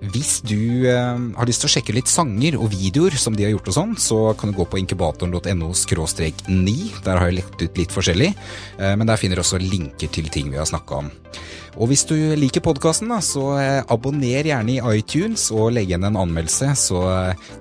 Hvis 0.00 0.38
du 0.40 0.88
eh, 0.88 1.18
har 1.36 1.48
lyst 1.48 1.60
til 1.60 1.68
å 1.68 1.72
sjekke 1.74 1.92
litt 1.92 2.08
sanger 2.08 2.56
og 2.56 2.70
videoer 2.72 3.12
som 3.20 3.34
de 3.36 3.44
har 3.44 3.52
gjort 3.52 3.68
og 3.68 3.76
sånn, 3.76 3.90
så 4.00 4.20
kan 4.38 4.48
du 4.48 4.56
gå 4.56 4.64
på 4.64 4.80
inkubatoren.no 4.80 5.68
9. 5.76 6.76
Der 7.04 7.20
har 7.20 7.28
jeg 7.28 7.36
lett 7.36 7.60
ut 7.60 7.80
litt 7.82 7.92
forskjellig, 7.92 8.30
eh, 8.80 8.94
men 8.96 9.10
der 9.10 9.20
finner 9.20 9.36
du 9.36 9.44
også 9.44 9.60
linker 9.60 10.08
til 10.08 10.30
ting 10.32 10.48
vi 10.48 10.56
har 10.56 10.68
snakka 10.68 11.02
om. 11.02 11.10
Og 11.76 11.90
hvis 11.92 12.06
du 12.08 12.16
liker 12.16 12.64
podkasten, 12.64 13.12
så 13.20 13.44
eh, 13.60 13.82
abonner 13.92 14.48
gjerne 14.48 14.78
i 14.78 14.96
iTunes 15.02 15.50
og 15.52 15.74
legg 15.76 15.92
igjen 15.92 16.08
en 16.08 16.18
anmeldelse, 16.22 16.72
så 16.80 17.04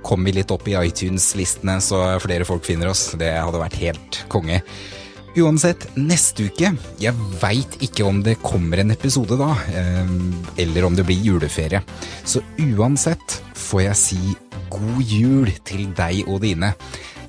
kommer 0.06 0.32
vi 0.32 0.40
litt 0.40 0.56
opp 0.56 0.72
i 0.72 0.80
iTunes-listene 0.80 1.76
så 1.84 2.06
flere 2.24 2.48
folk 2.48 2.64
finner 2.64 2.94
oss. 2.94 3.10
Det 3.20 3.36
hadde 3.36 3.66
vært 3.68 3.82
helt 3.84 4.24
konge. 4.32 4.64
Uansett, 5.38 5.86
neste 5.94 6.48
uke 6.50 6.72
Jeg 7.02 7.14
veit 7.42 7.76
ikke 7.86 8.06
om 8.08 8.24
det 8.26 8.40
kommer 8.42 8.82
en 8.82 8.94
episode 8.94 9.38
da, 9.38 9.52
eh, 9.78 10.14
eller 10.64 10.88
om 10.88 10.96
det 10.98 11.06
blir 11.06 11.22
juleferie. 11.22 11.82
Så 12.26 12.42
uansett 12.58 13.38
får 13.54 13.84
jeg 13.84 14.00
si 14.00 14.20
god 14.74 15.04
jul 15.06 15.52
til 15.66 15.86
deg 15.98 16.26
og 16.28 16.42
dine. 16.42 16.74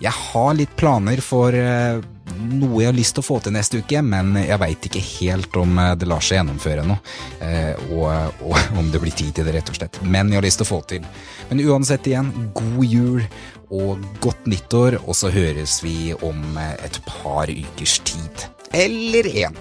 Jeg 0.00 0.16
har 0.16 0.56
litt 0.56 0.72
planer 0.80 1.20
for 1.20 1.52
eh, 1.52 2.00
noe 2.40 2.82
jeg 2.82 2.90
har 2.90 2.96
lyst 2.96 3.14
til 3.16 3.22
å 3.24 3.26
få 3.26 3.38
til 3.44 3.54
neste 3.56 3.80
uke, 3.82 4.02
men 4.06 4.34
jeg 4.38 4.58
veit 4.62 4.86
ikke 4.90 5.02
helt 5.04 5.56
om 5.60 5.78
eh, 5.82 5.94
det 5.98 6.08
lar 6.10 6.24
seg 6.24 6.40
gjennomføre 6.40 6.84
nå. 6.88 6.98
eh, 7.44 7.72
Og, 7.90 8.42
og 8.46 8.58
om 8.80 8.90
det 8.92 9.00
blir 9.02 9.14
tid 9.16 9.34
til 9.36 9.48
det, 9.48 9.56
rett 9.58 9.72
og 9.72 9.80
slett. 9.80 10.00
Men 10.04 10.30
jeg 10.32 10.40
har 10.40 10.46
lyst 10.46 10.62
til 10.62 10.68
å 10.68 10.72
få 10.74 10.80
til. 10.94 11.08
Men 11.50 11.64
uansett 11.66 12.06
igjen, 12.10 12.30
god 12.54 12.84
jul 12.86 13.24
og 13.70 14.06
godt 14.22 14.46
nyttår, 14.50 14.98
og 15.04 15.14
så 15.14 15.30
høres 15.34 15.80
vi 15.84 16.12
om 16.14 16.40
eh, 16.58 16.76
et 16.86 17.00
par 17.08 17.50
ukers 17.50 17.98
tid. 18.06 18.48
Eller 18.74 19.26
én. 19.30 19.56